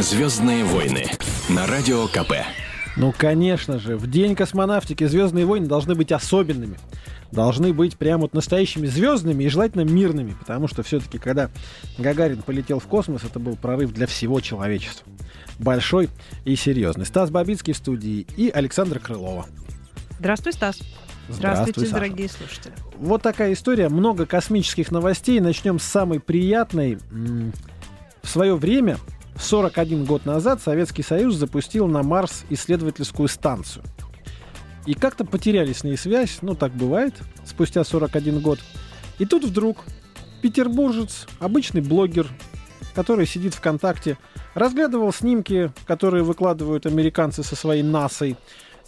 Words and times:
Звездные 0.00 0.62
войны 0.62 1.06
на 1.48 1.66
радио 1.66 2.06
КП. 2.06 2.32
Ну, 2.96 3.12
конечно 3.16 3.80
же, 3.80 3.96
в 3.96 4.08
день 4.08 4.36
космонавтики 4.36 5.04
Звездные 5.04 5.44
войны 5.44 5.66
должны 5.66 5.96
быть 5.96 6.12
особенными. 6.12 6.78
Должны 7.32 7.72
быть 7.72 7.96
прям 7.96 8.20
вот 8.20 8.32
настоящими 8.32 8.86
звездными 8.86 9.42
и 9.42 9.48
желательно 9.48 9.82
мирными, 9.82 10.36
потому 10.38 10.68
что 10.68 10.84
все-таки, 10.84 11.18
когда 11.18 11.50
Гагарин 11.98 12.42
полетел 12.42 12.78
в 12.78 12.86
космос, 12.86 13.24
это 13.24 13.40
был 13.40 13.56
прорыв 13.56 13.92
для 13.92 14.06
всего 14.06 14.40
человечества. 14.40 15.04
Большой 15.58 16.10
и 16.44 16.54
серьезный. 16.54 17.04
Стас 17.04 17.30
Бабицкий 17.30 17.72
в 17.72 17.76
студии 17.76 18.24
и 18.36 18.50
Александра 18.50 19.00
Крылова. 19.00 19.46
Здравствуй, 20.20 20.52
Стас. 20.52 20.78
Здравствуйте, 21.28 21.80
Саша. 21.80 21.94
дорогие 21.94 22.28
слушатели. 22.28 22.72
Вот 22.98 23.22
такая 23.22 23.52
история. 23.52 23.88
Много 23.88 24.26
космических 24.26 24.92
новостей. 24.92 25.40
Начнем 25.40 25.80
с 25.80 25.84
самой 25.84 26.20
приятной. 26.20 26.98
В 28.22 28.28
свое 28.28 28.54
время 28.54 28.96
41 29.40 30.04
год 30.04 30.26
назад 30.26 30.60
Советский 30.62 31.02
Союз 31.02 31.34
запустил 31.36 31.86
на 31.86 32.02
Марс 32.02 32.44
исследовательскую 32.50 33.28
станцию. 33.28 33.84
И 34.86 34.94
как-то 34.94 35.24
потеряли 35.24 35.72
с 35.72 35.84
ней 35.84 35.96
связь, 35.96 36.38
ну 36.42 36.54
так 36.54 36.72
бывает, 36.72 37.14
спустя 37.44 37.84
41 37.84 38.40
год. 38.40 38.58
И 39.18 39.26
тут 39.26 39.44
вдруг 39.44 39.84
петербуржец, 40.42 41.26
обычный 41.40 41.80
блогер, 41.80 42.26
который 42.94 43.26
сидит 43.26 43.54
ВКонтакте, 43.54 44.18
разглядывал 44.54 45.12
снимки, 45.12 45.72
которые 45.86 46.24
выкладывают 46.24 46.86
американцы 46.86 47.42
со 47.42 47.54
своей 47.54 47.82
НАСАй, 47.82 48.36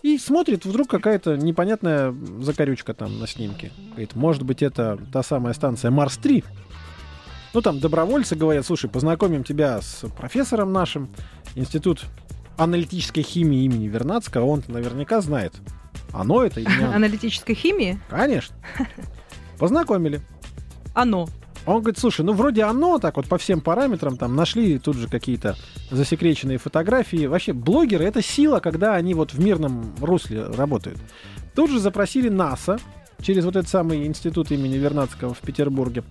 и 0.03 0.17
смотрит, 0.17 0.65
вдруг 0.65 0.89
какая-то 0.89 1.37
непонятная 1.37 2.15
закорючка 2.41 2.95
там 2.95 3.19
на 3.19 3.27
снимке. 3.27 3.71
Говорит, 3.91 4.15
может 4.15 4.43
быть, 4.43 4.63
это 4.63 4.99
та 5.13 5.23
самая 5.23 5.53
станция 5.53 5.91
Марс-3. 5.91 6.43
Ну, 7.53 7.63
там 7.63 7.81
добровольцы 7.81 8.37
говорят, 8.37 8.65
слушай, 8.65 8.89
познакомим 8.89 9.43
тебя 9.43 9.81
с 9.81 10.05
профессором 10.17 10.73
нашим, 10.73 11.09
Институт 11.57 12.05
аналитической 12.57 13.23
химии 13.23 13.65
имени 13.65 13.89
Вернадского, 13.89 14.45
он 14.45 14.63
наверняка 14.69 15.21
знает, 15.21 15.55
оно 16.13 16.45
это 16.45 16.61
или 16.61 16.69
не 16.69 16.85
оно. 16.85 16.95
Аналитической 16.95 17.55
химии? 17.55 17.99
Конечно. 18.09 18.55
Познакомили. 19.59 20.21
Оно. 20.95 21.29
Он 21.67 21.81
говорит, 21.81 21.99
слушай, 21.99 22.25
ну 22.25 22.33
вроде 22.33 22.63
оно 22.63 22.99
так 22.99 23.17
вот 23.17 23.27
по 23.27 23.37
всем 23.37 23.61
параметрам, 23.61 24.17
там 24.17 24.35
нашли 24.35 24.79
тут 24.79 24.97
же 24.97 25.09
какие-то 25.09 25.57
засекреченные 25.91 26.59
фотографии. 26.59 27.27
Вообще, 27.27 27.53
блогеры— 27.53 28.05
это 28.07 28.23
сила, 28.23 28.61
когда 28.61 28.95
они 28.95 29.15
вот 29.15 29.33
в 29.33 29.41
мирном 29.41 29.95
русле 30.01 30.45
работают. 30.45 30.99
Тут 31.55 31.71
же 31.71 31.81
запросили 31.81 32.29
НАСА 32.29 32.79
через 33.21 33.45
вот 33.45 33.57
этот 33.57 33.69
самый 33.69 34.07
институт 34.07 34.51
имени 34.51 34.77
Вернадского 34.77 35.35
в 35.35 35.41
Петербурге. 35.41 36.03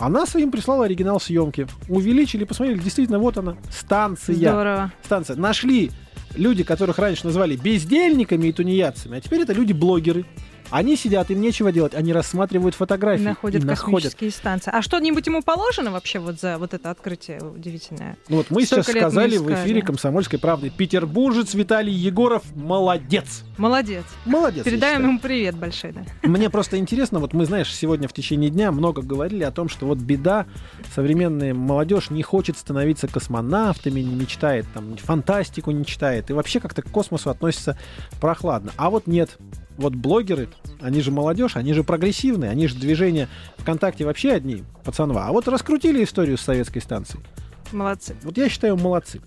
А 0.00 0.08
НАСА 0.08 0.38
им 0.38 0.50
прислала 0.50 0.86
оригинал 0.86 1.20
съемки. 1.20 1.66
Увеличили, 1.88 2.44
посмотрели, 2.44 2.78
действительно, 2.78 3.18
вот 3.18 3.36
она, 3.36 3.56
станция. 3.70 4.34
Здорово. 4.34 4.92
Станция. 5.04 5.36
Нашли 5.36 5.90
люди, 6.34 6.64
которых 6.64 6.98
раньше 6.98 7.26
называли 7.26 7.54
бездельниками 7.54 8.48
и 8.48 8.52
тунеядцами, 8.52 9.18
а 9.18 9.20
теперь 9.20 9.42
это 9.42 9.52
люди-блогеры. 9.52 10.24
Они 10.70 10.96
сидят, 10.96 11.30
им 11.30 11.40
нечего 11.40 11.72
делать, 11.72 11.94
они 11.94 12.12
рассматривают 12.12 12.74
фотографии. 12.74 13.22
Находят 13.22 13.64
и 13.64 13.66
космические 13.66 14.28
находят. 14.28 14.34
станции. 14.34 14.70
А 14.72 14.82
что-нибудь 14.82 15.26
ему 15.26 15.42
положено 15.42 15.90
вообще 15.90 16.18
вот 16.18 16.40
за 16.40 16.58
вот 16.58 16.74
это 16.74 16.90
открытие 16.90 17.40
удивительное? 17.40 18.16
Ну 18.28 18.38
вот 18.38 18.50
мы 18.50 18.64
Столько 18.64 18.84
сейчас 18.84 18.96
сказали 18.96 19.36
в 19.36 19.52
эфире 19.52 19.82
«Комсомольской 19.82 20.38
правды». 20.38 20.70
Петербуржец 20.70 21.54
Виталий 21.54 21.92
Егоров 21.92 22.44
молодец. 22.54 23.44
Молодец. 23.58 24.04
Молодец. 24.24 24.64
Передаем 24.64 25.02
ему 25.02 25.18
привет 25.18 25.56
большой, 25.56 25.92
да. 25.92 26.02
Мне 26.22 26.48
просто 26.50 26.78
интересно, 26.78 27.18
вот 27.18 27.34
мы, 27.34 27.44
знаешь, 27.46 27.74
сегодня 27.74 28.08
в 28.08 28.12
течение 28.12 28.50
дня 28.50 28.72
много 28.72 29.02
говорили 29.02 29.42
о 29.42 29.50
том, 29.50 29.68
что 29.68 29.86
вот 29.86 29.98
беда, 29.98 30.46
современная 30.94 31.52
молодежь 31.52 32.10
не 32.10 32.22
хочет 32.22 32.56
становиться 32.56 33.08
космонавтами, 33.08 34.00
не 34.00 34.14
мечтает, 34.14 34.66
там, 34.72 34.96
фантастику 34.96 35.70
не 35.72 35.84
читает, 35.84 36.30
и 36.30 36.32
вообще 36.32 36.60
как-то 36.60 36.82
к 36.82 36.90
космосу 36.90 37.30
относится 37.30 37.78
прохладно. 38.20 38.72
А 38.76 38.90
вот 38.90 39.06
нет, 39.06 39.36
вот 39.80 39.94
блогеры, 39.94 40.48
они 40.80 41.00
же 41.00 41.10
молодежь, 41.10 41.56
они 41.56 41.72
же 41.72 41.82
прогрессивные, 41.82 42.50
они 42.50 42.68
же 42.68 42.76
движение 42.76 43.28
ВКонтакте 43.56 44.04
вообще 44.04 44.32
одни, 44.32 44.62
пацанва. 44.84 45.26
А 45.26 45.32
вот 45.32 45.48
раскрутили 45.48 46.04
историю 46.04 46.36
с 46.36 46.42
советской 46.42 46.80
станцией. 46.80 47.24
Молодцы. 47.72 48.14
Вот 48.22 48.36
я 48.36 48.48
считаю, 48.48 48.76
молодцы. 48.76 49.20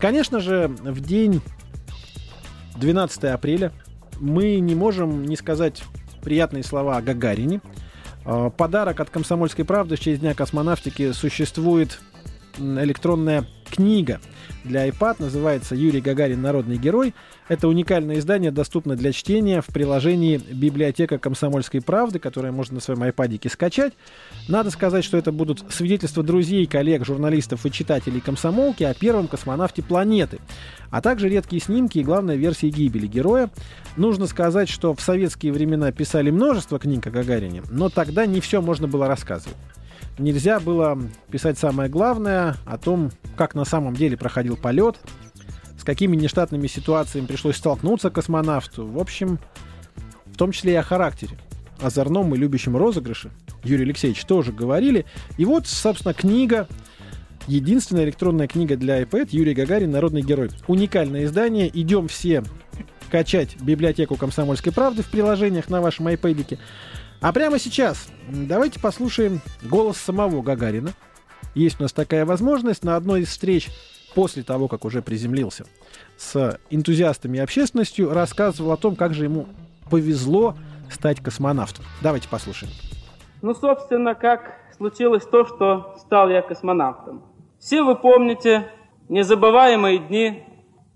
Конечно 0.00 0.40
же, 0.40 0.68
в 0.68 1.00
день 1.00 1.40
12 2.76 3.24
апреля 3.24 3.72
мы 4.18 4.58
не 4.58 4.74
можем 4.74 5.24
не 5.24 5.36
сказать 5.36 5.82
приятные 6.22 6.64
слова 6.64 6.96
о 6.96 7.02
Гагарине. 7.02 7.60
А, 8.24 8.50
подарок 8.50 9.00
от 9.00 9.10
«Комсомольской 9.10 9.64
правды» 9.64 9.96
в 9.96 10.00
честь 10.00 10.20
Дня 10.20 10.34
космонавтики 10.34 11.12
существует 11.12 12.00
электронная 12.58 13.46
книга 13.70 14.20
для 14.64 14.86
iPad, 14.88 15.16
называется 15.20 15.74
«Юрий 15.74 16.00
Гагарин. 16.00 16.42
Народный 16.42 16.76
герой». 16.76 17.14
Это 17.48 17.66
уникальное 17.66 18.18
издание, 18.18 18.50
доступно 18.50 18.94
для 18.94 19.12
чтения 19.12 19.60
в 19.60 19.66
приложении 19.66 20.36
«Библиотека 20.36 21.18
комсомольской 21.18 21.80
правды», 21.80 22.18
которое 22.18 22.52
можно 22.52 22.76
на 22.76 22.80
своем 22.80 23.02
iPad 23.02 23.48
скачать. 23.50 23.94
Надо 24.48 24.70
сказать, 24.70 25.04
что 25.04 25.16
это 25.16 25.32
будут 25.32 25.64
свидетельства 25.72 26.22
друзей, 26.22 26.66
коллег, 26.66 27.04
журналистов 27.04 27.64
и 27.64 27.72
читателей 27.72 28.20
комсомолки 28.20 28.84
о 28.84 28.94
первом 28.94 29.28
космонавте 29.28 29.82
планеты, 29.82 30.38
а 30.90 31.00
также 31.00 31.28
редкие 31.28 31.62
снимки 31.62 31.98
и, 31.98 32.04
главная 32.04 32.36
версии 32.36 32.68
гибели 32.68 33.06
героя. 33.06 33.50
Нужно 33.96 34.26
сказать, 34.26 34.68
что 34.68 34.94
в 34.94 35.00
советские 35.00 35.52
времена 35.52 35.90
писали 35.90 36.30
множество 36.30 36.78
книг 36.78 37.06
о 37.06 37.10
Гагарине, 37.10 37.62
но 37.70 37.88
тогда 37.88 38.26
не 38.26 38.40
все 38.40 38.60
можно 38.60 38.86
было 38.86 39.08
рассказывать 39.08 39.56
нельзя 40.18 40.60
было 40.60 40.98
писать 41.30 41.58
самое 41.58 41.88
главное 41.88 42.56
о 42.66 42.78
том, 42.78 43.10
как 43.36 43.54
на 43.54 43.64
самом 43.64 43.94
деле 43.94 44.16
проходил 44.16 44.56
полет, 44.56 44.96
с 45.78 45.84
какими 45.84 46.16
нештатными 46.16 46.66
ситуациями 46.66 47.26
пришлось 47.26 47.56
столкнуться 47.56 48.10
космонавту. 48.10 48.86
В 48.86 48.98
общем, 48.98 49.38
в 50.26 50.36
том 50.36 50.52
числе 50.52 50.72
и 50.72 50.76
о 50.76 50.82
характере. 50.82 51.38
Озорном 51.80 52.34
и 52.34 52.38
любящем 52.38 52.76
розыгрыше 52.76 53.30
Юрий 53.64 53.84
Алексеевич 53.84 54.24
тоже 54.24 54.52
говорили. 54.52 55.06
И 55.38 55.44
вот, 55.44 55.66
собственно, 55.66 56.12
книга, 56.14 56.68
единственная 57.46 58.04
электронная 58.04 58.46
книга 58.46 58.76
для 58.76 59.02
iPad 59.02 59.28
«Юрий 59.30 59.54
Гагарин. 59.54 59.90
Народный 59.90 60.22
герой». 60.22 60.50
Уникальное 60.66 61.24
издание. 61.24 61.70
Идем 61.72 62.08
все 62.08 62.44
качать 63.10 63.56
библиотеку 63.60 64.16
«Комсомольской 64.16 64.72
правды» 64.72 65.02
в 65.02 65.10
приложениях 65.10 65.68
на 65.68 65.80
вашем 65.80 66.08
iPad. 66.08 66.58
А 67.20 67.34
прямо 67.34 67.58
сейчас 67.58 68.08
давайте 68.28 68.80
послушаем 68.80 69.40
голос 69.62 69.98
самого 69.98 70.40
Гагарина. 70.40 70.94
Есть 71.54 71.78
у 71.78 71.82
нас 71.82 71.92
такая 71.92 72.24
возможность 72.24 72.82
на 72.82 72.96
одной 72.96 73.22
из 73.22 73.28
встреч 73.28 73.68
после 74.14 74.42
того, 74.42 74.68
как 74.68 74.86
уже 74.86 75.02
приземлился 75.02 75.66
с 76.16 76.58
энтузиастами 76.70 77.36
и 77.36 77.40
общественностью, 77.40 78.12
рассказывал 78.14 78.72
о 78.72 78.78
том, 78.78 78.96
как 78.96 79.12
же 79.12 79.24
ему 79.24 79.46
повезло 79.90 80.54
стать 80.90 81.20
космонавтом. 81.20 81.84
Давайте 82.00 82.26
послушаем. 82.28 82.72
Ну, 83.42 83.54
собственно, 83.54 84.14
как 84.14 84.54
случилось 84.78 85.24
то, 85.24 85.44
что 85.44 85.96
стал 85.98 86.30
я 86.30 86.40
космонавтом. 86.40 87.22
Все 87.58 87.82
вы 87.82 87.96
помните 87.96 88.70
незабываемые 89.10 89.98
дни 89.98 90.44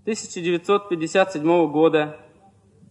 1957 0.03 1.71
года, 1.71 2.17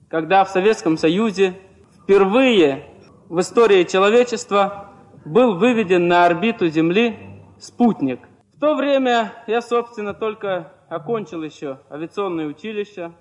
когда 0.08 0.44
в 0.44 0.50
Советском 0.50 0.96
Союзе 0.96 1.54
впервые 2.02 2.93
в 3.28 3.40
истории 3.40 3.84
человечества 3.84 4.90
был 5.24 5.56
выведен 5.56 6.08
на 6.08 6.26
орбиту 6.26 6.68
Земли 6.68 7.16
спутник. 7.58 8.20
В 8.54 8.60
то 8.60 8.74
время 8.74 9.32
я, 9.46 9.62
собственно, 9.62 10.14
только 10.14 10.72
окончил 10.88 11.42
еще 11.42 11.80
авиационное 11.90 12.46
училище 12.46 13.12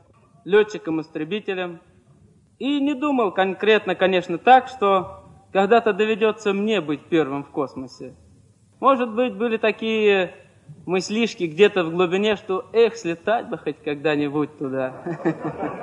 летчиком-истребителем 0.45 1.79
и 2.59 2.81
не 2.81 2.93
думал 2.93 3.31
конкретно, 3.31 3.95
конечно, 3.95 4.37
так, 4.37 4.67
что 4.67 5.23
когда-то 5.53 5.93
доведется 5.93 6.53
мне 6.53 6.81
быть 6.81 7.05
первым 7.05 7.43
в 7.43 7.49
космосе. 7.49 8.15
Может 8.79 9.13
быть, 9.13 9.35
были 9.35 9.57
такие 9.57 10.35
мыслишки 10.85 11.45
где-то 11.45 11.85
в 11.85 11.91
глубине, 11.91 12.35
что 12.35 12.65
эх, 12.73 12.95
слетать 12.97 13.47
бы 13.47 13.57
хоть 13.57 13.81
когда-нибудь 13.81 14.57
туда. 14.57 14.93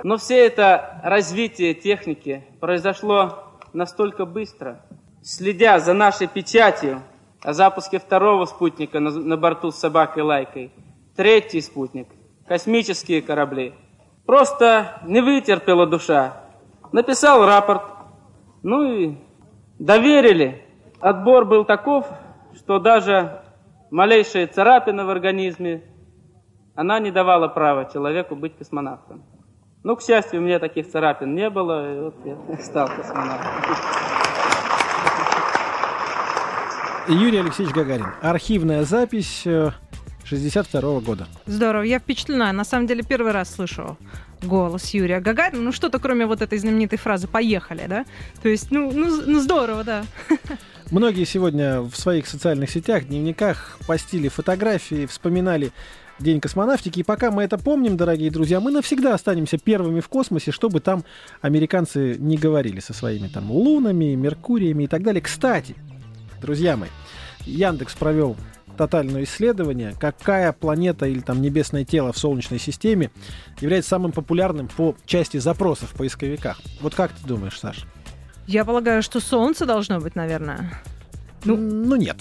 Но 0.05 0.19
все 0.19 0.47
это 0.47 1.01
развитие 1.03 1.75
техники 1.75 2.45
произошло 2.61 3.50
настолько 3.73 4.25
быстро. 4.25 4.85
Следя 5.23 5.79
за 5.79 5.93
нашей 5.93 6.27
печатью 6.27 7.03
о 7.43 7.53
запуске 7.53 7.99
второго 7.99 8.45
спутника 8.47 9.01
на, 9.01 9.11
на 9.11 9.37
борту 9.37 9.71
с 9.71 9.77
собакой 9.77 10.23
Лайкой, 10.23 10.73
третий 11.17 11.61
спутник, 11.61 12.09
космические 12.47 13.23
корабли. 13.23 13.75
Просто 14.27 15.01
не 15.05 15.21
вытерпела 15.21 15.87
душа. 15.87 16.45
Написал 16.93 17.45
рапорт, 17.45 17.83
ну 18.63 18.83
и 18.83 19.17
доверили. 19.79 20.65
Отбор 21.01 21.45
был 21.45 21.65
таков, 21.65 22.07
что 22.55 22.79
даже 22.79 23.43
малейшая 23.91 24.47
царапина 24.47 25.05
в 25.05 25.11
организме, 25.11 25.83
она 26.75 26.99
не 26.99 27.11
давала 27.11 27.49
права 27.49 27.87
человеку 27.87 28.37
быть 28.37 28.57
космонавтом. 28.57 29.25
Ну, 29.83 29.97
к 29.97 30.03
счастью, 30.03 30.41
у 30.41 30.43
меня 30.43 30.59
таких 30.59 30.91
царапин 30.91 31.35
не 31.35 31.49
было, 31.49 31.95
и 31.95 32.01
вот 32.01 32.15
я 32.27 32.59
стал 32.63 32.89
космонавтом. 32.89 33.51
Юрий 37.09 37.39
Алексеевич 37.39 37.75
Гагарин. 37.75 38.09
Архивная 38.21 38.85
запись 38.85 39.47
62 40.25 41.01
года. 41.01 41.27
Здорово, 41.47 41.83
я 41.83 41.99
впечатлена. 41.99 42.53
На 42.53 42.65
самом 42.65 42.87
деле 42.87 43.03
первый 43.03 43.33
раз 43.33 43.55
слышу 43.55 43.97
голос 44.43 44.93
Юрия 44.93 45.21
Гагарина. 45.21 45.63
Ну 45.63 45.73
что-то 45.73 45.99
кроме 45.99 46.27
вот 46.27 46.43
этой 46.43 46.59
знаменитой 46.59 46.99
фразы 46.99 47.27
«поехали», 47.27 47.87
да? 47.89 48.05
То 48.43 48.51
есть, 48.51 48.71
ну, 48.71 48.93
ну, 48.93 49.23
ну 49.27 49.41
здорово, 49.41 49.83
да. 49.83 50.05
Многие 50.91 51.25
сегодня 51.25 51.81
в 51.81 51.97
своих 51.97 52.27
социальных 52.27 52.71
сетях, 52.71 53.07
дневниках 53.07 53.79
постили 53.87 54.29
фотографии, 54.29 55.07
вспоминали 55.07 55.73
День 56.21 56.41
космонавтики. 56.41 57.01
И 57.01 57.03
пока 57.03 57.31
мы 57.31 57.43
это 57.43 57.57
помним, 57.57 57.97
дорогие 57.97 58.31
друзья, 58.31 58.61
мы 58.61 58.71
навсегда 58.71 59.15
останемся 59.15 59.57
первыми 59.57 60.01
в 60.01 60.09
космосе, 60.09 60.53
чтобы 60.53 60.81
там 60.81 61.03
американцы 61.41 62.17
не 62.19 62.37
говорили 62.37 62.81
со 62.81 62.93
своими 62.93 63.29
там 63.29 63.51
лунами, 63.51 64.15
меркуриями 64.15 64.85
и 64.85 64.87
так 64.87 65.03
далее. 65.03 65.23
Кстати, 65.23 65.75
друзья 66.43 66.77
мои, 66.77 66.91
Яндекс 67.47 67.95
провел 67.95 68.37
тотальное 68.77 69.25
исследование, 69.25 69.95
какая 69.99 70.53
планета 70.53 71.07
или 71.07 71.21
там 71.21 71.41
небесное 71.41 71.87
тело 71.87 72.13
в 72.13 72.19
Солнечной 72.19 72.59
системе 72.59 73.11
является 73.61 73.91
самым 73.91 74.13
популярным 74.13 74.69
по 74.69 74.95
части 75.07 75.39
запросов 75.39 75.91
в 75.91 75.95
поисковиках. 75.95 76.61
Вот 76.83 76.95
как 76.95 77.13
ты 77.13 77.27
думаешь, 77.27 77.59
Саш? 77.59 77.87
Я 78.47 78.67
полагаю, 78.67 79.03
что 79.03 79.21
Солнце 79.21 79.65
должно 79.65 80.01
быть, 80.01 80.17
наверное. 80.17 80.71
Ну, 81.45 81.57
ну 81.57 81.97
нет. 81.97 82.19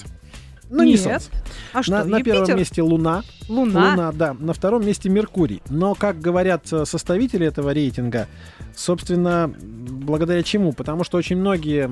Ну, 0.69 0.83
не 0.83 0.91
Нет. 0.91 1.01
Солнце. 1.01 1.31
А 1.73 1.83
что, 1.83 1.91
на, 1.91 2.03
на 2.03 2.17
Юпитер? 2.17 2.45
первом 2.45 2.57
месте 2.57 2.81
Луна. 2.81 3.23
Луна? 3.47 3.89
Луна, 3.91 4.11
да. 4.11 4.35
На 4.39 4.53
втором 4.53 4.85
месте 4.85 5.09
Меркурий. 5.09 5.61
Но, 5.69 5.95
как 5.95 6.19
говорят 6.19 6.71
э, 6.71 6.85
составители 6.85 7.47
этого 7.47 7.71
рейтинга, 7.73 8.27
собственно, 8.75 9.51
благодаря 9.59 10.43
чему? 10.43 10.73
Потому 10.73 11.03
что 11.03 11.17
очень 11.17 11.37
многие 11.37 11.89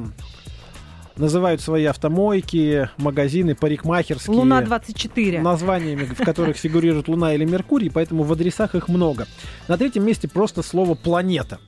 называют 1.16 1.62
свои 1.62 1.86
автомойки, 1.86 2.90
магазины, 2.98 3.56
парикмахерские 3.56 4.36
Луна-24. 4.38 5.42
названиями, 5.42 6.04
в 6.06 6.24
которых 6.24 6.58
фигурирует 6.58 7.08
Луна 7.08 7.34
или 7.34 7.46
Меркурий, 7.46 7.90
поэтому 7.90 8.24
в 8.24 8.32
адресах 8.32 8.76
их 8.76 8.88
много. 8.88 9.28
На 9.68 9.78
третьем 9.78 10.06
месте 10.06 10.28
просто 10.28 10.62
слово 10.62 10.94
«планета». 10.94 11.60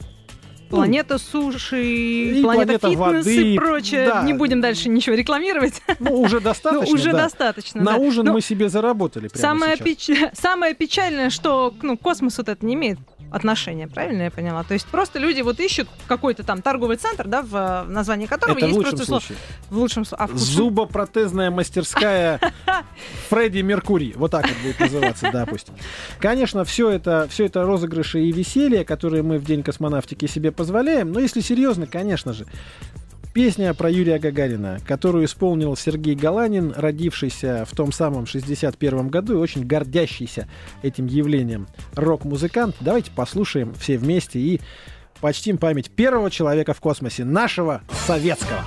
Планета 0.69 1.17
суши, 1.17 1.83
И 1.83 2.41
планета, 2.41 2.79
планета 2.79 2.89
фитнес 2.89 3.25
воды, 3.25 3.53
и 3.53 3.57
прочее. 3.57 4.05
да. 4.07 4.23
Не 4.23 4.33
будем 4.33 4.61
дальше 4.61 4.89
ничего 4.89 5.15
рекламировать. 5.15 5.81
Ну, 5.99 6.21
уже 6.21 6.39
достаточно, 6.41 6.87
Ну, 6.87 6.93
уже 6.95 7.11
да. 7.11 7.17
достаточно. 7.23 7.81
На 7.81 7.91
да. 7.93 7.97
ужин 7.97 8.25
Ну, 8.25 8.33
мы 8.33 8.41
себе 8.41 8.69
заработали 8.69 9.27
прямо 9.27 9.41
самое, 9.41 9.75
печ- 9.77 10.29
самое 10.33 10.73
печальное, 10.75 11.29
что 11.29 11.73
ну, 11.81 11.97
к 11.97 12.01
космосу 12.01 12.41
это 12.43 12.57
не 12.65 12.75
имеет 12.75 12.99
отношения, 13.31 13.87
правильно 13.87 14.23
я 14.23 14.31
поняла? 14.31 14.63
То 14.63 14.73
есть 14.73 14.85
просто 14.87 15.19
люди 15.19 15.41
вот 15.41 15.59
ищут 15.59 15.87
какой-то 16.07 16.43
там 16.43 16.61
торговый 16.61 16.97
центр, 16.97 17.27
да, 17.27 17.41
в 17.41 17.85
названии 17.87 18.25
которого 18.25 18.57
Это 18.57 18.65
в 18.65 18.69
есть 18.69 18.77
лучшем 18.77 18.91
просто 18.91 19.05
слово. 19.05 19.19
случае. 19.21 19.37
В 19.69 19.77
лучшем 19.77 20.05
случае. 20.05 20.23
А 20.23 20.27
в 20.27 20.31
худшем? 20.31 20.47
Зубопротезная 20.47 21.51
мастерская 21.51 22.39
Фредди 23.29 23.59
Меркурий. 23.61 24.13
Вот 24.15 24.31
так 24.31 24.47
вот 24.47 24.57
будет 24.63 24.79
называться, 24.79 25.29
допустим. 25.33 25.73
Конечно, 26.19 26.63
все 26.63 26.89
это, 26.89 27.27
все 27.29 27.45
это 27.45 27.63
розыгрыши 27.63 28.21
и 28.21 28.31
веселье, 28.31 28.83
которые 28.83 29.23
мы 29.23 29.37
в 29.37 29.45
День 29.45 29.63
космонавтики 29.63 30.25
себе 30.27 30.51
позволяем. 30.51 31.11
Но 31.11 31.19
если 31.19 31.41
серьезно, 31.41 31.87
конечно 31.87 32.33
же, 32.33 32.45
песня 33.33 33.73
про 33.73 33.89
Юрия 33.89 34.19
Гагарина, 34.19 34.79
которую 34.85 35.25
исполнил 35.25 35.75
Сергей 35.75 36.15
Галанин, 36.15 36.73
родившийся 36.75 37.65
в 37.69 37.75
том 37.75 37.91
самом 37.91 38.25
61 38.25 39.09
году 39.09 39.33
и 39.33 39.37
очень 39.37 39.65
гордящийся 39.65 40.47
этим 40.81 41.07
явлением 41.07 41.67
рок-музыкант. 41.93 42.75
Давайте 42.79 43.11
послушаем 43.11 43.73
все 43.73 43.97
вместе 43.97 44.39
и 44.39 44.61
почтим 45.21 45.57
память 45.57 45.91
первого 45.91 46.31
человека 46.31 46.73
в 46.73 46.79
космосе, 46.79 47.25
нашего 47.25 47.81
советского. 48.07 48.63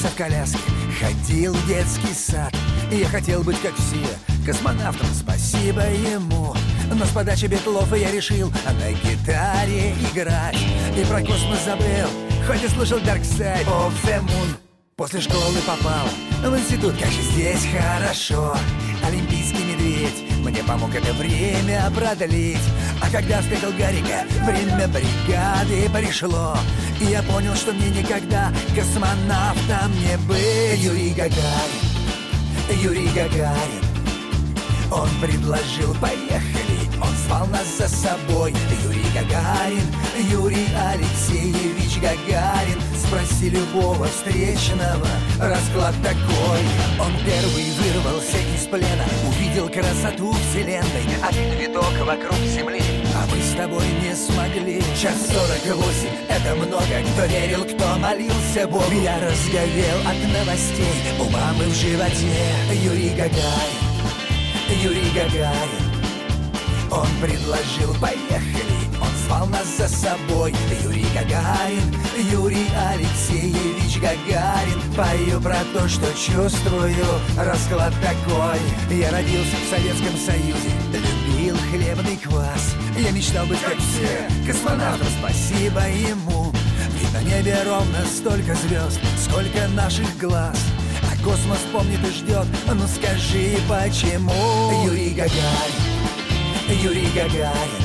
Катался 0.00 0.08
в 0.08 0.16
коляске, 0.16 0.58
ходил 1.00 1.52
в 1.52 1.66
детский 1.66 2.14
сад. 2.14 2.54
И 2.90 2.96
я 2.96 3.06
хотел 3.06 3.42
быть 3.42 3.60
как 3.60 3.74
все, 3.74 4.06
космонавтом, 4.44 5.08
спасибо 5.12 5.82
ему. 5.82 6.54
Но 6.92 7.04
с 7.04 7.10
подачи 7.10 7.46
Бетлова 7.46 7.94
я 7.94 8.10
решил 8.10 8.52
а 8.66 8.72
на 8.72 8.92
гитаре 8.92 9.94
играть. 10.12 10.56
И 10.96 11.04
про 11.04 11.20
космос 11.20 11.64
забыл, 11.64 12.08
хоть 12.46 12.62
и 12.62 12.68
слушал 12.68 12.98
Dark 12.98 13.22
Side 13.22 13.66
of 13.66 13.92
the 14.04 14.20
Moon. 14.20 14.56
После 14.96 15.20
школы 15.20 15.60
попал 15.66 16.08
в 16.42 16.58
институт, 16.58 16.94
как 16.98 17.10
же 17.10 17.22
здесь 17.22 17.66
хорошо. 17.66 18.56
Олимпийский 19.10 19.64
медведь 19.64 20.22
мне 20.44 20.62
помог 20.62 20.94
это 20.94 21.12
время 21.14 21.90
продлить. 21.90 22.62
А 23.02 23.10
когда 23.10 23.40
встретил 23.40 23.72
Гарика, 23.72 24.24
время 24.44 24.86
бригады 24.86 25.90
пришло. 25.92 26.56
И 27.00 27.06
я 27.06 27.20
понял, 27.24 27.56
что 27.56 27.72
мне 27.72 27.88
никогда 27.90 28.52
космонавтом 28.72 29.90
не 29.98 30.16
быть. 30.28 30.78
Юрий 30.78 31.10
Гагарин, 31.10 31.40
Юрий 32.80 33.08
Гагарин, 33.08 33.82
он 34.92 35.08
предложил 35.20 35.92
поехали, 35.94 36.78
он 37.02 37.10
звал 37.26 37.48
нас 37.48 37.66
за 37.78 37.88
собой. 37.88 38.54
Юрий 38.84 39.10
Гагарин, 39.12 39.86
Юрий 40.30 40.68
Алексеевич 40.88 41.98
Гагарин, 42.00 42.80
спроси 43.10 43.50
любого 43.50 44.06
встречного, 44.06 45.08
расклад 45.40 45.94
такой. 46.02 46.62
Он 47.00 47.12
первый 47.26 47.66
вырвался 47.72 48.38
из 48.54 48.66
плена, 48.68 49.04
увидел 49.26 49.68
красоту 49.68 50.32
вселенной, 50.32 51.06
один 51.20 51.58
виток 51.58 51.92
вокруг 52.06 52.38
земли. 52.46 52.80
А 53.14 53.26
мы 53.26 53.42
с 53.42 53.56
тобой 53.56 53.84
не 54.00 54.14
смогли. 54.14 54.80
Час 54.96 55.26
сорок 55.26 55.76
восемь, 55.76 56.14
это 56.28 56.54
много. 56.54 57.02
Кто 57.12 57.24
верил, 57.26 57.64
кто 57.64 57.98
молился 57.98 58.68
Богу. 58.68 58.84
Я 59.02 59.16
разговел 59.16 59.98
от 60.06 60.18
новостей. 60.32 60.94
У 61.18 61.24
мамы 61.30 61.64
в 61.64 61.74
животе 61.74 62.38
Юрий 62.72 63.10
Гагарин 63.10 63.90
Юрий 64.82 65.10
Гагарин 65.12 65.90
Он 66.92 67.08
предложил 67.20 67.92
поехали 68.00 68.89
звал 69.30 69.46
нас 69.46 69.76
за 69.78 69.88
собой 69.88 70.52
Юрий 70.82 71.06
Гагарин 71.14 71.94
Юрий 72.32 72.66
Алексеевич 72.92 73.98
Гагарин. 74.00 74.80
Пою 74.96 75.40
про 75.40 75.58
то, 75.72 75.88
что 75.88 76.06
чувствую 76.14 76.94
Расклад 77.38 77.94
такой. 78.02 78.58
Я 78.90 79.10
родился 79.12 79.56
в 79.56 79.70
Советском 79.70 80.16
Союзе 80.16 80.70
Любил 80.92 81.56
хлебный 81.70 82.16
квас. 82.16 82.74
Я 82.98 83.12
мечтал 83.12 83.46
быть 83.46 83.60
как 83.60 83.76
все 83.78 84.28
Космонавтом. 84.46 85.06
Спасибо 85.20 85.80
ему. 85.88 86.52
Ведь 86.98 87.12
на 87.12 87.22
небе 87.22 87.56
ровно 87.64 88.04
столько 88.06 88.54
звезд 88.56 88.98
Сколько 89.22 89.68
наших 89.68 90.18
глаз. 90.18 90.58
А 91.04 91.24
космос 91.24 91.60
помнит 91.72 92.00
и 92.04 92.10
ждет. 92.10 92.46
Ну 92.66 92.86
скажи, 92.88 93.58
почему? 93.68 94.86
Юрий 94.86 95.10
Гагарин 95.10 96.82
Юрий 96.82 97.08
Гагарин 97.14 97.79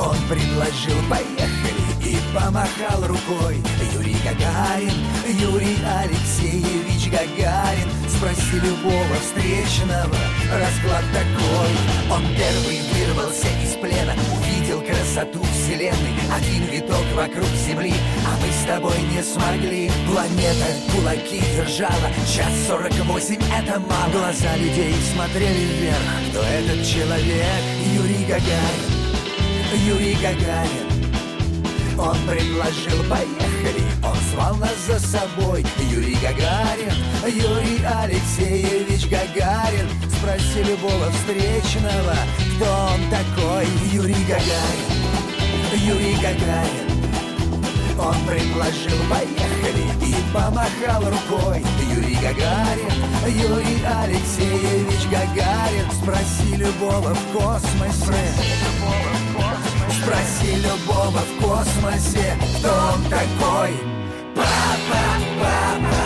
Он 0.00 0.16
предложил 0.28 0.96
поехали 1.10 1.84
И 2.02 2.16
помахал 2.34 3.06
рукой. 3.06 3.62
Юрий 3.94 4.16
Гагарин 4.24 4.96
Юрий 5.38 5.76
Алексеевич 5.84 7.10
Гагарин 7.10 7.88
Спроси 8.08 8.56
любого 8.62 9.14
встречного 9.20 10.16
Расклад 10.50 11.04
такой. 11.12 11.72
Он 12.10 12.22
первый 12.34 12.80
вырвался 12.92 13.48
из 13.62 13.74
плена 13.76 14.14
Увидел 14.38 14.80
красоту 14.80 15.42
вселенной 15.52 16.14
Один 16.34 16.64
виток 16.70 17.04
вокруг 17.14 17.48
Земли 17.66 17.92
А 18.26 18.38
мы 18.40 18.50
с 18.52 18.66
тобой 18.66 18.96
не 19.14 19.22
смогли. 19.22 19.90
Планета 20.10 20.66
кулаки 20.94 21.42
держала 21.56 22.10
Час 22.34 22.52
сорок 22.66 22.94
восемь 23.04 23.42
это 23.54 23.78
мало. 23.80 24.10
Глаза 24.12 24.56
людей 24.56 24.94
смотрели 25.12 25.64
вверх 25.76 26.30
Кто 26.30 26.40
этот 26.40 26.86
человек? 26.86 27.62
Юрий 27.94 28.24
Гагарин 28.24 28.69
Юрий 29.72 30.14
Гагарин. 30.14 30.90
Он 31.96 32.16
предложил 32.26 33.04
поехали, 33.08 33.84
он 34.02 34.16
звал 34.32 34.56
нас 34.56 34.76
за 34.86 34.98
собой. 34.98 35.64
Юрий 35.90 36.16
Гагарин, 36.16 36.92
Юрий 37.24 37.84
Алексеевич 37.84 39.08
Гагарин. 39.08 39.88
Спроси 40.18 40.64
любого 40.64 41.10
встречного, 41.12 42.16
кто 42.56 42.66
он 42.94 43.00
такой. 43.10 43.66
Юрий 43.92 44.24
Гагарин, 44.24 44.90
Юрий 45.74 46.14
Гагарин. 46.14 46.90
Он 47.96 48.16
предложил 48.26 48.98
поехали. 49.08 49.84
И 50.04 50.14
помахал 50.32 51.02
рукой. 51.02 51.62
Юрий 51.94 52.16
Гагарин, 52.16 52.92
Юрий 53.26 53.84
Алексеевич 53.84 55.06
Гагарин. 55.10 55.90
Спроси 56.02 56.56
любого 56.56 57.14
в 57.14 57.32
космосе. 57.32 58.00
Спроси 58.00 58.48
любого 58.48 58.88
в 58.90 59.12
космосе, 59.12 59.19
Спроси 60.02 60.56
любого 60.56 61.18
в 61.18 61.42
космосе, 61.42 62.34
кто 62.58 62.70
он 62.70 63.02
такой. 63.04 63.70
Папа, 64.34 65.02
папа. 65.38 66.00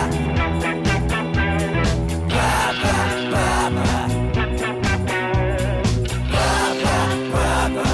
Папа, 2.29 2.93
папа. 3.31 3.87
Папа, 6.33 6.95
папа. 7.31 7.87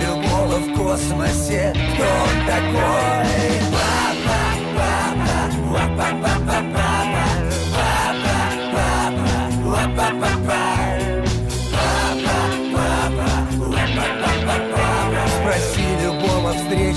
Любого 0.00 0.56
в 0.58 0.74
космосе, 0.74 1.74
кто 1.74 2.04
он 2.04 2.36
такой. 2.46 3.26
Папа, 3.70 4.40
папа, 4.76 5.36
папа, 5.72 6.22
папа 6.22 6.35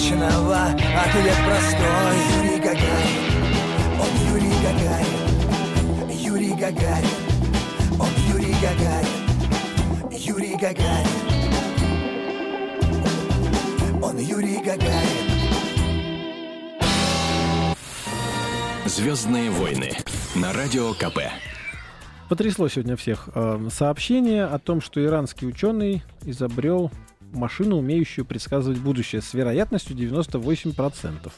встречного, 0.09 0.65
ответ 0.65 1.37
простой. 1.45 2.17
Юрий 2.41 2.59
Гагарин, 2.59 3.23
он 3.99 4.11
Юрий 4.33 4.57
Гагарин. 4.63 5.19
Юрий 6.09 6.53
Гагарин, 6.53 7.19
он 7.99 8.09
Юрий 8.31 8.55
Гагарин. 8.61 9.19
Юрий 10.11 10.55
Гагарин. 10.55 11.07
Он 14.01 14.17
Юрий 14.17 14.57
Гагарин. 14.57 15.29
Звездные 18.85 19.51
войны. 19.51 19.91
На 20.35 20.53
радио 20.53 20.93
КП. 20.93 21.19
Потрясло 22.27 22.67
сегодня 22.67 22.95
всех 22.95 23.29
э, 23.33 23.67
сообщение 23.71 24.45
о 24.45 24.59
том, 24.59 24.81
что 24.81 25.03
иранский 25.03 25.47
ученый 25.47 26.03
изобрел 26.23 26.91
машину, 27.33 27.77
умеющую 27.77 28.25
предсказывать 28.25 28.79
будущее 28.79 29.21
с 29.21 29.33
вероятностью 29.33 29.95
98%. 29.95 31.31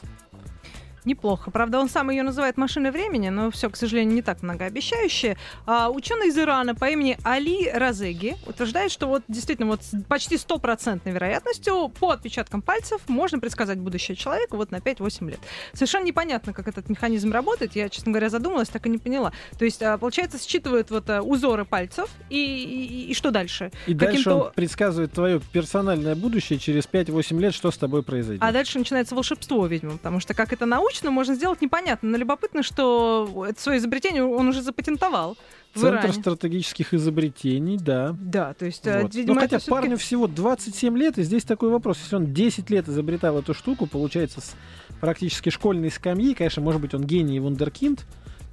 Неплохо. 1.04 1.50
Правда, 1.50 1.80
он 1.80 1.88
сам 1.88 2.10
ее 2.10 2.22
называет 2.22 2.56
машиной 2.56 2.92
времени, 2.92 3.28
но 3.28 3.50
все, 3.50 3.68
к 3.68 3.76
сожалению, 3.76 4.14
не 4.14 4.22
так 4.22 4.42
многообещающе. 4.42 5.36
А, 5.66 5.90
ученый 5.90 6.28
из 6.28 6.38
Ирана 6.38 6.76
по 6.76 6.88
имени 6.88 7.18
Али 7.24 7.68
Разеги 7.70 8.36
утверждает, 8.46 8.92
что 8.92 9.08
вот 9.08 9.22
действительно 9.26 9.68
вот 9.68 9.82
с 9.82 10.00
почти 10.04 10.38
стопроцентной 10.38 11.12
вероятностью 11.12 11.88
по 11.88 12.10
отпечаткам 12.10 12.62
пальцев 12.62 13.00
можно 13.08 13.40
предсказать 13.40 13.78
будущее 13.78 14.16
человека 14.16 14.56
вот 14.56 14.70
на 14.70 14.76
5-8 14.76 15.28
лет. 15.28 15.40
Совершенно 15.72 16.04
непонятно, 16.04 16.52
как 16.52 16.68
этот 16.68 16.88
механизм 16.88 17.32
работает. 17.32 17.74
Я, 17.74 17.88
честно 17.88 18.12
говоря, 18.12 18.28
задумалась, 18.28 18.68
так 18.68 18.86
и 18.86 18.88
не 18.88 18.98
поняла. 18.98 19.32
То 19.58 19.64
есть, 19.64 19.82
а, 19.82 19.98
получается, 19.98 20.38
считывают 20.38 20.90
вот 20.90 21.10
а, 21.10 21.22
узоры 21.22 21.64
пальцев 21.64 22.10
и, 22.30 22.36
и, 22.36 23.10
и 23.10 23.14
что 23.14 23.32
дальше? 23.32 23.72
И 23.88 23.94
дальше 23.94 24.30
он 24.30 24.52
предсказывает 24.52 25.12
твое 25.12 25.40
персональное 25.52 26.14
будущее 26.14 26.60
через 26.60 26.86
5-8 26.86 27.38
лет, 27.40 27.54
что 27.54 27.72
с 27.72 27.76
тобой 27.76 28.04
произойдет. 28.04 28.42
А 28.42 28.52
дальше 28.52 28.78
начинается 28.78 29.16
волшебство, 29.16 29.66
видимо, 29.66 29.92
потому 29.92 30.20
что 30.20 30.34
как 30.34 30.52
это 30.52 30.64
научно 30.64 30.91
можно 31.10 31.34
сделать, 31.34 31.60
непонятно. 31.62 32.10
Но 32.10 32.16
любопытно, 32.16 32.62
что 32.62 33.46
это 33.48 33.60
свое 33.60 33.78
изобретение 33.78 34.24
он 34.24 34.48
уже 34.48 34.62
запатентовал. 34.62 35.36
Центр 35.74 36.12
стратегических 36.12 36.92
изобретений, 36.92 37.78
да. 37.78 38.14
Да, 38.20 38.52
то 38.52 38.66
есть, 38.66 38.86
э, 38.86 39.02
Вот. 39.02 39.14
видимо, 39.14 39.36
Но 39.36 39.40
хотя 39.40 39.56
это 39.56 39.66
парню 39.70 39.96
всего 39.96 40.26
27 40.26 40.98
лет, 40.98 41.18
и 41.18 41.22
здесь 41.22 41.44
такой 41.44 41.70
вопрос. 41.70 41.98
Если 42.02 42.16
он 42.16 42.34
10 42.34 42.68
лет 42.68 42.88
изобретал 42.88 43.38
эту 43.38 43.54
штуку, 43.54 43.86
получается, 43.86 44.42
с 44.42 44.54
практически 45.00 45.48
школьной 45.48 45.90
скамьи, 45.90 46.34
конечно, 46.34 46.62
может 46.62 46.80
быть, 46.80 46.92
он 46.94 47.04
гений 47.04 47.36
и 47.36 47.40
вундеркинд, 47.40 48.04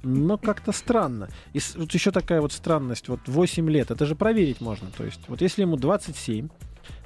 но 0.02 0.38
как-то 0.38 0.72
странно. 0.72 1.28
И 1.52 1.60
вот 1.76 1.92
еще 1.92 2.10
такая 2.10 2.40
вот 2.40 2.52
странность, 2.52 3.08
вот 3.08 3.20
8 3.26 3.68
лет, 3.68 3.90
это 3.90 4.06
же 4.06 4.14
проверить 4.14 4.62
можно. 4.62 4.88
То 4.96 5.04
есть, 5.04 5.20
вот 5.28 5.42
если 5.42 5.62
ему 5.62 5.76
27, 5.76 6.48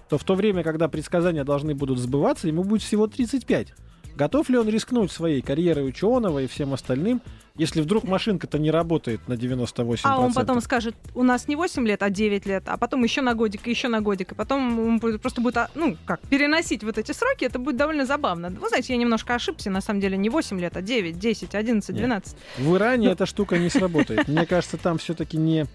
то 0.09 0.19
в 0.19 0.25
то 0.25 0.35
время, 0.35 0.63
когда 0.63 0.89
предсказания 0.89 1.45
должны 1.45 1.75
будут 1.75 1.99
сбываться, 1.99 2.47
ему 2.47 2.63
будет 2.63 2.83
всего 2.83 3.09
35. 3.09 3.75
Готов 4.17 4.49
ли 4.49 4.59
он 4.59 4.69
рискнуть 4.69 5.11
своей 5.11 5.43
карьерой 5.43 5.89
ученого 5.89 6.41
и 6.41 6.47
всем 6.47 6.73
остальным, 6.73 7.21
если 7.57 7.81
вдруг 7.81 8.05
машинка-то 8.05 8.59
не 8.59 8.71
работает 8.71 9.27
на 9.29 9.35
98%? 9.35 10.01
А 10.05 10.21
он 10.21 10.33
потом 10.33 10.61
скажет, 10.61 10.95
у 11.15 11.25
нас 11.25 11.49
не 11.49 11.57
8 11.57 11.87
лет, 11.87 12.03
а 12.03 12.11
9 12.11 12.47
лет, 12.47 12.65
а 12.67 12.77
потом 12.77 13.03
еще 13.03 13.23
на 13.23 13.35
годик, 13.35 13.67
еще 13.67 13.89
на 13.89 14.01
годик, 14.01 14.33
и 14.33 14.35
потом 14.35 14.79
он 14.79 15.01
просто 15.01 15.41
будет, 15.41 15.57
а, 15.57 15.71
ну, 15.75 15.97
как, 16.05 16.21
переносить 16.23 16.85
вот 16.85 16.99
эти 16.99 17.13
сроки, 17.13 17.45
это 17.45 17.59
будет 17.59 17.77
довольно 17.77 18.07
забавно. 18.07 18.51
Вы 18.51 18.69
знаете, 18.69 18.93
я 18.93 18.99
немножко 18.99 19.35
ошибся, 19.35 19.71
на 19.71 19.81
самом 19.81 20.01
деле 20.01 20.17
не 20.17 20.31
8 20.31 20.61
лет, 20.61 20.77
а 20.77 20.83
9, 20.83 21.19
10, 21.19 21.55
11, 21.55 21.89
Нет. 21.91 21.99
12. 21.99 22.37
В 22.59 22.77
Иране 22.77 23.09
эта 23.09 23.27
штука 23.27 23.59
не 23.59 23.69
сработает. 23.69 24.29
Мне 24.29 24.47
кажется, 24.47 24.77
там 24.77 24.99
все-таки 24.99 25.37
не, 25.37 25.67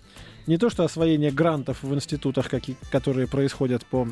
не 0.47 0.57
то, 0.57 0.69
что 0.69 0.85
освоение 0.85 1.31
грантов 1.31 1.83
в 1.83 1.93
институтах, 1.93 2.49
какие, 2.49 2.77
которые 2.89 3.27
происходят 3.27 3.85
по 3.85 4.07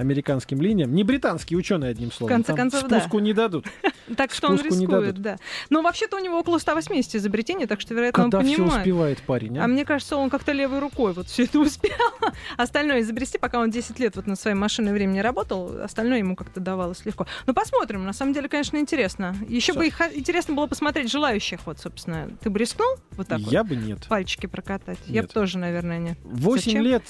европейско-американским 0.00 0.60
линиям, 0.60 0.94
не 0.94 1.04
британские 1.04 1.58
ученые, 1.58 1.90
одним 1.90 2.10
словом. 2.12 2.34
конце 2.34 2.48
Там 2.48 2.56
концов, 2.56 2.88
да. 2.88 3.00
спуску 3.00 3.18
не 3.18 3.32
дадут. 3.32 3.66
Так 4.16 4.32
что 4.32 4.48
он 4.48 4.60
рискует, 4.60 5.18
да. 5.22 5.36
Но 5.68 5.82
вообще-то 5.82 6.16
у 6.16 6.18
него 6.18 6.40
около 6.40 6.58
180 6.58 7.14
изобретений, 7.14 7.66
так 7.66 7.80
что, 7.80 7.94
вероятно, 7.94 8.24
Когда 8.24 8.38
он 8.38 8.44
все 8.44 8.56
понимает. 8.56 8.80
успевает 8.80 9.22
парень, 9.22 9.58
а? 9.58 9.64
А 9.64 9.66
мне 9.68 9.84
кажется, 9.84 10.16
он 10.16 10.30
как-то 10.30 10.50
левой 10.50 10.80
рукой 10.80 11.12
вот 11.12 11.28
все 11.28 11.44
это 11.44 11.60
успел. 11.60 11.92
Остальное 12.56 13.02
изобрести, 13.02 13.38
пока 13.38 13.60
он 13.60 13.70
10 13.70 14.00
лет 14.00 14.16
вот 14.16 14.26
над 14.26 14.40
своей 14.40 14.56
машиной 14.56 14.92
времени 14.92 15.20
работал, 15.20 15.80
остальное 15.82 16.18
ему 16.18 16.34
как-то 16.34 16.58
давалось 16.58 17.04
легко. 17.04 17.28
Ну, 17.46 17.54
посмотрим. 17.54 18.04
На 18.04 18.12
самом 18.12 18.32
деле, 18.32 18.48
конечно, 18.48 18.78
интересно. 18.78 19.36
Еще 19.46 19.74
бы 19.74 19.86
интересно 19.86 20.54
было 20.54 20.66
посмотреть 20.66 21.08
желающих. 21.08 21.60
Вот, 21.66 21.78
собственно, 21.78 22.28
ты 22.42 22.50
бы 22.50 22.58
рискнул 22.58 22.96
вот 23.12 23.28
так 23.28 23.38
Я 23.38 23.62
бы 23.62 23.76
нет. 23.76 24.08
пальчики 24.08 24.46
прокатать? 24.46 24.98
Я 25.06 25.22
бы 25.22 25.28
тоже, 25.28 25.58
наверное, 25.58 25.98
нет. 25.98 26.18
8 26.24 26.64
Зачем? 26.64 26.82
лет 26.82 27.04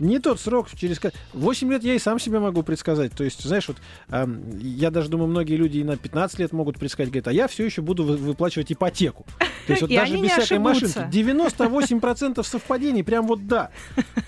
не 0.00 0.18
тот 0.18 0.40
срок, 0.40 0.68
через... 0.76 0.98
ко- 0.98 1.12
8 1.34 1.70
лет 1.70 1.84
я 1.84 1.94
и 1.94 1.98
сам 1.98 2.18
себе 2.18 2.40
могу 2.40 2.62
предсказать. 2.64 3.12
То 3.12 3.22
есть, 3.22 3.42
знаешь, 3.44 3.68
вот 3.68 3.76
я 4.60 4.90
даже 4.90 5.08
думаю, 5.08 5.28
многие 5.28 5.54
люди 5.56 5.78
и 5.78 5.84
на 5.84 5.96
15 5.96 6.38
лет 6.40 6.52
могут 6.52 6.78
предсказать, 6.78 7.10
говорят, 7.10 7.28
а 7.28 7.32
я 7.32 7.46
все 7.46 7.64
еще 7.64 7.82
буду 7.82 8.04
вы- 8.04 8.16
выплачивать 8.16 8.72
ипотеку. 8.72 9.24
То 9.66 9.72
есть 9.74 9.82
вот 9.82 9.90
И 9.92 9.96
даже 9.96 10.16
без 10.16 10.30
всякой 10.32 10.58
ошибутся. 10.58 11.00
машинки. 11.02 11.16
98% 11.18 12.42
совпадений, 12.42 13.04
прям 13.04 13.26
вот 13.26 13.46
да. 13.46 13.70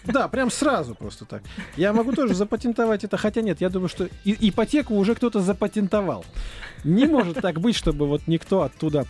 Да, 0.04 0.28
прям 0.28 0.50
сразу 0.50 0.94
просто 0.94 1.24
так. 1.24 1.42
Я 1.76 1.92
могу 1.92 2.12
тоже 2.12 2.34
запатентовать 2.34 3.04
это, 3.04 3.16
хотя 3.16 3.40
нет, 3.40 3.60
я 3.60 3.68
думаю, 3.68 3.88
что 3.88 4.08
и- 4.24 4.36
ипотеку 4.48 4.94
уже 4.94 5.14
кто-то 5.14 5.40
запатентовал. 5.40 6.24
Не 6.84 7.06
может 7.06 7.40
так 7.40 7.60
быть, 7.60 7.76
чтобы 7.76 8.06
вот 8.06 8.22
никто 8.26 8.62
оттуда 8.62 9.06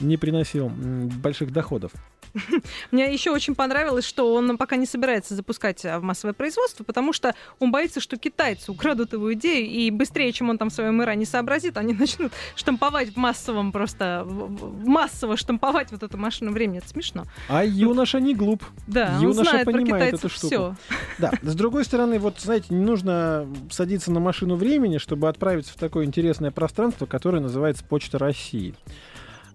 не 0.00 0.16
приносил 0.16 0.68
больших 0.68 1.52
доходов. 1.52 1.92
Мне 2.90 3.12
еще 3.12 3.30
очень 3.30 3.54
понравилось, 3.54 4.06
что 4.06 4.34
он 4.34 4.56
пока 4.56 4.76
не 4.76 4.86
собирается 4.86 5.34
запускать 5.34 5.84
а, 5.84 5.98
в 5.98 6.02
массовое 6.02 6.34
производство, 6.34 6.84
потому 6.84 7.12
что 7.12 7.34
он 7.58 7.70
боится, 7.70 8.00
что 8.00 8.16
китайцы 8.16 8.70
украдут 8.70 9.12
его 9.12 9.32
идею, 9.34 9.66
и 9.66 9.90
быстрее, 9.90 10.32
чем 10.32 10.50
он 10.50 10.58
там 10.58 10.70
в 10.70 10.72
своем 10.72 11.02
Иране 11.02 11.26
сообразит, 11.26 11.76
они 11.76 11.92
начнут 11.98 12.32
штамповать 12.56 13.10
в 13.10 13.16
массовом 13.16 13.72
просто, 13.72 14.26
массово 14.26 15.36
штамповать 15.36 15.90
вот 15.90 16.02
эту 16.02 16.16
машину 16.18 16.52
времени. 16.52 16.78
Это 16.78 16.88
смешно. 16.88 17.24
А 17.48 17.64
юноша 17.64 18.20
не 18.20 18.34
глуп. 18.34 18.62
Да, 18.86 19.14
он 19.16 19.22
Юноша 19.22 19.50
знает 19.50 19.64
про 19.64 19.72
понимает 19.72 20.04
китайцев 20.04 20.24
эту 20.24 20.28
штуку. 20.28 20.46
все. 20.46 20.76
Да, 21.18 21.32
с 21.42 21.54
другой 21.54 21.84
стороны, 21.84 22.18
вот, 22.18 22.40
знаете, 22.40 22.66
не 22.70 22.84
нужно 22.84 23.48
садиться 23.70 24.10
на 24.10 24.20
машину 24.20 24.56
времени, 24.56 24.98
чтобы 24.98 25.28
отправиться 25.28 25.72
в 25.72 25.76
такое 25.76 26.04
интересное 26.04 26.50
пространство, 26.50 27.06
которое 27.06 27.40
называется 27.40 27.84
Почта 27.84 28.18
России. 28.18 28.74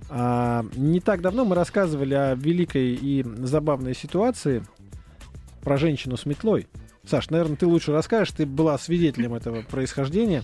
А, 0.10 0.66
не 0.76 1.00
так 1.00 1.22
давно 1.22 1.46
мы 1.46 1.56
рассказывали 1.56 2.14
о 2.14 2.36
великой 2.36 2.94
и 2.96 3.24
забавной 3.24 3.94
ситуации 3.94 4.64
про 5.62 5.78
женщину 5.78 6.18
с 6.18 6.26
метлой. 6.26 6.68
Саш, 7.06 7.30
наверное, 7.30 7.58
ты 7.58 7.66
лучше 7.66 7.92
расскажешь, 7.92 8.34
ты 8.34 8.46
была 8.46 8.78
свидетелем 8.78 9.34
этого 9.34 9.62
происхождения, 9.62 10.44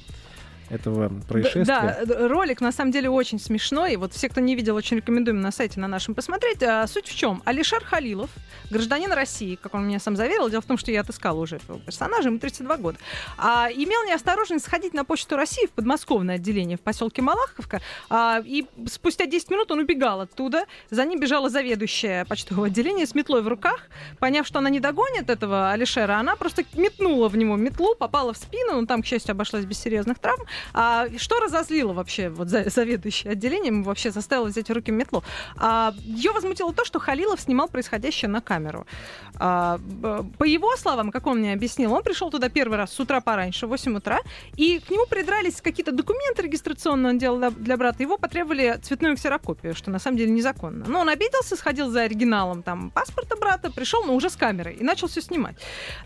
этого 0.73 1.09
происшествия. 1.27 1.65
Да, 1.65 2.27
ролик 2.27 2.61
на 2.61 2.71
самом 2.71 2.91
деле 2.91 3.09
очень 3.09 3.39
смешной. 3.39 3.95
Вот 3.95 4.13
все, 4.13 4.29
кто 4.29 4.41
не 4.41 4.55
видел, 4.55 4.75
очень 4.75 4.97
рекомендуем 4.97 5.41
на 5.41 5.51
сайте 5.51 5.79
на 5.79 5.87
нашем 5.87 6.15
посмотреть. 6.15 6.61
А, 6.63 6.87
суть 6.87 7.07
в 7.07 7.15
чем? 7.15 7.41
Алишер 7.45 7.83
Халилов, 7.83 8.29
гражданин 8.69 9.11
России, 9.11 9.55
как 9.55 9.73
он 9.73 9.87
меня 9.87 9.99
сам 9.99 10.15
заверил, 10.15 10.49
дело 10.49 10.61
в 10.61 10.65
том, 10.65 10.77
что 10.77 10.91
я 10.91 11.01
отыскала 11.01 11.39
уже 11.39 11.57
этого 11.57 11.79
персонажа, 11.79 12.29
ему 12.29 12.39
32 12.39 12.77
года, 12.77 12.97
а, 13.37 13.69
имел 13.71 14.03
неосторожность 14.05 14.65
сходить 14.65 14.93
на 14.93 15.05
почту 15.05 15.35
России 15.35 15.67
в 15.67 15.71
подмосковное 15.71 16.35
отделение 16.35 16.77
в 16.77 16.81
поселке 16.81 17.21
Малаховка, 17.21 17.81
а, 18.09 18.41
и 18.43 18.65
спустя 18.87 19.25
10 19.25 19.49
минут 19.49 19.71
он 19.71 19.79
убегал 19.79 20.21
оттуда. 20.21 20.65
За 20.89 21.05
ним 21.05 21.19
бежала 21.19 21.49
заведующая 21.49 22.25
почтового 22.25 22.67
отделения 22.67 23.05
с 23.05 23.15
метлой 23.15 23.41
в 23.41 23.47
руках. 23.47 23.87
Поняв, 24.19 24.47
что 24.47 24.59
она 24.59 24.69
не 24.69 24.79
догонит 24.79 25.29
этого 25.29 25.71
Алишера, 25.71 26.17
она 26.17 26.35
просто 26.35 26.63
метнула 26.73 27.29
в 27.29 27.37
него 27.37 27.55
метлу, 27.55 27.95
попала 27.95 28.33
в 28.33 28.37
спину, 28.37 28.79
но 28.79 28.85
там, 28.85 29.01
к 29.01 29.05
счастью, 29.05 29.31
обошлась 29.31 29.65
без 29.65 29.79
серьезных 29.79 30.19
травм. 30.19 30.45
А, 30.73 31.07
что 31.17 31.39
разозлило 31.39 31.93
вообще 31.93 32.29
вот 32.29 32.49
за, 32.49 32.69
заведующее 32.69 33.33
отделением, 33.33 33.83
вообще 33.83 34.11
заставило 34.11 34.45
взять 34.45 34.69
в 34.69 34.73
руки 34.73 34.91
метлу? 34.91 35.23
А, 35.57 35.93
ее 36.03 36.31
возмутило 36.31 36.73
то, 36.73 36.85
что 36.85 36.99
Халилов 36.99 37.41
снимал 37.41 37.67
происходящее 37.67 38.29
на 38.29 38.41
камеру. 38.41 38.85
А, 39.35 39.79
по 40.37 40.43
его 40.43 40.75
словам, 40.77 41.11
как 41.11 41.27
он 41.27 41.39
мне 41.39 41.53
объяснил, 41.53 41.93
он 41.93 42.03
пришел 42.03 42.29
туда 42.29 42.49
первый 42.49 42.77
раз 42.77 42.93
с 42.93 42.99
утра 42.99 43.21
пораньше, 43.21 43.67
в 43.67 43.69
8 43.69 43.97
утра, 43.97 44.19
и 44.55 44.79
к 44.79 44.89
нему 44.89 45.05
придрались 45.07 45.61
какие-то 45.61 45.91
документы 45.91 46.43
регистрационные, 46.43 47.11
он 47.11 47.17
делал 47.17 47.37
для, 47.37 47.49
для 47.49 47.77
брата, 47.77 48.03
его 48.03 48.17
потребовали 48.17 48.79
цветную 48.81 49.15
ксерокопию, 49.15 49.75
что 49.75 49.91
на 49.91 49.99
самом 49.99 50.17
деле 50.17 50.31
незаконно. 50.31 50.85
Но 50.87 50.99
он 50.99 51.09
обиделся, 51.09 51.55
сходил 51.55 51.89
за 51.89 52.01
оригиналом 52.01 52.63
там 52.63 52.91
паспорта 52.91 53.35
брата, 53.35 53.71
пришел, 53.71 54.03
но 54.03 54.15
уже 54.15 54.29
с 54.29 54.35
камерой, 54.35 54.73
и 54.75 54.83
начал 54.83 55.07
все 55.07 55.21
снимать. 55.21 55.55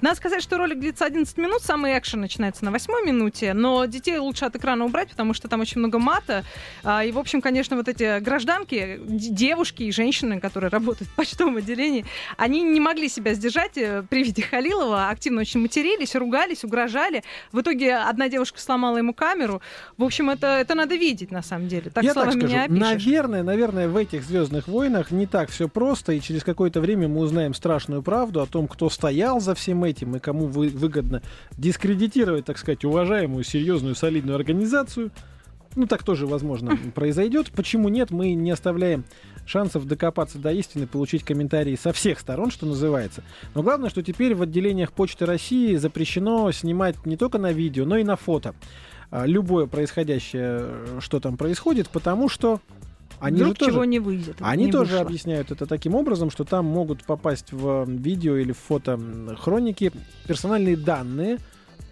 Надо 0.01 0.15
сказать, 0.15 0.41
что 0.41 0.57
ролик 0.57 0.79
длится 0.79 1.05
11 1.05 1.37
минут, 1.37 1.61
самый 1.61 1.97
экшен 1.97 2.21
начинается 2.21 2.65
на 2.65 2.71
8 2.71 3.05
минуте, 3.05 3.53
но 3.53 3.85
детей 3.85 4.17
лучше 4.17 4.45
от 4.47 4.55
экрана 4.55 4.85
убрать, 4.85 5.09
потому 5.09 5.33
что 5.33 5.47
там 5.47 5.61
очень 5.61 5.79
много 5.79 5.99
мата. 5.99 6.43
А, 6.83 7.03
и, 7.03 7.11
в 7.11 7.19
общем, 7.19 7.41
конечно, 7.41 7.75
вот 7.75 7.87
эти 7.87 8.19
гражданки, 8.19 8.99
девушки 9.07 9.83
и 9.83 9.91
женщины, 9.91 10.39
которые 10.39 10.69
работают 10.69 11.09
в 11.09 11.15
почтовом 11.15 11.57
отделении, 11.57 12.05
они 12.37 12.61
не 12.61 12.79
могли 12.79 13.09
себя 13.09 13.33
сдержать 13.33 13.77
э, 13.77 14.03
при 14.09 14.23
виде 14.23 14.41
Халилова, 14.41 15.09
активно 15.09 15.41
очень 15.41 15.61
матерились, 15.61 16.15
ругались, 16.15 16.63
угрожали. 16.63 17.23
В 17.51 17.61
итоге 17.61 17.95
одна 17.95 18.29
девушка 18.29 18.59
сломала 18.59 18.97
ему 18.97 19.13
камеру. 19.13 19.61
В 19.97 20.03
общем, 20.03 20.29
это, 20.29 20.47
это 20.47 20.75
надо 20.75 20.95
видеть, 20.95 21.31
на 21.31 21.41
самом 21.41 21.67
деле. 21.67 21.89
Так 21.91 22.03
Я 22.03 22.13
словами 22.13 22.31
так 22.31 22.49
скажу, 22.49 22.53
не 22.55 22.63
опишешь. 22.65 23.05
наверное, 23.05 23.43
наверное, 23.43 23.87
в 23.87 23.97
этих 23.97 24.23
Звездных 24.23 24.67
войнах 24.67 25.11
не 25.11 25.25
так 25.25 25.49
все 25.49 25.67
просто, 25.69 26.13
и 26.13 26.21
через 26.21 26.43
какое-то 26.43 26.81
время 26.81 27.07
мы 27.07 27.21
узнаем 27.21 27.53
страшную 27.53 28.01
правду 28.01 28.41
о 28.41 28.45
том, 28.45 28.67
кто 28.67 28.89
стоял 28.89 29.39
за 29.39 29.55
всем 29.55 29.83
этим 29.83 30.15
и 30.15 30.19
кому 30.19 30.47
вы, 30.47 30.69
выгодно 30.69 31.21
дискредитировать, 31.57 32.45
так 32.45 32.57
сказать, 32.57 32.83
уважаемую, 32.85 33.43
серьезную, 33.43 33.95
солидную 33.95 34.26
организацию. 34.35 35.11
Ну, 35.75 35.85
так 35.85 36.03
тоже, 36.03 36.25
возможно, 36.25 36.77
произойдет. 36.95 37.51
Почему 37.51 37.89
нет, 37.89 38.11
мы 38.11 38.33
не 38.33 38.51
оставляем 38.51 39.05
шансов 39.45 39.85
докопаться 39.85 40.39
до 40.39 40.51
истины, 40.51 40.87
получить 40.87 41.23
комментарии 41.23 41.75
со 41.75 41.93
всех 41.93 42.19
сторон, 42.19 42.51
что 42.51 42.65
называется. 42.65 43.23
Но 43.55 43.63
главное, 43.63 43.89
что 43.89 44.01
теперь 44.03 44.35
в 44.35 44.41
отделениях 44.41 44.91
Почты 44.91 45.25
России 45.25 45.75
запрещено 45.75 46.51
снимать 46.51 47.05
не 47.05 47.15
только 47.15 47.37
на 47.37 47.51
видео, 47.51 47.85
но 47.85 47.97
и 47.97 48.03
на 48.03 48.15
фото 48.15 48.55
а, 49.09 49.25
любое 49.25 49.67
происходящее, 49.67 50.59
э, 50.59 50.97
что 50.99 51.19
там 51.19 51.37
происходит, 51.37 51.89
потому 51.89 52.27
что 52.27 52.59
они 53.19 53.37
Вдруг 53.37 53.49
же 53.49 53.55
тоже, 53.55 53.71
чего 53.71 53.85
не 53.85 53.99
выйдет. 53.99 54.35
они 54.41 54.65
не 54.65 54.71
тоже 54.71 54.91
вышло. 54.91 55.05
объясняют 55.05 55.51
это 55.51 55.65
таким 55.65 55.95
образом, 55.95 56.29
что 56.29 56.43
там 56.43 56.65
могут 56.65 57.03
попасть 57.03 57.51
в 57.51 57.85
видео 57.89 58.35
или 58.35 58.51
в 58.51 58.57
фото 58.57 58.99
хроники 59.39 59.91
персональные 60.27 60.77
данные 60.77 61.39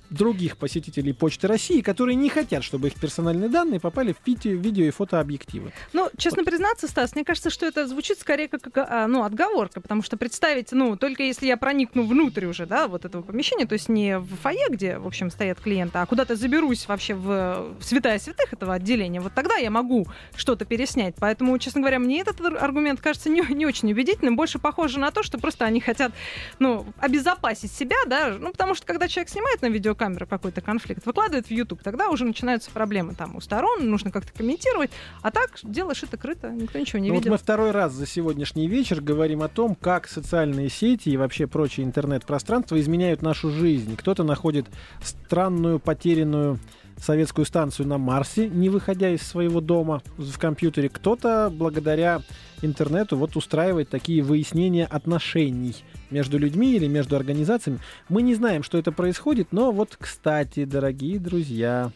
других 0.09 0.57
посетителей 0.57 1.13
Почты 1.13 1.47
России, 1.47 1.81
которые 1.81 2.15
не 2.15 2.29
хотят, 2.29 2.63
чтобы 2.63 2.88
их 2.88 2.95
персональные 2.95 3.50
данные 3.50 3.79
попали 3.79 4.13
в 4.13 4.17
видео, 4.25 4.51
видео 4.51 4.85
и 4.85 4.91
фотообъективы. 4.91 5.71
Ну, 5.93 6.09
честно 6.17 6.43
признаться, 6.43 6.88
Стас, 6.88 7.15
мне 7.15 7.24
кажется, 7.24 7.50
что 7.50 7.65
это 7.65 7.88
звучит 7.88 8.19
скорее 8.19 8.47
как 8.47 8.69
а, 8.75 9.07
ну, 9.07 9.24
отговорка, 9.24 9.81
потому 9.81 10.01
что 10.01 10.17
представить, 10.17 10.71
ну, 10.71 10.95
только 10.97 11.24
если 11.24 11.47
я 11.47 11.57
проникну 11.57 12.05
внутрь 12.05 12.45
уже, 12.45 12.65
да, 12.65 12.88
вот 12.88 13.05
этого 13.05 13.21
помещения, 13.21 13.65
то 13.65 13.74
есть 13.74 13.89
не 13.89 14.19
в 14.19 14.35
фойе, 14.38 14.67
где, 14.69 14.97
в 14.97 15.07
общем, 15.07 15.29
стоят 15.29 15.59
клиенты, 15.59 16.00
а 16.00 16.05
куда-то 16.05 16.35
заберусь 16.35 16.88
вообще 16.88 17.13
в, 17.13 17.75
в 17.79 17.83
святая 17.83 18.19
святых 18.19 18.53
этого 18.53 18.74
отделения, 18.74 19.21
вот 19.21 19.33
тогда 19.33 19.55
я 19.55 19.69
могу 19.69 20.07
что-то 20.35 20.65
переснять. 20.65 21.15
Поэтому, 21.19 21.57
честно 21.57 21.81
говоря, 21.81 22.00
мне 22.00 22.21
этот 22.21 22.41
ар- 22.41 22.57
аргумент 22.63 23.01
кажется 23.01 23.29
не, 23.29 23.41
не 23.53 23.65
очень 23.65 23.91
убедительным, 23.91 24.35
больше 24.35 24.59
похоже 24.59 25.00
на 25.00 25.12
то, 25.12 25.24
что 25.24 25.38
просто 25.38 25.65
они 25.65 25.79
хотят, 25.79 26.12
ну, 26.59 26.85
обезопасить 26.97 27.71
себя, 27.71 27.97
да, 28.07 28.35
ну, 28.39 28.51
потому 28.51 28.75
что 28.75 28.85
когда 28.85 29.07
человек 29.07 29.29
снимает 29.29 29.62
на 29.62 29.67
видеокамеру 29.96 30.28
какой-то 30.28 30.62
конфликт, 30.62 31.06
выкладывает 31.06 31.48
в 31.48 31.52
YouTube, 31.52 31.82
тогда 31.84 32.10
уже 32.10 32.25
начинаются 32.25 32.70
проблемы 32.72 33.16
там 33.16 33.36
у 33.36 33.42
сторон, 33.42 33.90
нужно 33.90 34.12
как-то 34.12 34.34
комментировать, 34.34 34.92
а 35.22 35.32
так 35.32 35.52
дело 35.64 35.94
шито-крыто, 35.94 36.52
никто 36.52 36.80
ничего 36.80 37.00
не 37.00 37.10
Ну 37.10 37.16
вот 37.16 37.22
видел. 37.22 37.32
мы 37.32 37.38
второй 37.38 37.72
раз 37.72 37.94
за 37.94 38.06
сегодняшний 38.06 38.68
вечер 38.68 39.02
говорим 39.02 39.42
о 39.42 39.48
том, 39.48 39.75
как 39.75 40.08
социальные 40.08 40.70
сети 40.70 41.10
и 41.10 41.18
вообще 41.18 41.48
прочее 41.48 41.86
интернет-пространство 41.86 42.80
изменяют 42.80 43.22
нашу 43.22 43.50
жизнь. 43.52 43.96
Кто-то 43.96 44.24
находит 44.24 44.68
странную, 45.02 45.80
потерянную 45.80 46.60
советскую 47.00 47.46
станцию 47.46 47.88
на 47.88 47.98
Марсе, 47.98 48.48
не 48.50 48.70
выходя 48.70 49.10
из 49.10 49.22
своего 49.22 49.62
дома 49.62 50.02
в 50.18 50.38
компьютере. 50.38 50.90
Кто-то 50.90 51.52
благодаря 51.54 52.22
интернету 52.62 53.18
вот 53.18 53.36
устраивает 53.36 53.90
такие 53.90 54.22
выяснения 54.22 54.86
отношений 54.86 55.75
между 56.10 56.38
людьми 56.38 56.75
или 56.75 56.88
между 56.88 57.16
организациями. 57.16 57.80
Мы 58.10 58.22
не 58.22 58.36
знаем, 58.36 58.64
что 58.64 58.78
это 58.78 58.92
происходит, 58.92 59.50
но 59.52 59.72
вот, 59.72 59.98
кстати, 60.00 60.66
дорогие 60.66 61.20
друзья, 61.20 61.92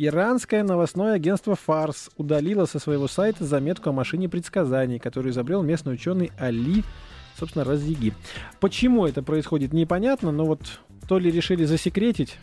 Иранское 0.00 0.62
новостное 0.62 1.14
агентство 1.14 1.56
«Фарс» 1.56 2.10
удалило 2.16 2.66
со 2.66 2.78
своего 2.78 3.08
сайта 3.08 3.44
заметку 3.44 3.90
о 3.90 3.92
машине 3.92 4.28
предсказаний, 4.28 5.00
которую 5.00 5.32
изобрел 5.32 5.64
местный 5.64 5.94
ученый 5.94 6.30
Али, 6.38 6.84
собственно, 7.36 7.64
Разиги. 7.64 8.14
Почему 8.60 9.06
это 9.06 9.24
происходит, 9.24 9.72
непонятно, 9.72 10.30
но 10.30 10.44
вот 10.44 10.60
то 11.08 11.18
ли 11.18 11.32
решили 11.32 11.64
засекретить, 11.64 12.36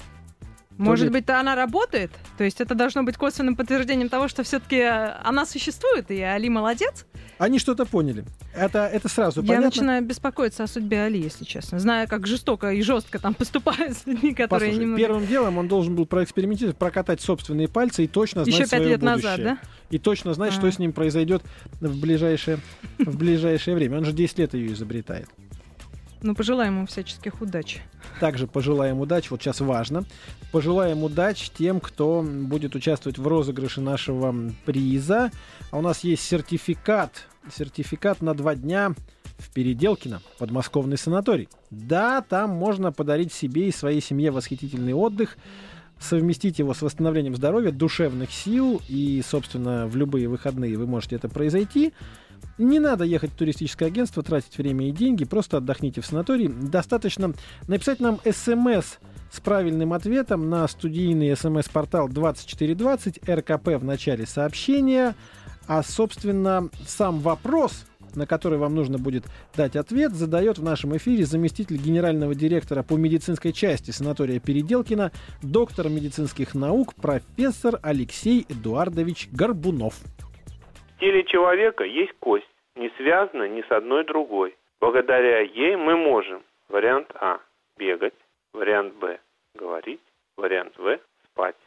Может 0.78 1.12
быть, 1.12 1.30
она 1.30 1.56
работает? 1.56 2.12
То 2.38 2.44
есть 2.44 2.60
это 2.62 2.76
должно 2.76 3.04
быть 3.04 3.18
косвенным 3.18 3.56
подтверждением 3.56 4.10
того, 4.10 4.28
что 4.28 4.44
все-таки 4.44 4.82
она 4.82 5.46
существует, 5.46 6.12
и 6.12 6.22
Али 6.22 6.50
молодец? 6.50 7.06
они 7.38 7.60
что-то 7.60 7.86
поняли. 7.86 8.24
Это, 8.56 8.88
это 8.88 9.10
сразу 9.10 9.42
Я 9.42 9.48
понятно. 9.48 9.66
начинаю 9.68 10.04
беспокоиться 10.06 10.64
о 10.64 10.68
судьбе 10.68 11.02
Али, 11.02 11.20
если 11.22 11.44
честно. 11.44 11.80
Зная, 11.80 12.08
как 12.08 12.28
жестоко 12.28 12.72
и 12.72 12.82
жестко 12.82 13.20
там 13.20 13.34
поступают 13.36 13.98
с 13.98 14.06
людьми, 14.06 14.34
которые 14.34 14.70
Послушай, 14.70 14.82
немного... 14.82 15.02
первым 15.02 15.28
делом 15.28 15.58
он 15.58 15.68
должен 15.68 15.96
был 15.96 16.06
проэкспериментировать, 16.06 16.78
прокатать 16.78 17.20
собственные 17.22 17.68
пальцы 17.68 18.06
и 18.06 18.08
точно 18.08 18.46
знать 18.46 18.56
Еще 18.58 18.70
пять 18.70 18.82
лет 18.84 19.02
будущее. 19.02 19.30
назад, 19.30 19.44
да? 19.44 19.58
И 19.90 20.00
точно 20.00 20.34
знать, 20.34 20.54
А. 20.54 20.56
что 20.56 20.72
с 20.72 20.80
ним 20.80 20.94
произойдет 20.94 21.44
в 21.82 22.00
ближайшее, 22.00 22.60
в 23.00 23.18
ближайшее 23.18 23.76
время. 23.76 23.98
Он 23.98 24.06
же 24.06 24.14
10 24.14 24.40
лет 24.40 24.54
ее 24.54 24.72
изобретает. 24.74 25.28
Ну, 26.22 26.34
пожелаем 26.34 26.78
ему 26.78 26.88
всяческих 26.88 27.42
удач. 27.42 27.82
Также 28.20 28.48
пожелаем 28.48 29.00
удачи, 29.00 29.30
вот 29.30 29.42
сейчас 29.42 29.60
важно. 29.60 30.06
Пожелаем 30.52 31.04
удач 31.04 31.50
тем, 31.52 31.80
кто 31.80 32.22
будет 32.24 32.76
участвовать 32.76 33.18
в 33.18 33.28
розыгрыше 33.28 33.82
нашего 33.82 34.34
приза. 34.66 35.32
А 35.72 35.78
у 35.78 35.82
нас 35.82 36.04
есть 36.04 36.24
сертификат, 36.24 37.28
сертификат 37.56 38.22
на 38.22 38.34
два 38.34 38.56
дня 38.56 38.96
в 39.38 39.52
Переделкино, 39.52 40.22
подмосковный 40.40 40.98
санаторий. 40.98 41.50
Да, 41.70 42.22
там 42.22 42.52
можно 42.52 42.92
подарить 42.92 43.34
себе 43.34 43.68
и 43.68 43.72
своей 43.72 44.02
семье 44.02 44.32
восхитительный 44.32 44.94
отдых, 44.94 45.38
совместить 46.00 46.60
его 46.60 46.74
с 46.74 46.82
восстановлением 46.82 47.36
здоровья, 47.36 47.72
душевных 47.72 48.32
сил 48.32 48.82
и, 48.88 49.22
собственно, 49.28 49.88
в 49.88 49.96
любые 49.96 50.28
выходные 50.28 50.78
вы 50.78 50.88
можете 50.88 51.16
это 51.18 51.30
произойти. 51.30 51.94
Не 52.58 52.80
надо 52.80 53.04
ехать 53.04 53.32
в 53.32 53.36
туристическое 53.36 53.90
агентство, 53.90 54.24
тратить 54.24 54.58
время 54.58 54.88
и 54.88 54.92
деньги, 54.92 55.26
просто 55.26 55.58
отдохните 55.58 56.02
в 56.02 56.06
санатории. 56.06 56.48
Достаточно 56.48 57.34
написать 57.68 58.00
нам 58.00 58.20
смс 58.24 58.98
с 59.32 59.40
правильным 59.42 59.92
ответом 59.94 60.50
на 60.50 60.68
студийный 60.68 61.36
смс-портал 61.36 62.08
2420 62.08 63.28
РКП 63.28 63.68
в 63.80 63.84
начале 63.84 64.26
сообщения, 64.26 65.16
а, 65.68 65.84
собственно, 65.84 66.70
сам 66.88 67.20
вопрос, 67.20 67.86
на 68.16 68.26
который 68.26 68.58
вам 68.58 68.76
нужно 68.76 68.98
будет 68.98 69.26
дать 69.56 69.76
ответ, 69.76 70.14
задает 70.14 70.58
в 70.58 70.64
нашем 70.64 70.96
эфире 70.96 71.26
заместитель 71.26 71.78
генерального 71.78 72.34
директора 72.36 72.84
по 72.84 72.96
медицинской 72.96 73.52
части 73.52 73.92
санатория 73.92 74.40
Переделкина, 74.40 75.12
доктор 75.42 75.90
медицинских 75.90 76.54
наук, 76.54 76.94
профессор 76.96 77.80
Алексей 77.82 78.46
Эдуардович 78.48 79.30
Горбунов. 79.32 79.96
В 80.96 81.00
теле 81.00 81.24
человека 81.26 81.84
есть 81.84 82.14
кость, 82.20 82.50
не 82.76 82.90
связана 82.98 83.48
ни 83.50 83.62
с 83.62 83.72
одной 83.72 84.06
другой. 84.06 84.56
Благодаря 84.80 85.42
ей 85.42 85.76
мы 85.76 85.98
можем, 85.98 86.44
вариант 86.70 87.08
А, 87.16 87.40
бегать, 87.78 88.14
вариант 88.54 88.94
Б, 88.96 89.20
говорить, 89.56 90.00
вариант 90.38 90.78
В, 90.78 90.98
спать. 91.26 91.58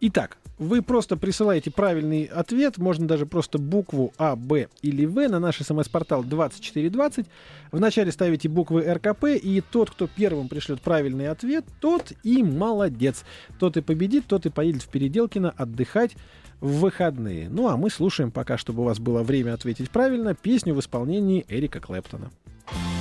Итак, 0.00 0.36
вы 0.60 0.82
просто 0.82 1.16
присылаете 1.16 1.70
правильный 1.70 2.24
ответ, 2.24 2.76
можно 2.76 3.08
даже 3.08 3.24
просто 3.24 3.58
букву 3.58 4.12
А, 4.18 4.36
Б 4.36 4.68
или 4.82 5.06
В 5.06 5.26
на 5.28 5.40
наш 5.40 5.56
смс-портал 5.56 6.22
2420. 6.22 7.26
Вначале 7.72 8.12
ставите 8.12 8.48
буквы 8.48 8.82
РКП, 8.82 9.24
и 9.42 9.62
тот, 9.72 9.90
кто 9.90 10.06
первым 10.06 10.48
пришлет 10.48 10.82
правильный 10.82 11.28
ответ, 11.28 11.64
тот 11.80 12.12
и 12.22 12.42
молодец. 12.42 13.24
Тот 13.58 13.78
и 13.78 13.80
победит, 13.80 14.26
тот 14.26 14.44
и 14.44 14.50
поедет 14.50 14.82
в 14.82 14.88
Переделкино 14.88 15.50
отдыхать 15.56 16.14
в 16.60 16.80
выходные. 16.80 17.48
Ну 17.48 17.68
а 17.68 17.78
мы 17.78 17.88
слушаем 17.88 18.30
пока, 18.30 18.58
чтобы 18.58 18.82
у 18.82 18.84
вас 18.84 18.98
было 18.98 19.22
время 19.22 19.54
ответить 19.54 19.90
правильно, 19.90 20.34
песню 20.34 20.74
в 20.74 20.80
исполнении 20.80 21.46
Эрика 21.48 21.80
Клэптона. 21.80 22.30
After 22.66 22.99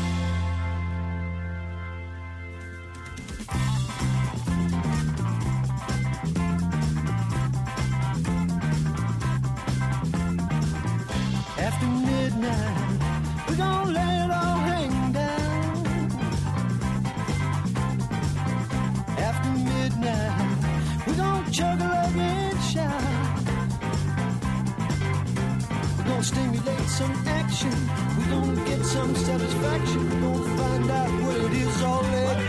some 26.90 27.14
action. 27.28 27.72
We're 28.18 28.30
gonna 28.30 28.66
get 28.66 28.84
some 28.84 29.16
satisfaction. 29.16 30.10
We're 30.10 30.22
gonna 30.22 30.58
find 30.58 30.90
out 30.90 31.12
what 31.22 31.36
it 31.36 31.54
is 31.54 31.82
all 31.84 32.00
about. 32.00 32.40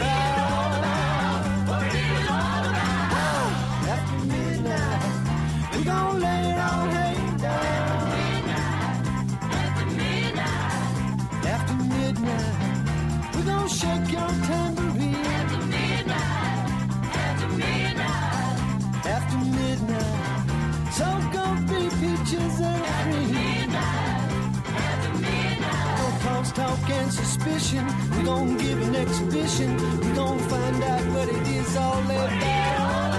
After 3.94 4.18
midnight, 4.32 5.02
we're 5.72 5.84
gonna 5.84 6.18
it 6.50 6.58
all 6.68 6.86
hang 6.96 7.36
down. 7.36 8.08
After 9.60 9.86
midnight, 10.00 10.64
after 11.54 11.76
midnight, 11.94 13.34
we're 13.34 13.44
shake 13.68 14.10
your 14.10 14.30
tambourine. 14.46 14.89
Talk 26.60 26.90
and 26.90 27.10
suspicion. 27.12 27.84
We 28.12 28.24
gon' 28.24 28.56
give 28.58 28.78
an 28.86 28.94
exhibition. 28.94 29.70
We 30.02 30.10
gon' 30.12 30.38
find 30.50 30.82
out 30.92 31.04
what 31.14 31.28
it 31.28 31.46
is 31.48 31.76
all 31.76 32.02
about. 32.04 33.09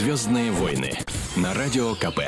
Звездные 0.00 0.50
войны 0.50 0.92
на 1.36 1.52
радио 1.52 1.92
КП. 1.92 2.20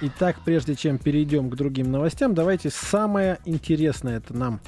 Итак, 0.00 0.34
прежде 0.44 0.74
чем 0.74 0.98
перейдем 0.98 1.48
к 1.48 1.54
другим 1.54 1.92
новостям, 1.92 2.34
давайте 2.34 2.70
самое 2.70 3.38
интересное 3.44 4.16
это 4.16 4.36
нам 4.36 4.58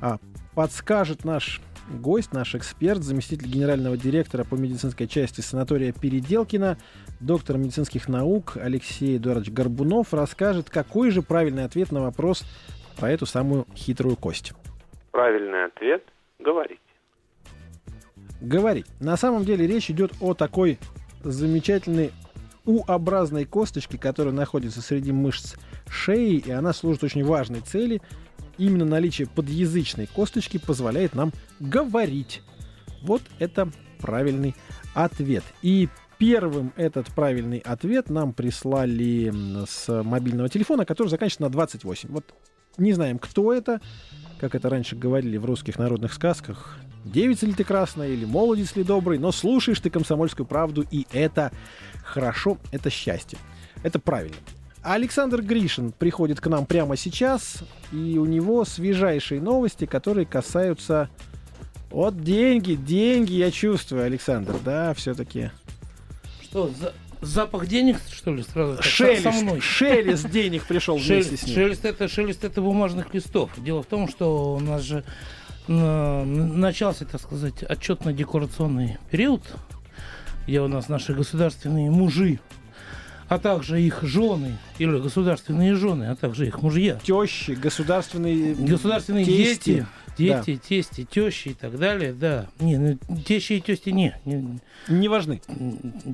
а, 0.00 0.16
подскажет 0.54 1.26
наш 1.26 1.60
гость, 1.90 2.32
наш 2.32 2.54
эксперт, 2.54 3.02
заместитель 3.02 3.46
генерального 3.46 3.98
директора 3.98 4.44
по 4.44 4.54
медицинской 4.54 5.08
части 5.08 5.42
санатория 5.42 5.92
Переделкина, 5.92 6.78
доктор 7.20 7.58
медицинских 7.58 8.08
наук 8.08 8.56
Алексей 8.56 9.18
Эдуардович 9.18 9.52
Горбунов 9.52 10.14
расскажет, 10.14 10.70
какой 10.70 11.10
же 11.10 11.20
правильный 11.20 11.66
ответ 11.66 11.92
на 11.92 12.00
вопрос 12.00 12.44
про 12.98 13.10
эту 13.10 13.26
самую 13.26 13.66
хитрую 13.76 14.16
кость. 14.16 14.54
Правильный 15.10 15.66
ответ– 15.66 16.02
говорить. 16.38 16.80
Говорить. 18.40 18.86
На 19.00 19.18
самом 19.18 19.44
деле 19.44 19.66
речь 19.66 19.90
идет 19.90 20.12
о 20.22 20.32
такой 20.32 20.78
замечательной 21.22 22.12
U-образной 22.66 23.44
косточке, 23.44 23.98
которая 23.98 24.34
находится 24.34 24.82
среди 24.82 25.12
мышц 25.12 25.56
шеи, 25.88 26.36
и 26.38 26.50
она 26.50 26.72
служит 26.72 27.04
очень 27.04 27.24
важной 27.24 27.60
цели. 27.60 28.00
Именно 28.58 28.84
наличие 28.84 29.26
подъязычной 29.26 30.06
косточки 30.06 30.58
позволяет 30.58 31.14
нам 31.14 31.32
говорить. 31.58 32.42
Вот 33.02 33.22
это 33.38 33.70
правильный 34.00 34.54
ответ. 34.94 35.44
И 35.62 35.88
первым 36.18 36.72
этот 36.76 37.06
правильный 37.08 37.58
ответ 37.58 38.10
нам 38.10 38.34
прислали 38.34 39.32
с 39.66 40.02
мобильного 40.02 40.48
телефона, 40.50 40.84
который 40.84 41.08
заканчивается 41.08 41.42
на 41.42 41.48
28. 41.50 42.10
Вот 42.10 42.34
не 42.80 42.92
знаем, 42.92 43.18
кто 43.18 43.52
это, 43.52 43.80
как 44.38 44.54
это 44.54 44.68
раньше 44.68 44.96
говорили 44.96 45.36
в 45.36 45.44
русских 45.44 45.78
народных 45.78 46.12
сказках, 46.12 46.78
девица 47.04 47.46
ли 47.46 47.52
ты 47.52 47.64
красная 47.64 48.08
или 48.08 48.24
молодец 48.24 48.76
ли 48.76 48.84
добрый, 48.84 49.18
но 49.18 49.32
слушаешь 49.32 49.80
ты 49.80 49.90
комсомольскую 49.90 50.46
правду, 50.46 50.84
и 50.90 51.06
это 51.12 51.52
хорошо, 52.04 52.58
это 52.72 52.90
счастье. 52.90 53.38
Это 53.82 53.98
правильно. 53.98 54.36
Александр 54.82 55.42
Гришин 55.42 55.92
приходит 55.92 56.40
к 56.40 56.46
нам 56.46 56.64
прямо 56.64 56.96
сейчас, 56.96 57.62
и 57.92 58.16
у 58.18 58.24
него 58.24 58.64
свежайшие 58.64 59.40
новости, 59.40 59.84
которые 59.86 60.26
касаются... 60.26 61.08
Вот 61.90 62.22
деньги, 62.22 62.74
деньги 62.74 63.32
я 63.32 63.50
чувствую, 63.50 64.04
Александр, 64.04 64.54
да, 64.64 64.94
все-таки. 64.94 65.50
Что, 66.40 66.68
за- 66.68 66.94
запах 67.20 67.66
денег, 67.66 67.98
что 68.12 68.34
ли, 68.34 68.42
сразу? 68.42 68.76
так, 68.76 69.34
со- 69.34 69.42
мной? 69.42 69.60
Шелест, 69.60 70.22
шелест 70.22 70.30
денег 70.30 70.64
пришел 70.64 70.96
вместе 70.96 71.22
Шелест, 71.22 71.42
с 71.42 71.46
ним. 71.46 71.54
шелест 71.54 71.84
это, 71.84 72.08
шелест 72.08 72.44
это 72.44 72.60
бумажных 72.62 73.12
листов. 73.14 73.50
Дело 73.58 73.82
в 73.82 73.86
том, 73.86 74.08
что 74.08 74.54
у 74.54 74.60
нас 74.60 74.82
же 74.82 75.04
начался, 75.68 77.04
так 77.04 77.20
сказать, 77.20 77.62
отчетно-декорационный 77.62 78.98
период, 79.10 79.42
где 80.46 80.60
у 80.60 80.68
нас 80.68 80.88
наши 80.88 81.14
государственные 81.14 81.90
мужи, 81.90 82.40
а 83.28 83.38
также 83.38 83.80
их 83.80 84.02
жены, 84.02 84.56
или 84.78 84.98
государственные 84.98 85.76
жены, 85.76 86.04
а 86.10 86.16
также 86.16 86.46
их 86.48 86.62
мужья, 86.62 86.98
Тещи, 87.04 87.52
государственные... 87.52 88.54
государственные 88.56 89.24
тести. 89.24 89.70
дети, 89.70 89.86
дети, 90.16 90.56
тести, 90.56 91.04
тещи 91.04 91.48
и 91.48 91.54
так 91.54 91.78
далее, 91.78 92.12
да. 92.12 92.46
Не, 92.58 92.76
ну, 92.78 92.98
тещи 93.26 93.54
и 93.54 93.60
тести 93.60 93.90
не, 93.90 94.14
не, 94.24 94.58
Не 94.88 95.08
важны. 95.08 95.40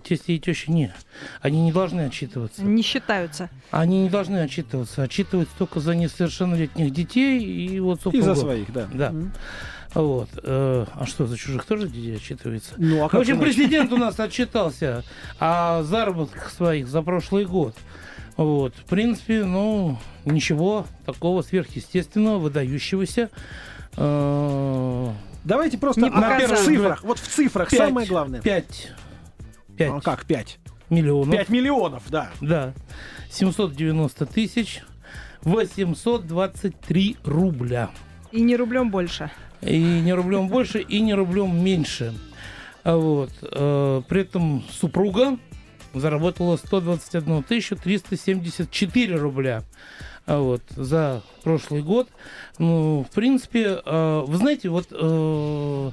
тести 0.05 0.33
и 0.33 0.39
тещи 0.39 0.71
не. 0.71 0.93
Они 1.41 1.61
не 1.63 1.73
должны 1.73 2.03
отчитываться. 2.03 2.63
Не 2.63 2.83
считаются. 2.83 3.51
Они 3.71 4.03
не 4.03 4.09
должны 4.11 4.39
отчитываться. 4.39 5.03
Отчитываются 5.03 5.55
только 5.59 5.81
за 5.81 5.95
несовершеннолетних 5.95 6.93
детей 6.93 7.43
и 7.43 7.81
вот 7.81 7.99
И 8.01 8.03
супругов. 8.03 8.25
за 8.27 8.35
своих, 8.37 8.73
да. 8.73 8.89
Да. 8.93 9.13
Вот. 9.95 10.29
Э, 10.43 10.85
А 10.95 11.07
что, 11.07 11.27
за 11.27 11.37
чужих 11.39 11.65
тоже 11.65 11.89
детей 11.89 12.17
отчитывается? 12.17 12.75
Ну, 12.77 13.03
а 13.03 13.09
В 13.09 13.11
как 13.11 13.21
общем, 13.21 13.37
иначе? 13.37 13.47
президент 13.47 13.93
у 13.93 13.97
нас 13.97 14.21
отчитался 14.21 15.05
о 15.39 15.83
заработках 15.85 16.51
своих 16.51 16.87
за 16.89 17.03
прошлый 17.03 17.47
год. 17.47 17.75
Вот. 18.37 18.75
В 18.75 18.85
принципе, 18.85 19.45
ну, 19.45 19.99
ничего 20.27 20.87
такого 21.07 21.41
сверхъестественного, 21.41 22.39
выдающегося. 22.39 23.31
Давайте 23.97 25.79
просто 25.79 26.01
Не 26.03 26.11
в 26.11 26.13
показалось. 26.15 26.65
цифрах. 26.65 27.03
Вот 27.05 27.19
в 27.19 27.27
цифрах 27.29 27.71
пять- 27.71 27.79
самое 27.79 28.07
главное. 28.07 28.41
Пять. 28.43 28.93
А 29.69 29.77
Пять 29.77 30.03
как 30.05 30.25
пять? 30.25 30.59
миллионов. 30.91 31.31
Пять 31.35 31.49
миллионов, 31.49 32.03
да. 32.09 32.31
Да. 32.41 32.73
790 33.31 34.27
тысяч 34.27 34.83
823 35.43 37.17
рубля. 37.25 37.91
И 38.33 38.41
не 38.43 38.57
рублем 38.57 38.91
больше. 38.91 39.31
И 39.63 39.79
не 39.79 40.13
рублем 40.13 40.49
больше, 40.49 40.81
и 40.81 41.01
не 41.01 41.15
рублем 41.15 41.63
меньше. 41.65 42.13
А 42.85 42.97
Вот. 42.97 43.31
э, 43.43 44.03
При 44.09 44.21
этом 44.23 44.63
супруга 44.71 45.39
заработала 45.95 46.57
121 46.57 47.43
тысячу 47.43 47.77
374 47.77 49.17
рубля. 49.17 49.63
А 50.27 50.41
Вот, 50.41 50.63
за 50.75 51.23
прошлый 51.45 51.83
год. 51.83 52.09
Ну, 52.59 53.07
в 53.09 53.15
принципе, 53.15 53.81
э, 53.85 54.25
вы 54.27 54.37
знаете, 54.37 54.69
вот 54.69 54.89
э, 54.91 55.91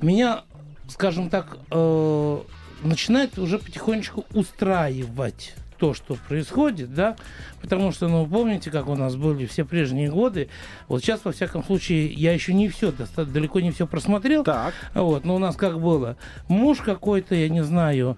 меня, 0.00 0.44
скажем 0.88 1.28
так, 1.28 1.58
э, 1.70 2.38
начинает 2.82 3.38
уже 3.38 3.58
потихонечку 3.58 4.24
устраивать 4.32 5.54
то, 5.76 5.92
что 5.92 6.14
происходит, 6.14 6.94
да, 6.94 7.16
потому 7.60 7.92
что, 7.92 8.08
ну, 8.08 8.26
помните, 8.26 8.70
как 8.70 8.88
у 8.88 8.94
нас 8.94 9.14
были 9.14 9.44
все 9.44 9.62
прежние 9.66 10.10
годы, 10.10 10.48
вот 10.88 11.02
сейчас, 11.02 11.22
во 11.22 11.32
всяком 11.32 11.62
случае, 11.62 12.06
я 12.14 12.32
еще 12.32 12.54
не 12.54 12.70
все, 12.70 12.94
далеко 13.14 13.60
не 13.60 13.72
все 13.72 13.86
просмотрел, 13.86 14.42
Так. 14.42 14.72
вот, 14.94 15.26
но 15.26 15.36
у 15.36 15.38
нас 15.38 15.54
как 15.54 15.78
было, 15.78 16.16
муж 16.48 16.78
какой-то, 16.78 17.34
я 17.34 17.50
не 17.50 17.62
знаю, 17.62 18.16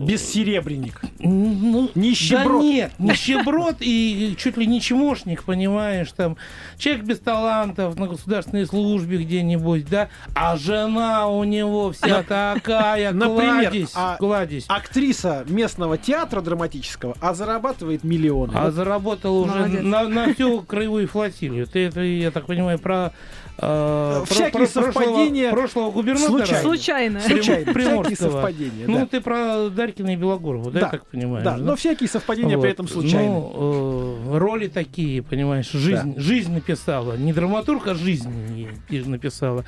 Бессеребренник. 0.00 1.00
ну, 1.20 1.90
Нищеброд. 1.94 2.60
Да 2.60 2.64
нет, 2.64 2.92
нищеброд 2.98 3.76
и 3.80 4.34
чуть 4.38 4.56
ли 4.56 4.66
не 4.66 4.80
чмошник, 4.80 5.44
понимаешь, 5.44 6.10
там, 6.12 6.36
человек 6.76 7.04
без 7.04 7.20
талантов 7.20 7.96
на 7.98 8.08
государственной 8.08 8.66
службе 8.66 9.18
где-нибудь, 9.18 9.88
да, 9.88 10.08
а 10.34 10.56
жена 10.56 11.28
у 11.28 11.44
него 11.44 11.92
вся 11.92 12.22
такая, 12.22 13.12
Например, 13.12 13.70
кладезь, 13.70 13.92
а- 13.94 14.16
кладезь. 14.16 14.64
Актриса 14.68 15.44
местного 15.48 15.96
театра 15.96 16.40
драматического, 16.40 17.16
а 17.20 17.34
зарабатывает 17.34 18.02
миллионы. 18.04 18.52
А 18.54 18.64
Вот 18.64 18.74
заработал 18.74 19.38
уже 19.38 19.68
на, 19.82 20.08
на 20.08 20.34
всю 20.34 20.62
краевую 20.62 21.06
флотилию. 21.08 21.66
Ты 21.66 21.86
это, 21.86 22.00
я 22.00 22.30
так 22.30 22.46
понимаю, 22.46 22.78
про, 22.78 23.12
э, 23.58 24.22
Всякие 24.26 24.50
про 24.52 24.66
совпадения 24.66 25.50
прошлого, 25.50 25.90
губернатора. 25.90 26.46
случайно. 26.46 27.20
Случайно. 27.20 27.20
Случайно, 27.20 27.72
всякие 27.72 28.16
совпадения, 28.16 28.86
Ну, 28.86 28.98
да. 29.00 29.06
ты 29.06 29.20
про 29.20 29.68
Дарькина 29.70 30.14
и 30.14 30.16
Белогорову, 30.16 30.70
да, 30.70 30.80
Да, 30.80 30.86
я 30.86 30.90
так 30.92 31.06
понимаю? 31.06 31.44
Да, 31.44 31.56
но 31.56 31.76
всякие 31.76 32.08
совпадения 32.08 32.56
при 32.58 32.66
Вот. 32.68 32.72
этом 32.72 32.88
случайны. 32.88 33.28
Ну, 33.28 34.16
э, 34.34 34.38
роли 34.38 34.68
такие, 34.68 35.22
понимаешь, 35.22 35.70
жизнь, 35.70 36.14
жизнь 36.18 36.52
написала. 36.52 37.16
Не 37.16 37.32
драматург, 37.32 37.86
а 37.88 37.94
жизнь 37.94 38.68
написала. 38.90 39.64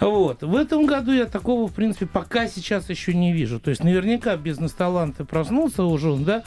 Вот. 0.00 0.42
В 0.42 0.56
этом 0.56 0.86
году 0.86 1.12
я 1.12 1.26
такого, 1.26 1.68
в 1.68 1.72
принципе, 1.72 2.06
пока 2.06 2.48
сейчас 2.48 2.90
еще 2.90 3.14
не 3.14 3.32
вижу. 3.32 3.60
То 3.60 3.70
есть 3.70 3.84
наверняка 3.84 4.36
бизнес-таланты 4.36 5.24
проснулся 5.24 5.84
уже, 5.84 6.16
да, 6.16 6.42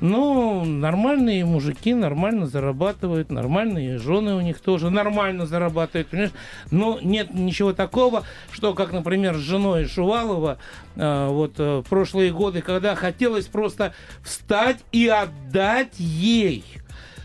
но 0.00 0.64
нормальные 0.64 1.44
мужики 1.44 1.92
нормально 1.94 2.46
зарабатывают, 2.46 3.30
нормальные 3.30 3.98
жены 3.98 4.34
у 4.34 4.40
них 4.40 4.60
тоже 4.60 4.90
нормально 4.90 5.46
зарабатывают, 5.46 6.08
понимаешь? 6.08 6.32
Но 6.70 6.98
нет 7.02 7.34
ничего 7.34 7.72
такого, 7.72 8.24
что, 8.52 8.74
как, 8.74 8.92
например, 8.92 9.36
с 9.36 9.40
женой 9.40 9.86
Шувалова, 9.86 10.58
э, 10.96 11.28
вот 11.28 11.54
э, 11.58 11.78
в 11.78 11.88
прошлые 11.88 12.32
годы, 12.32 12.62
когда 12.62 12.94
хотелось 12.94 13.46
просто 13.46 13.92
встать 14.22 14.78
и 14.92 15.08
отдать 15.08 15.98
ей 15.98 16.64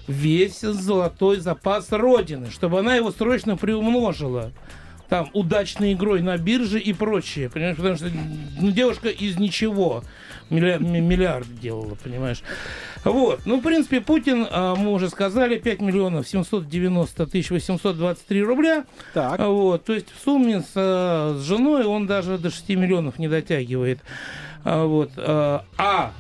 весь 0.08 0.62
золотой 0.62 1.40
запас 1.40 1.92
Родины, 1.92 2.50
чтобы 2.52 2.80
она 2.80 2.96
его 2.96 3.12
срочно 3.12 3.56
приумножила. 3.56 4.52
Там, 5.10 5.30
удачной 5.34 5.94
игрой 5.94 6.22
на 6.22 6.38
бирже 6.38 6.80
и 6.80 6.92
прочее, 6.92 7.50
понимаешь, 7.50 7.76
потому 7.76 7.96
что 7.98 8.10
ну, 8.60 8.72
девушка 8.72 9.10
из 9.10 9.38
ничего 9.38 10.04
миллиард, 10.54 11.48
делала, 11.60 11.96
понимаешь. 11.96 12.44
Вот, 13.04 13.42
ну, 13.46 13.60
в 13.60 13.62
принципе, 13.62 14.00
Путин, 14.00 14.48
а, 14.50 14.76
мы 14.76 14.92
уже 14.92 15.10
сказали, 15.10 15.58
5 15.58 15.82
миллионов 15.82 16.28
790 16.28 17.28
тысяч 17.28 17.50
823 17.50 18.44
рубля, 18.44 18.86
Так. 19.14 19.40
а 19.40 19.48
Вот, 19.50 19.84
то 19.84 19.94
есть 19.94 20.08
в 20.10 20.24
сумме 20.24 20.62
с, 20.62 20.72
э, 20.76 21.36
с 21.38 21.44
женой 21.44 21.86
он 21.86 22.08
даже 22.08 22.38
до 22.38 22.50
6 22.50 22.70
миллионов 22.76 23.20
не 23.20 23.28
дотягивает. 23.28 24.00
А, 24.64 24.86
вот, 24.86 25.12
а, 25.18 25.66
а 25.78 26.14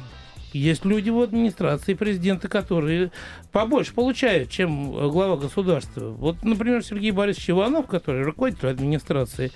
есть 0.53 0.85
люди 0.85 1.09
в 1.09 1.19
администрации 1.19 1.93
президента, 1.95 2.47
которые 2.47 3.11
побольше 3.51 3.93
получают, 3.93 4.49
чем 4.49 4.91
глава 5.09 5.37
государства. 5.37 6.09
Вот, 6.09 6.43
например, 6.43 6.83
Сергей 6.83 7.11
Борисович 7.11 7.51
Иванов, 7.51 7.87
который 7.87 8.23
руководитель 8.23 8.67
администрации, 8.69 9.51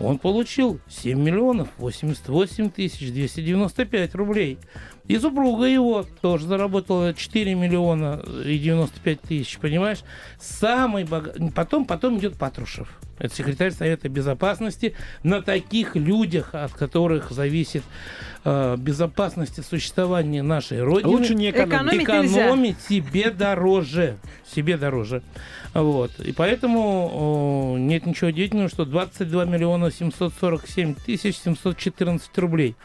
он 0.00 0.18
получил 0.18 0.80
7 0.88 1.18
миллионов 1.20 1.68
88 1.78 2.70
тысяч 2.70 3.12
295 3.12 4.14
рублей. 4.14 4.58
И 5.06 5.18
супруга 5.18 5.64
его 5.64 6.04
тоже 6.20 6.46
заработала 6.46 7.14
4 7.14 7.54
миллиона 7.54 8.22
и 8.44 8.58
95 8.58 9.20
тысяч, 9.22 9.58
понимаешь? 9.58 10.00
Самый 10.38 11.04
богатый... 11.04 11.50
Потом, 11.50 11.86
потом 11.86 12.18
идет 12.18 12.36
Патрушев. 12.36 12.88
Это 13.18 13.34
секретарь 13.34 13.72
Совета 13.72 14.08
Безопасности. 14.08 14.94
На 15.22 15.42
таких 15.42 15.96
людях, 15.96 16.54
от 16.54 16.72
которых 16.72 17.30
зависит 17.30 17.82
э, 18.44 18.76
безопасность 18.78 19.58
и 19.58 19.62
существование 19.62 20.42
нашей 20.42 20.82
Родины. 20.82 21.08
Лучше 21.08 21.34
не 21.34 21.50
экономить. 21.50 22.02
Экономить 22.02 22.08
нельзя. 22.08 22.46
экономить 22.46 22.80
себе 22.82 23.30
дороже. 23.30 24.18
Себе 24.54 24.76
дороже. 24.76 25.22
Вот. 25.74 26.18
И 26.20 26.32
поэтому 26.32 27.10
о, 27.12 27.76
нет 27.78 28.06
ничего 28.06 28.28
удивительного, 28.28 28.68
что 28.68 28.84
22 28.84 29.44
миллиона 29.44 29.90
747 29.90 30.94
тысяч 30.94 31.36
714 31.36 32.38
рублей. 32.38 32.76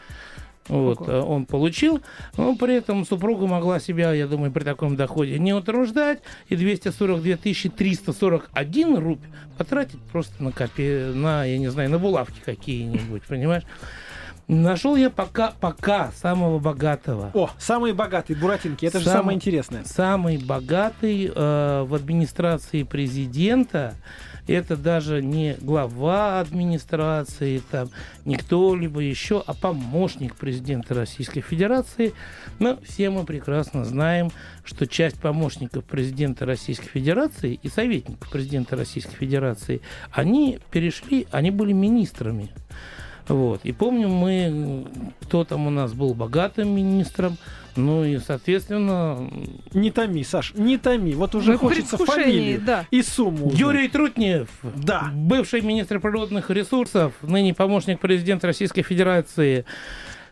Вот, 0.68 1.02
Ого. 1.02 1.10
э, 1.10 1.20
он 1.20 1.44
получил, 1.44 2.00
но 2.38 2.56
при 2.56 2.76
этом 2.76 3.04
супруга 3.04 3.46
могла 3.46 3.80
себя, 3.80 4.14
я 4.14 4.26
думаю, 4.26 4.50
при 4.50 4.64
таком 4.64 4.96
доходе 4.96 5.38
не 5.38 5.52
утруждать, 5.52 6.20
и 6.48 6.56
242 6.56 7.36
341 7.36 8.96
рубль 8.96 9.26
потратить 9.58 10.00
просто 10.10 10.42
на, 10.42 10.52
копе... 10.52 11.12
на, 11.14 11.44
я 11.44 11.58
не 11.58 11.68
знаю, 11.68 11.90
на 11.90 11.98
булавки 11.98 12.40
какие-нибудь, 12.42 13.24
понимаешь? 13.24 13.64
Нашел 14.46 14.94
я 14.96 15.08
пока, 15.08 15.52
пока 15.58 16.12
самого 16.12 16.58
богатого. 16.58 17.30
О, 17.32 17.50
самые 17.58 17.94
богатые 17.94 18.36
буратинки, 18.36 18.84
это 18.84 18.98
же 18.98 19.06
Самый- 19.06 19.16
самое 19.16 19.36
интересное. 19.36 19.84
Самый 19.84 20.36
богатый 20.38 21.32
э, 21.34 21.82
в 21.88 21.94
администрации 21.94 22.82
президента, 22.82 23.94
это 24.46 24.76
даже 24.76 25.22
не 25.22 25.56
глава 25.60 26.40
администрации, 26.40 27.62
там, 27.70 27.88
не 28.26 28.36
кто-либо 28.36 29.00
еще, 29.00 29.42
а 29.46 29.54
помощник 29.54 30.36
президента 30.36 30.92
Российской 30.92 31.40
Федерации. 31.40 32.12
Но 32.58 32.78
все 32.86 33.08
мы 33.08 33.24
прекрасно 33.24 33.86
знаем, 33.86 34.30
что 34.62 34.86
часть 34.86 35.18
помощников 35.18 35.84
президента 35.84 36.44
Российской 36.44 36.88
Федерации 36.88 37.58
и 37.62 37.68
советников 37.70 38.28
президента 38.30 38.76
Российской 38.76 39.16
Федерации, 39.16 39.80
они 40.12 40.58
перешли, 40.70 41.26
они 41.30 41.50
были 41.50 41.72
министрами. 41.72 42.50
Вот. 43.28 43.60
И 43.64 43.72
помним 43.72 44.10
мы, 44.10 44.86
кто 45.22 45.44
там 45.44 45.66
у 45.66 45.70
нас 45.70 45.92
был 45.94 46.14
богатым 46.14 46.68
министром, 46.74 47.36
ну 47.76 48.04
и, 48.04 48.18
соответственно, 48.18 49.28
Не 49.72 49.90
томи, 49.90 50.22
Саш, 50.24 50.52
не 50.54 50.78
томи. 50.78 51.14
Вот 51.14 51.34
уже 51.34 51.52
Мы 51.52 51.56
в 51.56 51.60
хочется 51.60 51.96
фамилию 51.96 52.60
да. 52.60 52.86
и 52.90 53.02
сумму. 53.02 53.50
Юрий 53.54 53.88
Трутнев, 53.88 54.48
Да. 54.62 55.10
бывший 55.14 55.60
министр 55.62 56.00
природных 56.00 56.50
ресурсов, 56.50 57.14
ныне 57.22 57.54
помощник 57.54 57.98
президента 58.00 58.46
Российской 58.46 58.82
Федерации, 58.82 59.64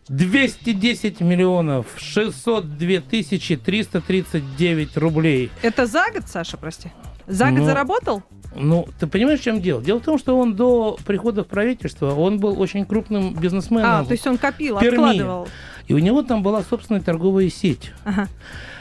210 0.08 1.20
миллионов 1.20 1.86
602 1.96 3.00
тысячи 3.08 3.56
339 3.56 4.96
рублей. 4.96 5.50
Это 5.62 5.86
за 5.86 6.04
год, 6.12 6.24
Саша, 6.26 6.56
прости? 6.56 6.90
За 7.26 7.50
год 7.50 7.60
Ну, 7.60 7.64
заработал? 7.64 8.22
Ну, 8.54 8.86
ты 9.00 9.06
понимаешь, 9.06 9.40
в 9.40 9.42
чем 9.42 9.60
дело? 9.60 9.82
Дело 9.82 10.00
в 10.00 10.04
том, 10.04 10.18
что 10.18 10.38
он 10.38 10.54
до 10.54 10.98
прихода 11.06 11.44
в 11.44 11.46
правительство, 11.46 12.14
он 12.14 12.38
был 12.38 12.60
очень 12.60 12.84
крупным 12.84 13.34
бизнесменом. 13.34 13.90
А, 13.90 14.04
то 14.04 14.12
есть 14.12 14.26
он 14.26 14.38
копил, 14.38 14.78
Перми. 14.78 14.96
откладывал. 14.96 15.48
И 15.88 15.94
у 15.94 15.98
него 15.98 16.22
там 16.22 16.42
была 16.42 16.62
собственная 16.62 17.00
торговая 17.00 17.48
сеть. 17.48 17.92
Ага. 18.04 18.28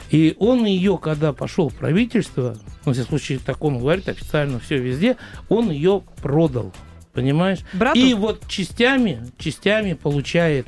И 0.10 0.36
он 0.40 0.66
ее, 0.66 0.98
когда 0.98 1.32
пошел 1.32 1.70
в 1.70 1.76
правительство, 1.76 2.58
ну, 2.86 2.92
всяком 2.92 3.18
случае, 3.18 3.40
так 3.40 3.64
он 3.64 3.80
говорит 3.80 4.10
официально, 4.10 4.60
все 4.60 4.78
везде, 4.78 5.16
он 5.48 5.72
ее 5.72 6.04
продал. 6.22 6.74
Понимаешь? 7.14 7.60
Брату? 7.74 7.98
И 8.00 8.14
вот 8.14 8.48
частями, 8.48 9.26
частями 9.38 9.94
получает 9.94 10.68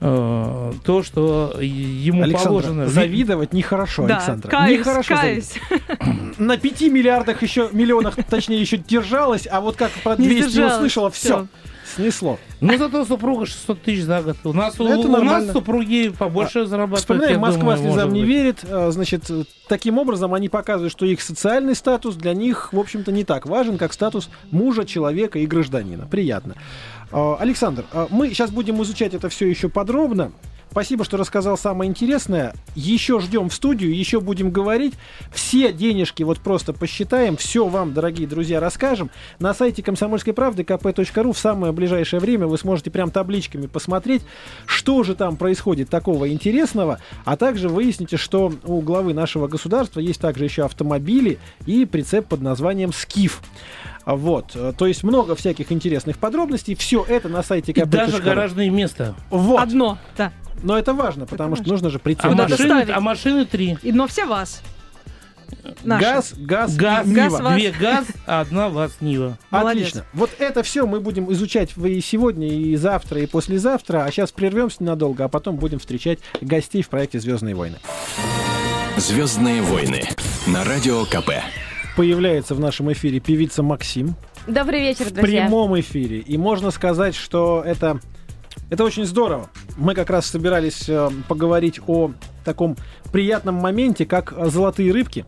то, 0.00 1.02
что 1.02 1.54
ему 1.60 2.22
Александр, 2.22 2.48
положено. 2.48 2.86
завидовать 2.88 3.52
нехорошо, 3.52 4.06
Да, 4.06 4.16
Александр. 4.18 4.48
каюсь, 4.48 4.78
нехорошо 4.78 5.14
каюсь. 5.14 5.52
завидовать. 5.68 6.38
На 6.38 6.56
5 6.56 6.80
миллиардах 6.82 7.42
еще, 7.42 7.68
миллионах, 7.72 8.16
точнее, 8.30 8.60
еще 8.60 8.76
держалась, 8.76 9.48
а 9.50 9.60
вот 9.60 9.76
как 9.76 9.90
про 10.04 10.16
Не 10.16 10.28
200 10.28 10.48
сдержалась, 10.50 10.76
услышала, 10.76 11.10
всё. 11.10 11.46
все, 11.84 11.96
снесло. 11.96 12.38
Ну, 12.60 12.76
зато 12.76 13.04
супруга 13.04 13.46
600 13.46 13.82
тысяч 13.82 14.02
за 14.02 14.20
год. 14.22 14.36
У 14.44 14.52
нас, 14.52 14.78
у, 14.80 14.86
Это 14.86 14.98
у 15.08 15.22
нас 15.22 15.52
супруги 15.52 16.12
побольше 16.16 16.66
зарабатывают. 16.66 17.00
Вспоминаем, 17.00 17.40
Москва 17.40 17.76
думаю, 17.76 17.78
слезам 17.78 18.12
не 18.12 18.24
верит. 18.24 18.58
А, 18.68 18.90
Значит, 18.90 19.30
э, 19.30 19.44
таким 19.68 19.96
образом 19.98 20.34
они 20.34 20.48
показывают, 20.48 20.90
что 20.92 21.06
их 21.06 21.20
социальный 21.22 21.76
статус 21.76 22.16
для 22.16 22.34
них, 22.34 22.72
в 22.72 22.78
общем-то, 22.80 23.12
не 23.12 23.22
так 23.24 23.46
важен, 23.46 23.78
как 23.78 23.92
статус 23.92 24.28
мужа, 24.50 24.84
человека 24.84 25.38
и 25.38 25.46
гражданина. 25.46 26.06
Приятно. 26.10 26.54
А, 27.10 27.36
Александр, 27.40 27.84
а, 27.92 28.06
мы 28.10 28.28
сейчас 28.28 28.50
будем 28.50 28.82
изучать 28.82 29.14
это 29.14 29.28
все 29.28 29.48
еще 29.48 29.68
подробно. 29.68 30.32
Спасибо, 30.70 31.02
что 31.02 31.16
рассказал 31.16 31.58
самое 31.58 31.90
интересное. 31.90 32.54
Еще 32.74 33.18
ждем 33.20 33.48
в 33.48 33.54
студию, 33.54 33.96
еще 33.96 34.20
будем 34.20 34.50
говорить. 34.50 34.94
Все 35.32 35.72
денежки 35.72 36.22
вот 36.22 36.38
просто 36.38 36.72
посчитаем. 36.72 37.36
Все 37.36 37.66
вам, 37.66 37.94
дорогие 37.94 38.28
друзья, 38.28 38.60
расскажем. 38.60 39.10
На 39.40 39.54
сайте 39.54 39.82
комсомольской 39.82 40.32
правды 40.32 40.62
kp.ru 40.62 41.32
в 41.32 41.38
самое 41.38 41.72
ближайшее 41.72 42.20
время 42.20 42.46
вы 42.46 42.58
сможете 42.58 42.90
прям 42.90 43.10
табличками 43.10 43.66
посмотреть, 43.66 44.22
что 44.66 45.02
же 45.02 45.16
там 45.16 45.36
происходит 45.36 45.88
такого 45.88 46.30
интересного. 46.30 47.00
А 47.24 47.36
также 47.36 47.68
выясните, 47.68 48.16
что 48.16 48.52
у 48.64 48.80
главы 48.80 49.14
нашего 49.14 49.48
государства 49.48 49.98
есть 50.00 50.20
также 50.20 50.44
еще 50.44 50.64
автомобили 50.64 51.38
и 51.66 51.86
прицеп 51.86 52.26
под 52.28 52.40
названием 52.40 52.92
«Скиф». 52.92 53.42
Вот, 54.06 54.56
то 54.78 54.86
есть 54.86 55.02
много 55.02 55.34
всяких 55.34 55.70
интересных 55.70 56.18
подробностей. 56.18 56.74
Все 56.74 57.04
это 57.06 57.28
на 57.28 57.42
сайте 57.42 57.72
И 57.72 57.74
kp.ru. 57.74 57.86
даже 57.86 58.22
гаражное 58.22 58.70
место. 58.70 59.14
Вот. 59.28 59.60
Одно, 59.60 59.98
да. 60.16 60.32
Но 60.62 60.78
это 60.78 60.94
важно, 60.94 61.26
потому 61.26 61.56
что 61.56 61.62
важно. 61.64 61.72
нужно 61.72 61.90
же 61.90 61.98
прийти. 61.98 62.22
А 62.24 62.30
машины, 62.30 62.86
а 62.92 63.00
машины 63.00 63.44
три. 63.44 63.78
И, 63.82 63.92
но 63.92 64.06
все 64.06 64.26
вас. 64.26 64.62
Наши. 65.82 66.04
Газ, 66.04 66.34
газ, 66.36 66.76
Газ, 66.76 67.06
и 67.06 67.12
Газ, 67.14 67.32
Нива. 67.32 67.42
ВАЗ. 67.42 67.54
две 67.54 67.70
ГАЗ, 67.72 68.06
а 68.26 68.40
одна 68.40 68.68
ВАЗ 68.68 68.96
Нива. 69.00 69.38
Молодец. 69.50 69.82
Отлично. 69.88 70.04
Вот 70.12 70.30
это 70.38 70.62
все 70.62 70.86
мы 70.86 71.00
будем 71.00 71.32
изучать 71.32 71.74
в- 71.76 71.86
и 71.86 72.00
сегодня, 72.00 72.48
и 72.48 72.76
завтра, 72.76 73.20
и 73.22 73.26
послезавтра. 73.26 74.04
А 74.04 74.10
сейчас 74.10 74.30
прервемся 74.30 74.78
ненадолго, 74.82 75.24
а 75.24 75.28
потом 75.28 75.56
будем 75.56 75.78
встречать 75.78 76.18
гостей 76.40 76.82
в 76.82 76.88
проекте 76.88 77.18
Звездные 77.18 77.54
войны. 77.54 77.76
Звездные 78.96 79.62
войны 79.62 80.02
на 80.46 80.64
радио 80.64 81.04
КП. 81.04 81.30
Появляется 81.96 82.54
в 82.54 82.60
нашем 82.60 82.92
эфире 82.92 83.18
певица 83.20 83.62
Максим 83.62 84.14
Добрый 84.46 84.80
вечер, 84.80 85.04
в 85.06 85.12
друзья. 85.12 85.42
прямом 85.44 85.78
эфире. 85.80 86.18
И 86.18 86.36
можно 86.36 86.70
сказать, 86.70 87.14
что 87.14 87.62
это, 87.64 88.00
это 88.70 88.84
очень 88.84 89.04
здорово. 89.04 89.50
Мы 89.76 89.94
как 89.94 90.10
раз 90.10 90.26
собирались 90.26 90.88
э, 90.88 91.10
поговорить 91.28 91.80
о 91.86 92.12
таком 92.44 92.76
приятном 93.12 93.56
моменте, 93.56 94.06
как 94.06 94.34
золотые 94.50 94.92
рыбки. 94.92 95.24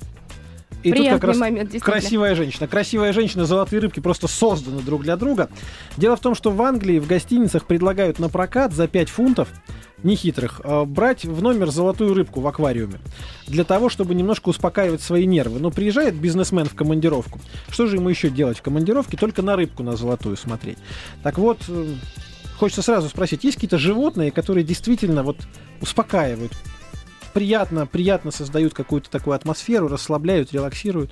И 0.82 0.90
Приятный 0.90 1.12
тут 1.12 1.20
как 1.20 1.28
раз 1.28 1.36
момент, 1.38 1.82
красивая 1.82 2.34
женщина. 2.34 2.66
Красивая 2.66 3.12
женщина, 3.12 3.44
золотые 3.44 3.80
рыбки 3.80 4.00
просто 4.00 4.28
созданы 4.28 4.80
друг 4.80 5.02
для 5.02 5.16
друга. 5.16 5.50
Дело 5.96 6.16
в 6.16 6.20
том, 6.20 6.34
что 6.34 6.50
в 6.50 6.62
Англии 6.62 6.98
в 6.98 7.06
гостиницах 7.06 7.66
предлагают 7.66 8.18
на 8.18 8.30
прокат 8.30 8.72
за 8.72 8.88
5 8.88 9.10
фунтов 9.10 9.48
нехитрых, 10.02 10.62
э, 10.64 10.84
брать 10.84 11.24
в 11.24 11.42
номер 11.42 11.70
золотую 11.70 12.14
рыбку 12.14 12.40
в 12.40 12.46
аквариуме. 12.46 12.98
Для 13.46 13.64
того, 13.64 13.90
чтобы 13.90 14.14
немножко 14.14 14.48
успокаивать 14.48 15.02
свои 15.02 15.26
нервы. 15.26 15.60
Но 15.60 15.70
приезжает 15.70 16.14
бизнесмен 16.14 16.64
в 16.64 16.74
командировку. 16.74 17.38
Что 17.68 17.86
же 17.86 17.96
ему 17.96 18.08
еще 18.08 18.30
делать 18.30 18.58
в 18.58 18.62
командировке? 18.62 19.18
Только 19.18 19.42
на 19.42 19.56
рыбку 19.56 19.82
на 19.82 19.96
золотую 19.96 20.38
смотреть. 20.38 20.78
Так 21.22 21.36
вот, 21.36 21.58
э, 21.68 21.94
хочется 22.60 22.82
сразу 22.82 23.08
спросить, 23.08 23.42
есть 23.42 23.56
какие-то 23.56 23.78
животные, 23.78 24.30
которые 24.30 24.64
действительно 24.64 25.22
вот 25.22 25.38
успокаивают? 25.80 26.52
Приятно, 27.32 27.86
приятно 27.86 28.30
создают 28.30 28.74
какую-то 28.74 29.08
такую 29.08 29.34
атмосферу, 29.34 29.88
расслабляют, 29.88 30.52
релаксируют. 30.52 31.10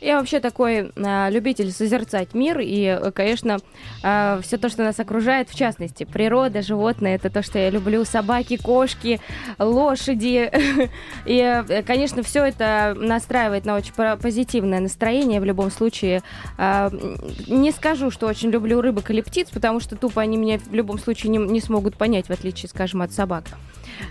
Я 0.00 0.18
вообще 0.18 0.40
такой 0.40 0.92
а, 0.96 1.28
любитель 1.30 1.70
созерцать 1.72 2.34
мир, 2.34 2.58
и, 2.60 2.84
э, 3.00 3.10
конечно, 3.12 3.58
все 4.00 4.56
то, 4.58 4.68
что 4.68 4.82
нас 4.82 4.98
окружает, 4.98 5.50
в 5.50 5.54
частности, 5.54 6.04
природа, 6.04 6.62
животные, 6.62 7.16
это 7.16 7.28
то, 7.30 7.42
что 7.42 7.58
я 7.58 7.70
люблю, 7.70 8.04
собаки, 8.04 8.56
кошки, 8.56 9.20
лошади. 9.58 10.50
И, 11.26 11.36
э, 11.68 11.82
конечно, 11.82 12.22
все 12.22 12.44
это 12.44 12.94
настраивает 12.96 13.64
на 13.66 13.76
очень 13.76 13.92
по- 13.92 14.16
позитивное 14.16 14.80
настроение 14.80 15.40
в 15.40 15.44
любом 15.44 15.70
случае. 15.70 16.22
А, 16.56 16.88
м, 16.90 17.16
Не 17.46 17.72
скажу, 17.72 18.10
что 18.10 18.26
очень 18.26 18.50
люблю 18.50 18.80
рыбок 18.80 19.10
или 19.10 19.20
птиц, 19.20 19.48
потому 19.50 19.80
что 19.80 19.96
тупо 19.96 20.22
они 20.22 20.36
меня 20.36 20.58
в 20.58 20.72
любом 20.74 20.98
случае 20.98 21.30
не, 21.30 21.38
не 21.38 21.60
смогут 21.60 21.96
понять, 21.96 22.26
в 22.26 22.30
отличие, 22.30 22.68
скажем, 22.68 23.02
от 23.02 23.12
собак. 23.12 23.44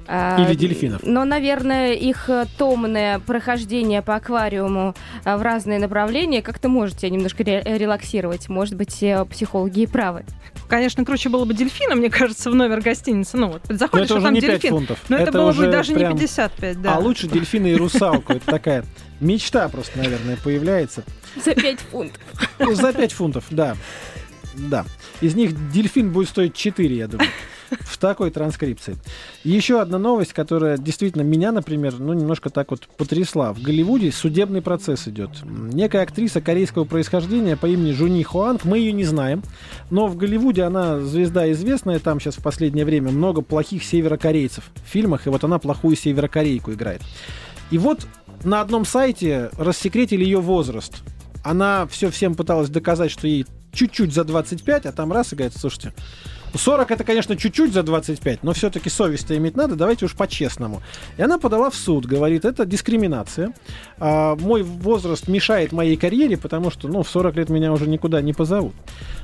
А, 0.08 0.42
Или 0.44 0.56
дельфинов. 0.56 1.02
Но, 1.04 1.26
наверное, 1.26 1.94
их 1.94 2.30
э, 2.30 2.46
томное 2.58 3.20
прохождение 3.20 4.02
по 4.02 4.16
аквариуму 4.16 4.96
а, 5.24 5.38
в 5.38 5.42
разные 5.42 5.80
направления 5.80 6.42
как-то 6.42 6.68
может 6.70 6.98
тебя 6.98 7.10
немножко 7.12 7.44
ре- 7.44 7.64
релаксировать. 7.66 8.50
Может 8.50 8.76
быть, 8.76 9.02
э, 9.04 9.26
психологи 9.26 9.82
и 9.82 9.88
правы. 9.88 10.26
Конечно, 10.68 11.06
круче 11.06 11.30
было 11.30 11.46
бы 11.46 11.54
дельфина, 11.54 11.96
мне 11.96 12.10
кажется, 12.10 12.50
в 12.52 12.56
номер 12.56 12.82
гостиницы. 12.82 13.38
Ну 13.38 13.48
вот, 13.48 13.62
заходишь, 13.70 14.06
это 14.08 14.18
а 14.20 14.22
там 14.22 14.34
не 14.34 14.42
5 14.42 14.50
дельфин. 14.52 14.70
фунтов. 14.72 15.00
Но 15.10 15.18
это, 15.18 15.32
было 15.32 15.52
бы 15.52 15.68
даже 15.68 15.94
прям- 15.94 16.14
не 16.14 16.20
55, 16.20 16.82
да. 16.82 16.96
А 16.96 17.00
лучше 17.00 17.28
дельфина 17.28 17.68
и 17.68 17.76
русалку. 17.76 18.34
Это 18.34 18.46
такая 18.46 18.86
мечта 19.20 19.68
просто, 19.70 19.98
наверное, 19.98 20.38
появляется. 20.38 21.04
За 21.44 21.54
5 21.56 21.80
фунтов. 21.92 22.22
За 22.60 22.94
5 22.94 23.14
фунтов, 23.14 23.46
да. 23.50 23.76
Да. 24.56 24.86
Из 25.22 25.36
них 25.36 25.72
дельфин 25.72 26.12
будет 26.12 26.30
стоить 26.30 26.54
4, 26.54 26.96
я 26.96 27.08
думаю. 27.08 27.30
В 27.82 27.98
такой 27.98 28.32
транскрипции. 28.32 28.96
Еще 29.44 29.82
одна 29.82 29.98
новость, 29.98 30.34
которая 30.34 30.78
действительно 30.78 31.22
меня, 31.22 31.52
например, 31.52 31.96
ну, 32.00 32.14
немножко 32.14 32.50
так 32.50 32.72
вот 32.72 32.88
потрясла. 32.98 33.54
В 33.54 33.62
Голливуде 33.62 34.12
судебный 34.12 34.62
процесс 34.62 35.08
идет. 35.08 35.32
Некая 35.44 36.04
актриса 36.04 36.42
корейского 36.42 36.86
происхождения 36.86 37.56
по 37.56 37.66
имени 37.66 37.92
Жуни 37.92 38.24
Хуанг, 38.24 38.66
мы 38.66 38.80
ее 38.80 38.92
не 38.92 39.04
знаем, 39.04 39.44
но 39.90 40.08
в 40.08 40.18
Голливуде 40.18 40.64
она 40.64 41.00
звезда 41.00 41.52
известная, 41.52 42.00
там 42.00 42.20
сейчас 42.20 42.36
в 42.36 42.44
последнее 42.44 42.86
время 42.86 43.12
много 43.12 43.42
плохих 43.42 43.84
северокорейцев 43.84 44.64
в 44.76 44.90
фильмах, 44.90 45.28
и 45.28 45.30
вот 45.30 45.44
она 45.44 45.60
плохую 45.60 45.96
северокорейку 45.96 46.74
играет. 46.74 47.02
И 47.72 47.78
вот 47.78 48.08
на 48.44 48.62
одном 48.62 48.86
сайте 48.86 49.50
рассекретили 49.58 50.24
ее 50.24 50.40
возраст. 50.40 51.04
Она 51.44 51.88
все 51.88 52.10
всем 52.10 52.36
пыталась 52.36 52.70
доказать, 52.70 53.12
что 53.12 53.28
ей 53.28 53.46
чуть-чуть 53.72 54.14
за 54.14 54.24
25, 54.24 54.86
а 54.86 54.92
там 54.92 55.12
раз 55.12 55.34
и 55.34 55.36
говорит, 55.36 55.58
слушайте, 55.58 55.94
40 56.54 56.92
это, 56.92 57.04
конечно, 57.04 57.36
чуть-чуть 57.36 57.74
за 57.74 57.84
25, 57.84 58.44
но 58.44 58.54
все-таки 58.54 58.90
совесть-то 58.90 59.38
иметь 59.38 59.56
надо, 59.56 59.76
давайте 59.76 60.06
уж 60.06 60.16
по-честному. 60.16 60.82
И 61.18 61.22
она 61.22 61.38
подала 61.38 61.70
в 61.70 61.76
суд, 61.76 62.06
говорит, 62.06 62.46
это 62.46 62.66
дискриминация. 62.66 63.54
А, 63.98 64.36
мой 64.36 64.64
возраст 64.64 65.28
мешает 65.28 65.72
моей 65.72 65.96
карьере, 65.96 66.38
потому 66.38 66.72
что, 66.72 66.88
ну, 66.88 67.04
в 67.04 67.10
40 67.10 67.36
лет 67.36 67.50
меня 67.50 67.72
уже 67.72 67.88
никуда 67.88 68.22
не 68.22 68.34
позовут. 68.34 68.74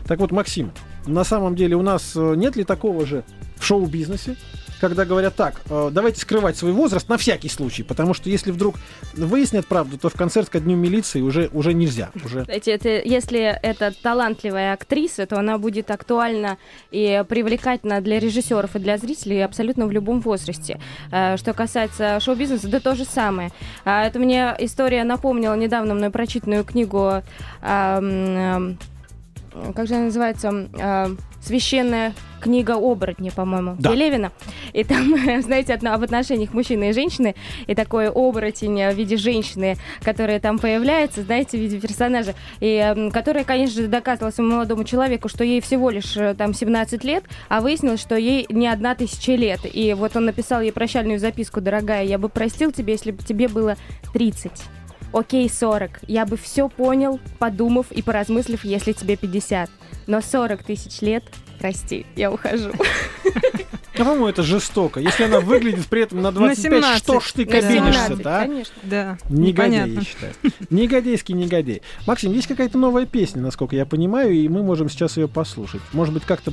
Так 0.07 0.19
вот, 0.19 0.31
Максим, 0.31 0.71
на 1.07 1.23
самом 1.23 1.55
деле 1.55 1.75
у 1.75 1.81
нас 1.81 2.13
э, 2.15 2.35
нет 2.35 2.55
ли 2.55 2.63
такого 2.63 3.05
же 3.05 3.23
в 3.57 3.65
шоу-бизнесе, 3.65 4.35
когда 4.79 5.05
говорят 5.05 5.35
так, 5.35 5.61
э, 5.69 5.89
давайте 5.91 6.21
скрывать 6.21 6.57
свой 6.57 6.71
возраст 6.71 7.07
на 7.09 7.17
всякий 7.17 7.49
случай, 7.49 7.83
потому 7.83 8.13
что 8.13 8.29
если 8.29 8.51
вдруг 8.51 8.75
выяснят 9.13 9.65
правду, 9.65 9.97
то 9.97 10.09
в 10.09 10.13
концерт 10.13 10.49
ко 10.49 10.59
дню 10.59 10.75
милиции 10.75 11.21
уже, 11.21 11.49
уже 11.53 11.73
нельзя. 11.73 12.09
Уже 12.23 12.43
Знаете, 12.43 12.71
это, 12.71 12.89
если 12.89 13.39
это 13.39 13.93
талантливая 14.01 14.73
актриса, 14.73 15.25
то 15.25 15.37
она 15.37 15.57
будет 15.57 15.91
актуальна 15.91 16.57
и 16.91 17.23
привлекательна 17.27 18.01
для 18.01 18.19
режиссеров 18.19 18.75
и 18.75 18.79
для 18.79 18.97
зрителей 18.97 19.43
абсолютно 19.43 19.85
в 19.87 19.91
любом 19.91 20.19
возрасте. 20.21 20.79
Э, 21.11 21.37
Что 21.37 21.53
касается 21.53 22.19
шоу-бизнеса, 22.19 22.67
да 22.67 22.79
то 22.79 22.95
же 22.95 23.05
самое. 23.05 23.51
А, 23.83 24.05
Это 24.05 24.19
мне 24.19 24.55
история 24.59 25.03
напомнила 25.03 25.55
недавно 25.55 25.93
мной 25.93 26.09
прочитанную 26.09 26.63
книгу 26.63 27.23
как 29.73 29.87
же 29.87 29.95
она 29.95 30.05
называется? 30.05 30.67
Священная 31.45 32.13
книга 32.41 32.73
оборотня, 32.73 33.31
по-моему, 33.31 33.75
Да. 33.79 33.91
Пелевина. 33.91 34.31
И 34.73 34.83
там, 34.83 35.15
знаете, 35.41 35.73
одно- 35.73 35.93
об 35.93 36.03
отношениях 36.03 36.53
мужчины 36.53 36.89
и 36.89 36.93
женщины, 36.93 37.35
и 37.67 37.75
такой 37.75 38.09
оборотень 38.09 38.91
в 38.91 38.93
виде 38.95 39.15
женщины, 39.17 39.75
которая 40.01 40.39
там 40.39 40.57
появляется, 40.59 41.21
знаете, 41.23 41.57
в 41.57 41.61
виде 41.61 41.79
персонажа, 41.79 42.33
и 42.59 43.09
которая, 43.13 43.43
конечно 43.43 43.81
же, 43.81 43.87
доказывала 43.87 44.31
своему 44.31 44.53
молодому 44.55 44.83
человеку, 44.83 45.29
что 45.29 45.43
ей 45.43 45.61
всего 45.61 45.89
лишь 45.89 46.17
э, 46.17 46.33
там 46.35 46.53
17 46.53 47.03
лет, 47.03 47.23
а 47.47 47.61
выяснилось, 47.61 48.01
что 48.01 48.15
ей 48.15 48.45
не 48.49 48.67
одна 48.67 48.95
тысяча 48.95 49.33
лет. 49.33 49.59
И 49.71 49.93
вот 49.93 50.15
он 50.15 50.25
написал 50.25 50.61
ей 50.61 50.71
прощальную 50.71 51.19
записку, 51.19 51.61
дорогая, 51.61 52.03
я 52.05 52.17
бы 52.17 52.29
простил 52.29 52.71
тебя, 52.71 52.93
если 52.93 53.11
бы 53.11 53.23
тебе 53.23 53.47
было 53.47 53.75
30. 54.13 54.51
Окей, 55.13 55.49
40. 55.49 55.99
Я 56.07 56.25
бы 56.25 56.35
все 56.37 56.67
понял, 56.69 57.19
подумав 57.39 57.91
и 57.91 58.01
поразмыслив, 58.01 58.63
если 58.65 58.91
тебе 58.91 59.15
50. 59.15 59.69
Но 60.07 60.21
40 60.21 60.63
тысяч 60.63 61.01
лет, 61.01 61.23
прости, 61.59 62.05
я 62.15 62.31
ухожу. 62.31 62.71
А, 62.73 63.97
по-моему, 63.97 64.27
это 64.27 64.43
жестоко. 64.43 64.99
Если 64.99 65.23
она 65.23 65.39
выглядит 65.39 65.87
при 65.87 66.01
этом 66.03 66.21
на 66.21 66.31
25, 66.31 66.63
17. 66.63 66.97
что 67.03 67.19
ж 67.21 67.31
ты 67.31 67.45
На 67.45 67.51
кабинишься-то, 67.51 68.37
а? 68.37 68.41
конечно. 68.45 68.75
Да, 68.83 69.17
Негодяй, 69.29 69.69
непонятно. 69.69 69.99
я 69.99 70.01
считаю. 70.05 70.33
Негодяйский 70.69 71.33
негодяй. 71.33 71.81
Максим, 72.05 72.33
есть 72.33 72.47
какая-то 72.47 72.77
новая 72.77 73.05
песня, 73.05 73.41
насколько 73.41 73.75
я 73.75 73.85
понимаю, 73.85 74.33
и 74.33 74.47
мы 74.49 74.63
можем 74.63 74.89
сейчас 74.89 75.17
ее 75.17 75.27
послушать. 75.27 75.81
Может 75.93 76.13
быть, 76.13 76.23
как-то 76.23 76.51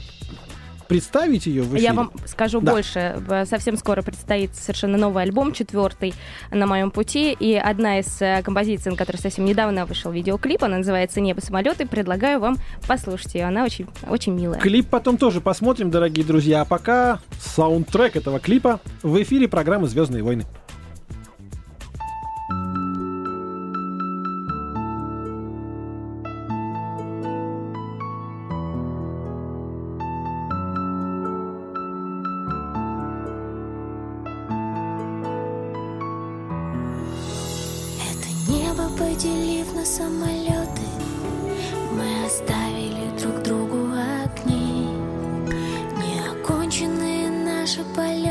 представить 0.92 1.46
ее 1.46 1.62
в 1.62 1.68
эфире? 1.74 1.82
Я 1.82 1.92
вам 1.94 2.10
скажу 2.26 2.60
Да. 2.60 2.72
больше. 2.72 3.16
В- 3.26 3.44
Совсем 3.46 3.76
скоро 3.76 4.02
предстоит 4.02 4.54
совершенно 4.54 4.96
новый 4.98 5.22
альбом, 5.24 5.52
четвертый 5.52 6.14
на 6.50 6.66
моем 6.66 6.90
пути. 6.90 7.32
И 7.38 7.54
одна 7.54 7.98
из 7.98 8.20
э, 8.20 8.42
композиций, 8.42 8.90
на 8.92 8.96
которой 8.96 9.16
совсем 9.18 9.44
недавно 9.44 9.86
вышел 9.86 10.10
видеоклип, 10.10 10.62
она 10.64 10.78
называется 10.78 11.20
«Небо 11.20 11.40
самолеты». 11.40 11.86
Предлагаю 11.86 12.40
вам 12.40 12.56
послушать 12.86 13.34
ее. 13.34 13.44
Она 13.44 13.64
очень, 13.64 13.86
очень 14.08 14.32
милая. 14.34 14.58
Клип 14.60 14.86
потом 14.88 15.16
тоже 15.16 15.40
посмотрим, 15.40 15.90
дорогие 15.90 16.24
друзья. 16.24 16.62
А 16.62 16.64
пока 16.64 17.20
саундтрек 17.40 18.16
этого 18.16 18.38
клипа 18.40 18.80
в 19.02 19.20
эфире 19.22 19.48
программы 19.48 19.88
«Звездные 19.88 20.22
войны». 20.22 20.44
На 39.82 39.86
самолеты. 39.86 40.86
Мы 41.90 42.24
оставили 42.24 43.10
друг 43.18 43.42
другу 43.42 43.88
огни. 44.22 44.86
Неоконченные 45.98 47.28
наши 47.30 47.82
полеты 47.96 48.21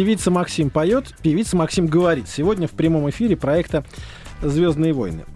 Певица 0.00 0.30
Максим 0.30 0.70
поет, 0.70 1.14
певица 1.20 1.58
Максим 1.58 1.86
говорит. 1.86 2.26
Сегодня 2.26 2.66
в 2.66 2.70
прямом 2.70 3.10
эфире 3.10 3.36
проекта 3.36 3.84
«Звездные 4.40 4.94
войны». 4.94 5.26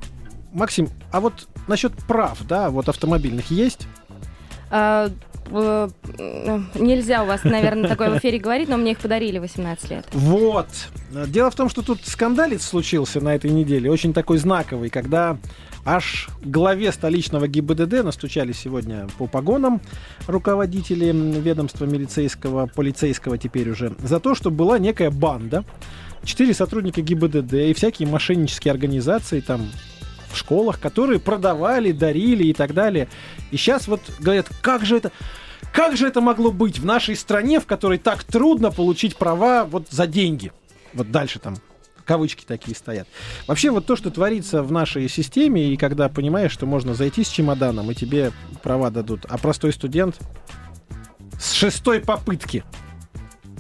Максим, 0.55 0.89
а 1.13 1.21
вот 1.21 1.49
насчет 1.69 1.93
прав, 2.07 2.39
да, 2.49 2.71
вот 2.71 2.89
автомобильных 2.89 3.51
есть? 3.51 3.87
А, 4.71 5.11
э, 5.51 5.89
Нельзя 6.75 7.23
у 7.23 7.27
вас, 7.27 7.45
наверное, 7.45 7.89
такое 7.89 8.11
в 8.11 8.19
эфире 8.19 8.39
говорить, 8.39 8.69
но 8.69 8.77
мне 8.77 8.93
их 8.93 8.99
подарили 8.99 9.39
18 9.39 9.91
лет. 9.91 10.07
Вот. 10.13 10.69
Дело 11.11 11.51
в 11.51 11.55
том, 11.55 11.69
что 11.69 11.83
тут 11.83 12.01
скандалец 12.05 12.63
случился 12.63 13.21
на 13.21 13.35
этой 13.35 13.51
неделе, 13.51 13.91
очень 13.91 14.13
такой 14.13 14.39
знаковый, 14.39 14.91
когда 14.91 15.37
аж 15.85 16.29
главе 16.43 16.93
столичного 16.93 17.47
ГИБДД 17.47 18.05
настучали 18.05 18.53
сегодня 18.53 19.07
по 19.19 19.27
погонам 19.27 19.81
руководители 20.27 21.13
ведомства 21.13 21.85
милицейского, 21.85 22.67
полицейского 22.67 23.37
теперь 23.37 23.71
уже, 23.71 23.95
за 23.99 24.21
то, 24.21 24.35
что 24.35 24.51
была 24.51 24.79
некая 24.79 25.11
банда, 25.11 25.65
четыре 26.25 26.55
сотрудника 26.55 27.03
ГИБДД 27.03 27.53
и 27.55 27.75
всякие 27.75 28.09
мошеннические 28.09 28.73
организации 28.73 29.41
там 29.41 29.69
в 30.35 30.39
школах, 30.39 30.81
которые 30.81 31.19
продавали, 31.19 31.93
дарили 31.93 32.45
и 32.45 32.53
так 32.53 32.75
далее. 32.75 33.09
И 33.51 33.57
сейчас 33.57 33.89
вот 33.89 34.01
говорят, 34.21 34.49
как 34.61 34.85
же 34.85 34.97
это... 34.97 35.13
Как 35.73 35.97
же 35.97 36.07
это 36.07 36.21
могло 36.21 36.53
быть 36.53 36.79
в 36.79 36.85
нашей 36.85 37.17
стране, 37.17 37.59
в 37.59 37.67
которой 37.67 37.99
так 37.99 38.23
трудно 38.23 38.71
получить 38.71 39.17
права 39.17 39.65
вот 39.65 39.89
за 39.91 40.07
деньги? 40.07 40.53
Вот 40.93 41.11
дальше 41.11 41.41
там 41.41 41.57
кавычки 42.05 42.45
такие 42.47 42.77
стоят. 42.77 43.09
Вообще 43.49 43.71
вот 43.71 43.87
то, 43.87 43.97
что 43.97 44.11
творится 44.11 44.63
в 44.63 44.71
нашей 44.71 45.09
системе, 45.09 45.73
и 45.73 45.77
когда 45.77 46.09
понимаешь, 46.09 46.53
что 46.53 46.67
можно 46.67 46.95
зайти 46.95 47.25
с 47.25 47.29
чемоданом, 47.29 47.91
и 47.91 47.95
тебе 47.95 48.31
права 48.63 48.91
дадут, 48.91 49.27
а 49.29 49.39
простой 49.39 49.73
студент 49.73 50.19
с 51.41 51.53
шестой 51.53 52.01
попытки. 52.01 52.63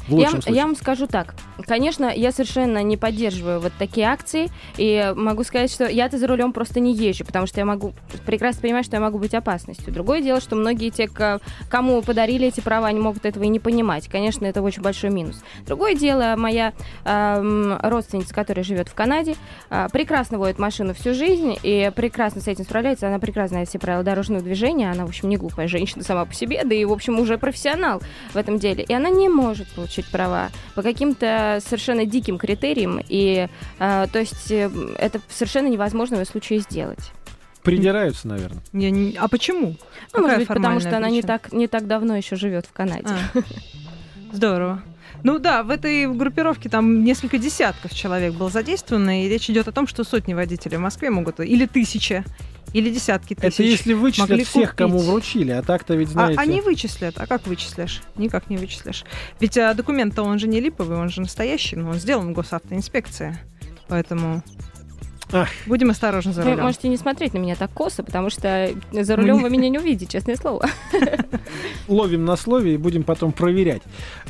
В 0.08 0.18
Я, 0.18 0.30
случае. 0.30 0.54
я 0.54 0.66
вам 0.66 0.76
скажу 0.76 1.06
так. 1.06 1.34
Конечно, 1.66 2.12
я 2.14 2.30
совершенно 2.32 2.82
не 2.82 2.96
поддерживаю 2.96 3.60
вот 3.60 3.72
такие 3.78 4.06
акции. 4.06 4.50
И 4.76 5.12
могу 5.16 5.44
сказать, 5.44 5.70
что 5.72 5.86
я-то 5.86 6.18
за 6.18 6.26
рулем 6.26 6.52
просто 6.52 6.80
не 6.80 6.94
езжу, 6.94 7.24
потому 7.24 7.46
что 7.46 7.60
я 7.60 7.64
могу 7.64 7.94
прекрасно 8.26 8.62
понимать, 8.62 8.84
что 8.84 8.96
я 8.96 9.00
могу 9.00 9.18
быть 9.18 9.34
опасностью. 9.34 9.92
Другое 9.92 10.20
дело, 10.20 10.40
что 10.40 10.56
многие 10.56 10.90
те, 10.90 11.08
ко- 11.08 11.40
кому 11.70 12.02
подарили 12.02 12.48
эти 12.48 12.60
права, 12.60 12.88
они 12.88 13.00
могут 13.00 13.24
этого 13.24 13.44
и 13.44 13.48
не 13.48 13.60
понимать. 13.60 14.08
Конечно, 14.08 14.44
это 14.44 14.60
очень 14.62 14.82
большой 14.82 15.10
минус. 15.10 15.42
Другое 15.66 15.94
дело, 15.94 16.34
моя 16.36 16.72
эм, 17.04 17.78
родственница, 17.82 18.34
которая 18.34 18.64
живет 18.64 18.88
в 18.88 18.94
Канаде, 18.94 19.36
э, 19.70 19.86
прекрасно 19.92 20.38
водит 20.38 20.58
машину 20.58 20.92
всю 20.92 21.14
жизнь 21.14 21.56
и 21.62 21.90
прекрасно 21.94 22.40
с 22.40 22.48
этим 22.48 22.64
справляется. 22.64 23.06
Она 23.08 23.18
прекрасно 23.18 23.44
знает 23.54 23.68
все 23.68 23.78
правила 23.78 24.02
дорожного 24.02 24.42
движения. 24.42 24.90
Она, 24.90 25.06
в 25.06 25.08
общем, 25.08 25.28
не 25.28 25.36
глупая 25.36 25.68
женщина 25.68 26.02
сама 26.02 26.24
по 26.24 26.34
себе, 26.34 26.62
да 26.64 26.74
и, 26.74 26.84
в 26.84 26.92
общем, 26.92 27.18
уже 27.18 27.38
профессионал 27.38 28.02
в 28.32 28.36
этом 28.36 28.58
деле. 28.58 28.82
И 28.82 28.92
она 28.92 29.08
не 29.08 29.28
может 29.28 29.68
получить 29.68 29.93
права 30.02 30.50
по 30.74 30.82
каким-то 30.82 31.60
совершенно 31.64 32.04
диким 32.06 32.38
критериям. 32.38 33.00
И, 33.08 33.48
э, 33.78 34.06
то 34.12 34.18
есть, 34.18 34.50
э, 34.50 34.70
это 34.98 35.20
совершенно 35.28 35.68
невозможно 35.68 36.22
в 36.22 36.28
случае 36.28 36.60
сделать. 36.60 37.10
Придираются, 37.62 38.28
наверное. 38.28 38.62
Я 38.72 38.90
не- 38.90 39.16
А 39.18 39.26
почему? 39.28 39.68
Ну, 39.68 39.76
Какая 40.12 40.22
может 40.22 40.38
быть, 40.40 40.48
потому 40.48 40.80
что 40.80 40.96
она 40.96 41.08
не 41.08 41.22
причина? 41.22 41.38
так, 41.38 41.52
не 41.52 41.66
так 41.66 41.86
давно 41.86 42.16
еще 42.16 42.36
живет 42.36 42.66
в 42.66 42.72
Канаде. 42.72 43.06
А, 43.08 43.38
Здорово. 44.32 44.82
Ну 45.22 45.38
да, 45.38 45.62
в 45.62 45.70
этой 45.70 46.06
группировке 46.12 46.68
там 46.68 47.02
несколько 47.04 47.38
десятков 47.38 47.94
человек 47.94 48.34
было 48.34 48.50
задействовано, 48.50 49.24
и 49.24 49.28
речь 49.28 49.48
идет 49.48 49.68
о 49.68 49.72
том, 49.72 49.86
что 49.86 50.04
сотни 50.04 50.34
водителей 50.34 50.76
в 50.76 50.80
Москве 50.80 51.08
могут, 51.08 51.40
или 51.40 51.64
тысяча, 51.66 52.24
или 52.74 52.90
десятки 52.90 53.34
тысяч. 53.34 53.54
Это 53.54 53.62
если 53.62 53.94
вычислят 53.94 54.28
могли 54.28 54.44
всех, 54.44 54.74
кому 54.74 54.94
купить. 54.94 55.08
вручили, 55.08 55.50
а 55.52 55.62
так-то 55.62 55.94
ведь, 55.94 56.08
А, 56.08 56.12
знаете... 56.12 56.40
они 56.40 56.60
вычислят. 56.60 57.14
А 57.18 57.26
как 57.26 57.46
вычислишь? 57.46 58.02
Никак 58.16 58.50
не 58.50 58.56
вычислишь. 58.58 59.04
Ведь 59.40 59.56
а, 59.56 59.72
документ-то 59.74 60.22
он 60.22 60.38
же 60.40 60.48
не 60.48 60.60
липовый, 60.60 60.98
он 60.98 61.08
же 61.08 61.20
настоящий, 61.20 61.76
но 61.76 61.90
он 61.90 61.94
сделан 61.94 62.30
в 62.30 62.32
госавтоинспекции. 62.32 63.38
Поэтому 63.86 64.42
Ах. 65.32 65.48
будем 65.66 65.90
осторожны 65.90 66.32
за 66.32 66.42
Вы 66.42 66.50
рулем. 66.50 66.64
можете 66.64 66.88
не 66.88 66.96
смотреть 66.96 67.32
на 67.32 67.38
меня 67.38 67.54
так 67.54 67.70
косо, 67.72 68.02
потому 68.02 68.28
что 68.28 68.70
за 68.92 69.16
рулем 69.16 69.40
вы 69.40 69.50
меня 69.50 69.68
не 69.68 69.78
увидите, 69.78 70.06
честное 70.10 70.36
слово. 70.36 70.68
ловим 71.88 72.24
на 72.24 72.34
слове 72.36 72.74
и 72.74 72.76
будем 72.76 73.04
потом 73.04 73.30
проверять. 73.30 73.82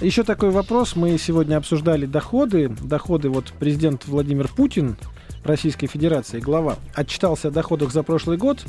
Еще 0.03 0.23
такой 0.23 0.51
вопрос. 0.51 0.97
Мы 0.97 1.17
сегодня 1.19 1.57
обсуждали 1.57 2.05
доходы. 2.05 2.69
Доходы 2.69 3.31
вот 3.31 3.55
президент 3.59 4.07
Владимир 4.07 4.49
Путин 4.49 4.97
Российской 5.45 5.87
Федерации, 5.87 6.41
глава, 6.41 6.79
отчитался 6.95 7.49
о 7.49 7.51
доходах 7.51 7.93
за 7.93 8.03
прошлый 8.03 8.39
год. 8.39 8.65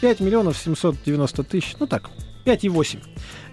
5 0.00 0.20
миллионов 0.20 0.56
790 0.56 1.42
тысяч, 1.44 1.74
ну 1.80 1.86
так, 1.86 2.10
5,8 2.44 3.02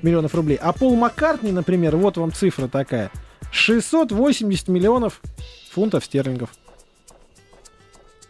миллионов 0.01 0.36
рублей. 0.36 0.59
А 0.61 0.73
Пол 0.73 0.95
Маккартни, 0.95 1.51
например, 1.51 1.95
вот 1.95 2.17
вам 2.17 2.31
цифра 2.31 2.67
такая. 2.67 3.09
680 3.51 4.67
миллионов 4.67 5.21
фунтов 5.71 6.05
стерлингов. 6.05 6.49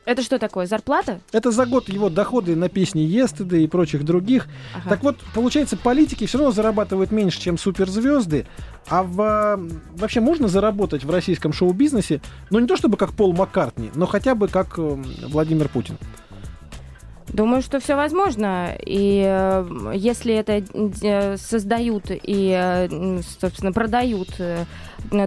Это 0.06 0.22
что 0.22 0.38
такое, 0.38 0.68
зарплата? 0.68 1.20
Это 1.32 1.52
за 1.52 1.66
год 1.66 1.90
его 1.90 2.10
доходы 2.10 2.56
на 2.56 2.70
песни 2.70 3.02
Естеды 3.02 3.64
и 3.64 3.68
прочих 3.68 4.06
других. 4.06 4.48
Ага. 4.76 4.90
Так 4.90 5.04
вот, 5.04 5.18
получается, 5.34 5.78
политики 5.78 6.28
все 6.28 6.38
равно 6.38 6.52
зарабатывают 6.52 7.12
меньше, 7.12 7.42
чем 7.42 7.58
суперзвезды. 7.58 8.46
А 8.88 9.02
в, 9.02 9.20
э, 9.20 9.58
вообще 9.98 10.20
можно 10.20 10.48
заработать 10.48 11.04
в 11.04 11.10
российском 11.10 11.54
шоу-бизнесе, 11.54 12.22
ну 12.52 12.60
не 12.60 12.68
то 12.68 12.78
чтобы 12.78 12.98
как 12.98 13.14
Пол 13.14 13.34
Маккартни, 13.34 13.90
но 13.96 14.06
хотя 14.06 14.36
бы 14.36 14.48
как 14.48 14.78
э, 14.78 14.98
Владимир 15.28 15.70
Путин. 15.70 15.98
Думаю, 17.36 17.62
что 17.64 17.80
все 17.80 17.96
возможно. 17.96 18.78
И 18.86 19.24
э, 19.26 19.92
если 19.96 20.36
это 20.36 20.64
э, 21.02 21.38
создают 21.38 22.06
и, 22.10 22.56
э, 22.56 23.22
собственно, 23.42 23.74
продают 23.74 24.30
э, 24.38 24.66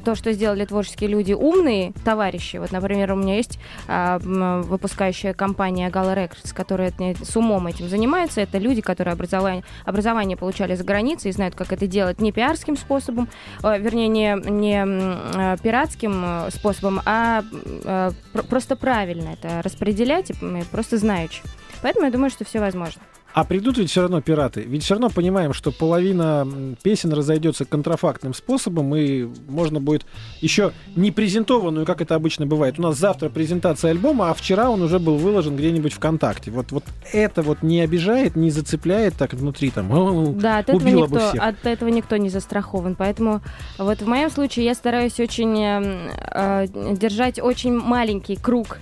то, 0.04 0.14
что 0.14 0.32
сделали 0.32 0.64
творческие 0.64 1.10
люди, 1.10 1.32
умные 1.32 1.92
товарищи. 2.04 2.56
Вот, 2.56 2.72
например, 2.72 3.12
у 3.12 3.16
меня 3.16 3.36
есть 3.36 3.58
а, 3.86 4.18
выпускающая 4.18 5.32
компания 5.34 5.88
Gala 5.90 6.14
Records, 6.14 6.54
которая 6.54 6.92
э, 6.98 7.14
с 7.22 7.36
умом 7.36 7.66
этим 7.66 7.88
занимается. 7.88 8.40
Это 8.40 8.58
люди, 8.58 8.80
которые 8.80 9.12
образование, 9.12 9.64
образование 9.84 10.36
получали 10.36 10.74
за 10.74 10.84
границей 10.84 11.30
и 11.30 11.32
знают, 11.32 11.54
как 11.54 11.72
это 11.72 11.86
делать 11.86 12.20
не 12.20 12.32
пиарским 12.32 12.76
способом, 12.76 13.28
э, 13.62 13.78
вернее, 13.78 14.08
не, 14.08 14.50
не 14.50 14.82
м, 14.82 15.18
э, 15.34 15.56
пиратским 15.62 16.22
э, 16.24 16.50
способом, 16.50 17.00
а 17.04 17.42
э, 17.84 18.10
пр- 18.32 18.44
просто 18.44 18.76
правильно 18.76 19.30
это 19.30 19.62
распределять, 19.62 20.30
и, 20.30 20.34
просто 20.70 20.96
знаючи. 20.96 21.42
Поэтому 21.82 22.06
я 22.06 22.12
думаю, 22.12 22.30
что 22.30 22.44
все 22.44 22.60
возможно. 22.60 23.02
А 23.38 23.44
придут 23.44 23.78
ведь 23.78 23.88
все 23.88 24.00
равно 24.00 24.20
пираты. 24.20 24.62
Ведь 24.62 24.82
все 24.82 24.94
равно 24.94 25.10
понимаем, 25.10 25.52
что 25.52 25.70
половина 25.70 26.44
песен 26.82 27.12
разойдется 27.12 27.64
контрафактным 27.64 28.34
способом, 28.34 28.96
и 28.96 29.28
можно 29.48 29.80
будет 29.80 30.04
еще 30.40 30.72
не 30.96 31.12
презентованную, 31.12 31.86
как 31.86 32.00
это 32.00 32.16
обычно 32.16 32.46
бывает. 32.46 32.80
У 32.80 32.82
нас 32.82 32.98
завтра 32.98 33.28
презентация 33.28 33.92
альбома, 33.92 34.30
а 34.30 34.34
вчера 34.34 34.68
он 34.68 34.82
уже 34.82 34.98
был 34.98 35.18
выложен 35.18 35.54
где-нибудь 35.54 35.92
ВКонтакте. 35.92 36.50
Вот, 36.50 36.72
вот 36.72 36.82
это 37.12 37.42
вот 37.42 37.62
не 37.62 37.80
обижает, 37.80 38.34
не 38.34 38.50
зацепляет 38.50 39.14
так 39.14 39.34
внутри 39.34 39.70
там. 39.70 39.92
«О, 39.92 40.32
Да, 40.32 40.58
от 40.58 40.70
этого, 40.70 40.88
никто, 40.88 41.28
всех». 41.28 41.40
от 41.40 41.64
этого 41.64 41.90
никто 41.90 42.16
не 42.16 42.30
застрахован. 42.30 42.96
Поэтому 42.96 43.40
вот 43.78 44.02
в 44.02 44.06
моем 44.08 44.30
случае 44.30 44.64
я 44.64 44.74
стараюсь 44.74 45.20
очень 45.20 45.56
э, 45.62 46.10
э, 46.32 46.66
держать 46.96 47.38
очень 47.38 47.78
маленький 47.78 48.34
круг 48.34 48.78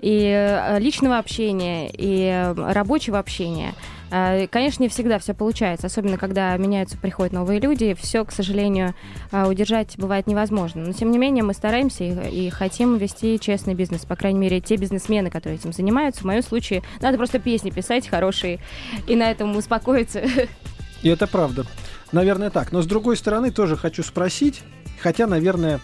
и 0.00 0.32
э, 0.34 0.78
личного 0.78 1.18
общения, 1.18 1.90
и 1.90 2.22
э, 2.22 2.54
рабочего 2.72 3.18
общения. 3.18 3.74
Э, 4.10 4.46
Конечно, 4.48 4.82
не 4.82 4.88
всегда 4.88 5.18
все 5.18 5.34
получается, 5.34 5.86
особенно 5.86 6.16
когда 6.16 6.56
меняются, 6.56 6.96
приходят 6.96 7.32
новые 7.32 7.60
люди. 7.60 7.96
Все, 8.00 8.24
к 8.24 8.32
сожалению, 8.32 8.94
э, 9.32 9.46
удержать 9.46 9.96
бывает 9.98 10.26
невозможно. 10.26 10.84
Но, 10.84 10.92
тем 10.92 11.10
не 11.10 11.18
менее, 11.18 11.44
мы 11.44 11.54
стараемся 11.54 12.04
и, 12.04 12.46
и 12.46 12.50
хотим 12.50 12.96
вести 12.96 13.38
честный 13.38 13.74
бизнес. 13.74 14.04
По 14.04 14.16
крайней 14.16 14.38
мере, 14.38 14.60
те 14.60 14.76
бизнесмены, 14.76 15.30
которые 15.30 15.58
этим 15.58 15.72
занимаются. 15.72 16.22
В 16.22 16.24
моем 16.24 16.42
случае 16.42 16.82
надо 17.00 17.16
просто 17.16 17.38
песни 17.38 17.70
писать 17.70 18.08
хорошие 18.08 18.58
и 19.06 19.16
на 19.16 19.30
этом 19.30 19.56
успокоиться. 19.56 20.22
И 21.02 21.08
это 21.08 21.26
правда. 21.26 21.64
Наверное, 22.12 22.50
так. 22.50 22.72
Но 22.72 22.82
с 22.82 22.86
другой 22.86 23.16
стороны, 23.16 23.50
тоже 23.50 23.76
хочу 23.76 24.02
спросить, 24.02 24.62
хотя, 25.00 25.26
наверное... 25.26 25.80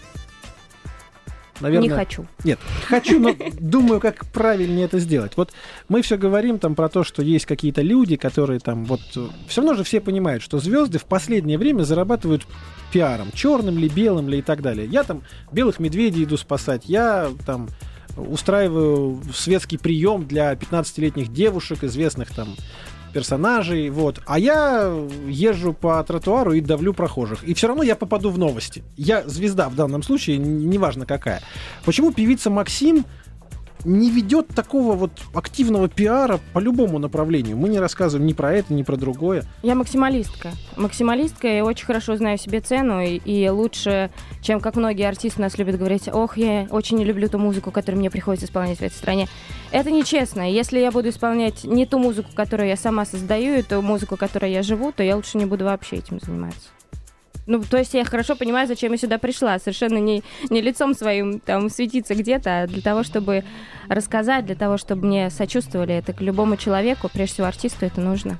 Наверное, 1.61 1.89
Не 1.89 1.95
хочу. 1.95 2.25
Нет, 2.43 2.59
хочу, 2.87 3.19
но 3.19 3.35
думаю, 3.59 3.99
как 3.99 4.25
правильнее 4.27 4.85
это 4.85 4.99
сделать. 4.99 5.33
Вот 5.37 5.51
мы 5.87 6.01
все 6.01 6.17
говорим 6.17 6.59
там 6.59 6.75
про 6.75 6.89
то, 6.89 7.03
что 7.03 7.21
есть 7.21 7.45
какие-то 7.45 7.81
люди, 7.81 8.15
которые 8.17 8.59
там 8.59 8.85
вот... 8.85 9.01
Все 9.47 9.61
равно 9.61 9.75
же 9.75 9.83
все 9.83 10.01
понимают, 10.01 10.43
что 10.43 10.59
звезды 10.59 10.99
в 10.99 11.05
последнее 11.05 11.57
время 11.57 11.83
зарабатывают 11.83 12.45
пиаром. 12.91 13.31
Черным 13.33 13.77
ли, 13.77 13.89
белым 13.89 14.29
ли 14.29 14.39
и 14.39 14.41
так 14.41 14.61
далее. 14.61 14.87
Я 14.87 15.03
там 15.03 15.21
белых 15.51 15.79
медведей 15.79 16.23
иду 16.23 16.37
спасать, 16.37 16.83
я 16.85 17.31
там 17.45 17.69
устраиваю 18.17 19.21
светский 19.33 19.77
прием 19.77 20.25
для 20.25 20.53
15-летних 20.53 21.31
девушек, 21.31 21.83
известных 21.83 22.33
там 22.33 22.55
персонажей, 23.15 23.89
вот. 23.89 24.19
А 24.25 24.37
я 24.37 24.93
езжу 25.29 25.71
по 25.71 26.03
тротуару 26.03 26.51
и 26.51 26.59
давлю 26.59 26.93
прохожих. 26.93 27.45
И 27.45 27.53
все 27.53 27.67
равно 27.67 27.81
я 27.81 27.95
попаду 27.95 28.29
в 28.29 28.37
новости. 28.37 28.83
Я 28.97 29.23
звезда 29.25 29.69
в 29.69 29.75
данном 29.75 30.03
случае, 30.03 30.37
неважно 30.37 31.05
какая. 31.05 31.41
Почему 31.85 32.11
певица 32.11 32.49
Максим 32.49 33.05
не 33.85 34.09
ведет 34.09 34.47
такого 34.47 34.93
вот 34.95 35.11
активного 35.33 35.87
пиара 35.87 36.39
по 36.53 36.59
любому 36.59 36.99
направлению? 36.99 37.57
Мы 37.57 37.69
не 37.69 37.79
рассказываем 37.79 38.27
ни 38.27 38.33
про 38.33 38.53
это, 38.53 38.73
ни 38.73 38.83
про 38.83 38.97
другое. 38.97 39.43
Я 39.63 39.75
максималистка. 39.75 40.51
Максималистка, 40.75 41.47
я 41.47 41.63
очень 41.63 41.85
хорошо 41.85 42.17
знаю 42.17 42.37
себе 42.37 42.59
цену, 42.59 43.01
и, 43.01 43.17
и 43.17 43.47
лучше, 43.49 44.11
чем 44.41 44.59
как 44.59 44.75
многие 44.75 45.07
артисты 45.07 45.41
нас 45.41 45.57
любят 45.57 45.77
говорить, 45.77 46.07
ох, 46.11 46.37
я 46.37 46.67
очень 46.69 46.97
не 46.97 47.05
люблю 47.05 47.29
ту 47.29 47.37
музыку, 47.37 47.71
которую 47.71 47.99
мне 47.99 48.09
приходится 48.09 48.45
исполнять 48.45 48.79
в 48.79 48.81
этой 48.81 48.95
стране. 48.95 49.27
Это 49.71 49.91
нечестно. 49.91 50.49
Если 50.49 50.79
я 50.79 50.91
буду 50.91 51.09
исполнять 51.09 51.63
не 51.63 51.85
ту 51.85 51.99
музыку, 51.99 52.29
которую 52.33 52.67
я 52.69 52.77
сама 52.77 53.05
создаю, 53.05 53.57
и 53.59 53.61
ту 53.61 53.81
музыку, 53.81 54.17
которой 54.17 54.51
я 54.51 54.63
живу, 54.63 54.91
то 54.91 55.03
я 55.03 55.15
лучше 55.15 55.37
не 55.37 55.45
буду 55.45 55.65
вообще 55.65 55.97
этим 55.97 56.19
заниматься. 56.19 56.74
Ну, 57.47 57.61
то 57.61 57.77
есть 57.77 57.93
я 57.93 58.03
хорошо 58.05 58.35
понимаю, 58.35 58.67
зачем 58.67 58.91
я 58.91 58.97
сюда 58.97 59.17
пришла. 59.17 59.59
Совершенно 59.59 59.97
не, 59.97 60.23
не 60.49 60.61
лицом 60.61 60.93
своим 60.93 61.39
там 61.39 61.69
светиться 61.69 62.15
где-то, 62.15 62.63
а 62.63 62.67
для 62.67 62.81
того, 62.81 63.03
чтобы 63.03 63.43
рассказать, 63.87 64.45
для 64.45 64.55
того, 64.55 64.77
чтобы 64.77 65.07
мне 65.07 65.29
сочувствовали. 65.29 65.93
Это 65.93 66.13
к 66.13 66.21
любому 66.21 66.57
человеку, 66.57 67.09
прежде 67.11 67.35
всего 67.35 67.47
артисту, 67.47 67.85
это 67.85 68.01
нужно. 68.01 68.39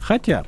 Хотя 0.00 0.44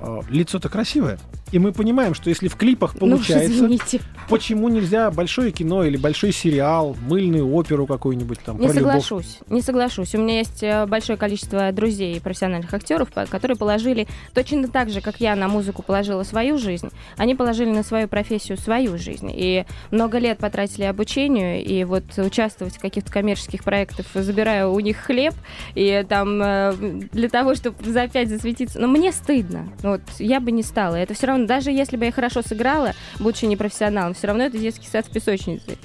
э, 0.00 0.20
лицо-то 0.30 0.68
красивое. 0.68 1.18
И 1.52 1.58
мы 1.58 1.72
понимаем, 1.72 2.14
что 2.14 2.28
если 2.28 2.48
в 2.48 2.56
клипах 2.56 2.94
Ну 2.94 3.00
получается, 3.00 3.50
извините. 3.50 4.00
почему 4.28 4.68
нельзя 4.68 5.10
большое 5.10 5.50
кино 5.52 5.84
или 5.84 5.96
большой 5.96 6.32
сериал, 6.32 6.96
мыльную 7.06 7.52
оперу 7.54 7.86
какую-нибудь 7.86 8.38
там 8.40 8.58
Не 8.58 8.66
про 8.66 8.74
любовь? 8.74 8.92
соглашусь, 8.92 9.38
не 9.48 9.62
соглашусь. 9.62 10.14
У 10.14 10.18
меня 10.18 10.38
есть 10.38 10.62
э, 10.62 10.86
большое 10.86 11.18
количество 11.18 11.72
друзей 11.72 12.16
и 12.16 12.20
профессиональных 12.20 12.72
актеров, 12.72 13.08
которые 13.30 13.56
положили 13.56 14.06
точно 14.34 14.68
так 14.68 14.90
же, 14.90 15.00
как 15.00 15.20
я 15.20 15.34
на 15.36 15.48
музыку 15.48 15.82
положила 15.82 16.22
свою 16.22 16.58
жизнь, 16.58 16.90
они 17.16 17.34
положили 17.34 17.70
на 17.70 17.82
свою 17.82 18.08
профессию 18.08 18.58
свою 18.58 18.98
жизнь. 18.98 19.30
И 19.32 19.64
много 19.90 20.18
лет 20.18 20.38
потратили 20.38 20.84
обучению, 20.84 21.64
и 21.64 21.84
вот 21.84 22.04
участвовать 22.18 22.76
в 22.76 22.80
каких-то 22.80 23.10
коммерческих 23.12 23.64
проектах, 23.64 24.06
забирая 24.14 24.66
у 24.66 24.78
них 24.80 24.96
хлеб, 24.98 25.34
и 25.74 26.04
там 26.08 26.40
э, 26.42 26.74
для 27.12 27.28
того, 27.28 27.54
чтобы 27.54 27.76
за 27.84 28.02
опять 28.02 28.28
засветиться. 28.28 28.78
Но 28.80 28.88
мне 28.88 29.12
стыдно. 29.12 29.68
Вот 29.82 30.00
я 30.18 30.40
бы 30.40 30.50
не 30.50 30.62
стала. 30.62 30.96
Это 30.96 31.14
все 31.14 31.26
равно, 31.26 31.37
даже 31.46 31.70
если 31.70 31.96
бы 31.96 32.06
я 32.06 32.12
хорошо 32.12 32.42
сыграла, 32.42 32.94
будучи 33.18 33.44
непрофессионалом, 33.44 34.14
все 34.14 34.26
равно 34.26 34.44
это 34.44 34.58
детский 34.58 34.86
сад 34.86 35.06
в 35.06 35.10
песочнице. 35.10 35.76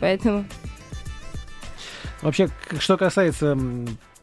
Поэтому 0.00 0.44
Вообще, 2.22 2.48
что 2.78 2.96
касается 2.96 3.56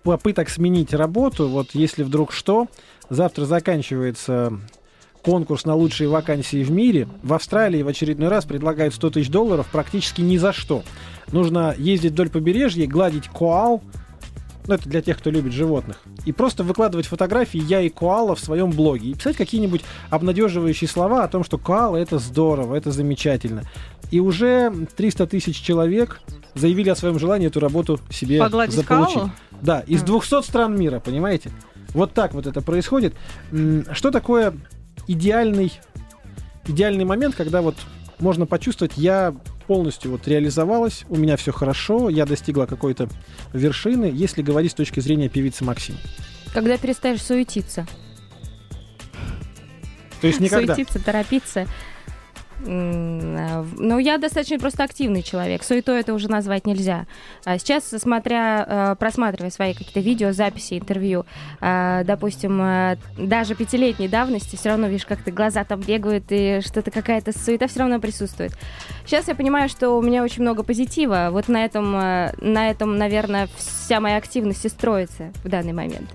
попыток 0.04 0.50
сменить 0.50 0.94
работу, 0.94 1.48
вот 1.48 1.70
если 1.74 2.04
вдруг 2.04 2.32
что, 2.32 2.68
завтра 3.10 3.46
заканчивается 3.46 4.60
конкурс 5.24 5.66
на 5.66 5.74
лучшие 5.74 6.08
вакансии 6.08 6.64
в 6.64 6.72
мире. 6.72 7.08
В 7.24 7.34
Австралии 7.34 7.82
в 7.82 7.88
очередной 7.88 8.30
раз 8.30 8.46
предлагают 8.46 8.94
100 8.94 9.10
тысяч 9.12 9.30
долларов 9.30 9.68
практически 9.72 10.22
ни 10.22 10.38
за 10.38 10.54
что. 10.54 10.84
Нужно 11.32 11.74
ездить 11.78 12.12
вдоль 12.12 12.30
побережья, 12.30 12.86
гладить 12.86 13.28
коал, 13.30 13.82
ну, 14.68 14.76
это 14.76 14.90
для 14.90 15.02
тех, 15.02 15.18
кто 15.18 15.30
любит 15.30 15.54
животных. 15.54 16.02
И 16.26 16.32
просто 16.32 16.64
выкладывать 16.64 17.06
фотографии 17.08 17.62
я 17.62 17.82
и 17.82 17.90
коала 17.90 18.36
в 18.36 18.40
своем 18.40 18.72
блоге. 18.72 19.10
И 19.10 19.14
писать 19.14 19.38
какие-нибудь 19.38 19.82
обнадеживающие 20.10 20.88
слова 20.88 21.24
о 21.24 21.28
том, 21.28 21.44
что 21.44 21.58
коала 21.58 21.98
это 21.98 22.20
здорово, 22.20 22.76
это 22.76 22.92
замечательно. 22.92 23.64
И 24.12 24.20
уже 24.20 24.72
300 24.96 25.28
тысяч 25.28 25.62
человек 25.62 26.22
заявили 26.54 26.90
о 26.90 26.96
своем 26.96 27.20
желании 27.20 27.48
эту 27.48 27.60
работу 27.60 28.00
себе 28.10 28.40
Погладить 28.40 28.76
заполучить. 28.76 29.16
коалу? 29.16 29.32
Да, 29.62 29.80
из 29.82 30.02
М. 30.02 30.06
200 30.08 30.44
стран 30.44 30.78
мира, 30.80 31.00
понимаете? 31.00 31.52
Вот 31.94 32.14
так 32.14 32.34
вот 32.34 32.46
это 32.48 32.62
происходит. 32.62 33.14
Что 33.94 34.12
такое 34.12 34.54
идеальный, 35.08 35.72
идеальный 36.68 37.06
момент, 37.06 37.36
когда 37.36 37.62
вот 37.62 37.76
можно 38.20 38.46
почувствовать, 38.46 38.94
я 38.98 39.34
полностью 39.66 40.12
вот 40.12 40.28
реализовалась, 40.28 41.06
у 41.10 41.16
меня 41.18 41.38
все 41.38 41.52
хорошо, 41.52 42.10
я 42.10 42.26
достигла 42.26 42.66
какой-то 42.66 43.08
вершины, 43.54 44.12
если 44.14 44.42
говорить 44.42 44.72
с 44.72 44.76
точки 44.76 45.00
зрения 45.00 45.30
певицы 45.30 45.64
Максим. 45.64 45.96
когда 46.54 46.78
перестаешь 46.78 47.22
суетиться. 47.22 47.86
То 50.22 50.28
есть 50.28 50.40
никогда. 50.40 50.74
Суетиться, 50.76 51.04
торопиться. 51.04 51.68
В- 52.60 53.80
Ну, 53.80 54.00
я 54.00 54.18
достаточно 54.18 54.58
просто 54.60 54.84
активный 54.84 55.22
человек. 55.22 55.64
Суетой 55.64 56.00
это 56.00 56.14
уже 56.14 56.30
назвать 56.30 56.66
нельзя. 56.66 57.06
А 57.44 57.58
Сейчас, 57.58 57.86
смотря, 57.90 58.66
э, 58.68 58.96
просматривая 59.00 59.50
свои 59.50 59.74
какие-то 59.74 60.00
видео, 60.00 60.32
записи, 60.32 60.78
интервью, 60.78 61.26
а, 61.62 62.04
допустим, 62.04 62.62
э, 62.62 62.98
даже 63.18 63.56
пятилетней 63.56 64.08
давности, 64.08 64.56
все 64.56 64.70
равно 64.70 64.88
видишь, 64.88 65.06
как 65.06 65.22
то 65.24 65.32
глаза 65.32 65.64
там 65.64 65.82
бегают, 65.82 66.26
и 66.30 66.62
что-то 66.66 66.92
какая-то 66.92 67.38
суета 67.38 67.68
все 67.68 67.80
равно 67.80 68.00
присутствует. 68.00 68.52
Сейчас 69.06 69.28
я 69.28 69.36
понимаю, 69.36 69.70
что 69.70 69.92
у 69.92 70.02
меня 70.02 70.24
очень 70.24 70.42
много 70.42 70.64
позитива. 70.64 71.30
Вот 71.32 71.48
на 71.48 71.66
этом, 71.66 71.96
э, 71.96 72.34
на 72.40 72.70
этом, 72.70 72.98
наверное, 72.98 73.48
вся 73.58 74.00
моя 74.00 74.18
активность 74.18 74.66
и 74.66 74.70
строится 74.70 75.32
в 75.44 75.50
данный 75.50 75.74
момент. 75.74 76.10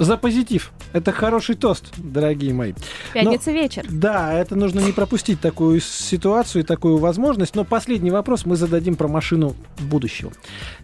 За 0.00 0.16
позитив. 0.16 0.72
Это 0.94 1.12
хороший 1.12 1.56
тост, 1.56 1.92
дорогие 1.98 2.54
мои. 2.54 2.72
Пятница 3.12 3.52
вечер. 3.52 3.84
Да, 3.90 4.32
это 4.32 4.56
нужно 4.56 4.80
не 4.80 4.92
пропустить 4.92 5.42
такую 5.42 5.78
ситуацию 5.82 6.62
и 6.62 6.66
такую 6.66 6.96
возможность. 6.96 7.54
Но 7.54 7.64
последний 7.64 8.10
вопрос 8.10 8.46
мы 8.46 8.56
зададим 8.56 8.96
про 8.96 9.08
машину 9.08 9.54
будущего. 9.78 10.32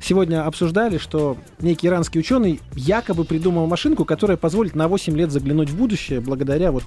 Сегодня 0.02 0.44
обсуждали, 0.44 0.98
что 0.98 1.38
некий 1.60 1.86
иранский 1.86 2.20
ученый 2.20 2.60
якобы 2.74 3.24
придумал 3.24 3.66
машинку, 3.66 4.04
которая 4.04 4.36
позволит 4.36 4.74
на 4.74 4.86
8 4.86 5.16
лет 5.16 5.32
заглянуть 5.32 5.70
в 5.70 5.78
будущее 5.78 6.20
благодаря 6.20 6.70
вот 6.70 6.84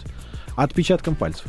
отпечаткам 0.56 1.16
пальцев. 1.16 1.48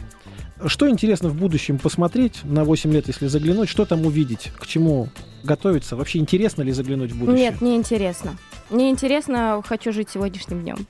Что 0.67 0.89
интересно 0.89 1.29
в 1.29 1.35
будущем 1.35 1.79
посмотреть 1.79 2.45
на 2.45 2.65
8 2.65 2.93
лет, 2.93 3.07
если 3.09 3.27
заглянуть, 3.27 3.69
что 3.69 3.85
там 3.85 4.05
увидеть, 4.05 4.53
к 4.59 4.67
чему 4.67 5.09
готовиться? 5.43 5.97
Вообще 5.97 6.19
интересно 6.19 6.63
ли 6.63 6.73
заглянуть 6.73 7.13
в 7.13 7.19
будущее? 7.19 7.51
Нет, 7.51 7.61
не 7.63 7.77
интересно. 7.77 8.37
Не 8.71 8.91
интересно, 8.91 9.63
хочу 9.67 9.93
жить 9.93 10.11
сегодняшним 10.11 10.61
днем. 10.61 10.87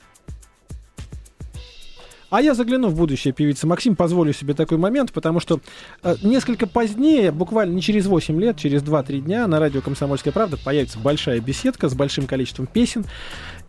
А 2.31 2.41
я 2.41 2.55
загляну 2.55 2.89
в 2.89 2.95
будущее 2.95 3.35
певица 3.35 3.67
Максим, 3.67 3.97
позволю 3.97 4.33
себе 4.33 4.55
такой 4.55 4.79
момент, 4.79 5.13
потому 5.13 5.41
что 5.41 5.61
э, 6.05 6.15
несколько 6.23 6.69
позднее, 6.69 7.33
буквально 7.33 7.75
не 7.75 7.83
через 7.83 8.07
8 8.07 8.41
лет, 8.41 8.57
через 8.57 8.83
2-3 8.83 9.21
дня 9.21 9.47
на 9.49 9.59
радио 9.59 9.81
«Комсомольская 9.81 10.33
правда» 10.33 10.57
появится 10.57 11.01
большая 11.01 11.41
беседка 11.41 11.89
с 11.89 11.95
большим 11.95 12.27
количеством 12.27 12.67
песен. 12.67 13.05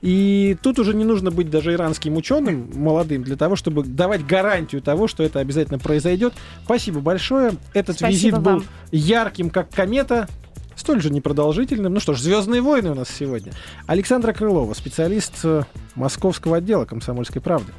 И 0.02 0.58
тут 0.62 0.80
уже 0.80 0.93
не 0.95 1.04
нужно 1.04 1.30
быть 1.30 1.49
даже 1.49 1.74
иранским 1.74 2.18
ученым 2.18 2.72
молодым 2.74 3.24
для 3.24 3.36
того, 3.36 3.56
чтобы 3.56 3.84
давать 3.84 4.26
гарантию 4.26 4.82
того, 4.82 5.08
что 5.08 5.24
это 5.24 5.39
обязательно 5.39 5.78
произойдет. 5.78 6.34
Спасибо 6.66 6.99
большое. 7.02 7.54
Этот 7.74 7.97
Спасибо 7.97 8.12
визит 8.12 8.34
был 8.39 8.52
вам. 8.54 8.66
ярким, 8.91 9.49
как 9.52 9.70
комета, 9.70 10.28
столь 10.76 11.02
же 11.02 11.12
непродолжительным. 11.12 11.93
Ну 11.93 11.99
что 11.99 12.14
ж, 12.14 12.20
«Звездные 12.20 12.62
войны» 12.62 12.91
у 12.91 12.95
нас 12.95 13.10
сегодня. 13.10 13.54
Александра 13.86 14.34
Крылова, 14.34 14.74
специалист 14.74 15.34
э, 15.43 15.64
московского 15.95 16.58
отдела 16.58 16.86
«Комсомольской 16.86 17.41
правды». 17.41 17.72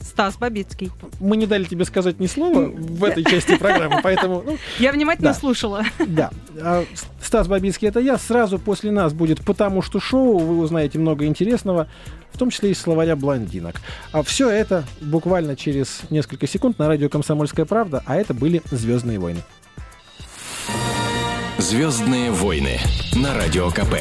Стас 0.00 0.36
Бабицкий. 0.36 0.90
Мы 1.20 1.36
не 1.36 1.46
дали 1.46 1.64
тебе 1.64 1.84
сказать 1.84 2.18
ни 2.20 2.26
слова 2.26 2.66
в 2.66 3.04
этой 3.04 3.24
части 3.24 3.56
программы, 3.56 4.00
поэтому... 4.02 4.42
Ну, 4.44 4.58
Я 4.78 4.92
внимательно 4.92 5.30
Да. 5.30 5.34
слушала. 5.34 5.84
да. 6.06 6.30
А 6.60 6.84
Стас 7.22 7.46
Бабицкий 7.48 7.88
это 7.88 8.00
я. 8.00 8.18
Сразу 8.18 8.58
после 8.58 8.90
нас 8.90 9.12
будет 9.12 9.44
«Потому 9.44 9.82
что 9.82 10.00
шоу». 10.00 10.38
Вы 10.38 10.58
узнаете 10.58 10.98
много 10.98 11.26
интересного, 11.26 11.86
в 12.32 12.38
том 12.38 12.50
числе 12.50 12.70
из 12.72 12.80
словаря 12.80 13.14
блондинок. 13.16 13.76
А 14.12 14.22
все 14.22 14.48
это 14.48 14.84
буквально 15.00 15.54
через 15.56 16.00
несколько 16.10 16.46
секунд 16.46 16.78
на 16.78 16.88
радио 16.88 17.08
«Комсомольская 17.08 17.66
правда», 17.66 18.02
а 18.06 18.16
это 18.16 18.34
были 18.34 18.62
«Звездные 18.70 19.18
войны». 19.18 19.40
Звездные 21.58 22.30
войны 22.30 22.78
на 23.14 23.34
радио 23.34 23.70
КП. 23.70 23.94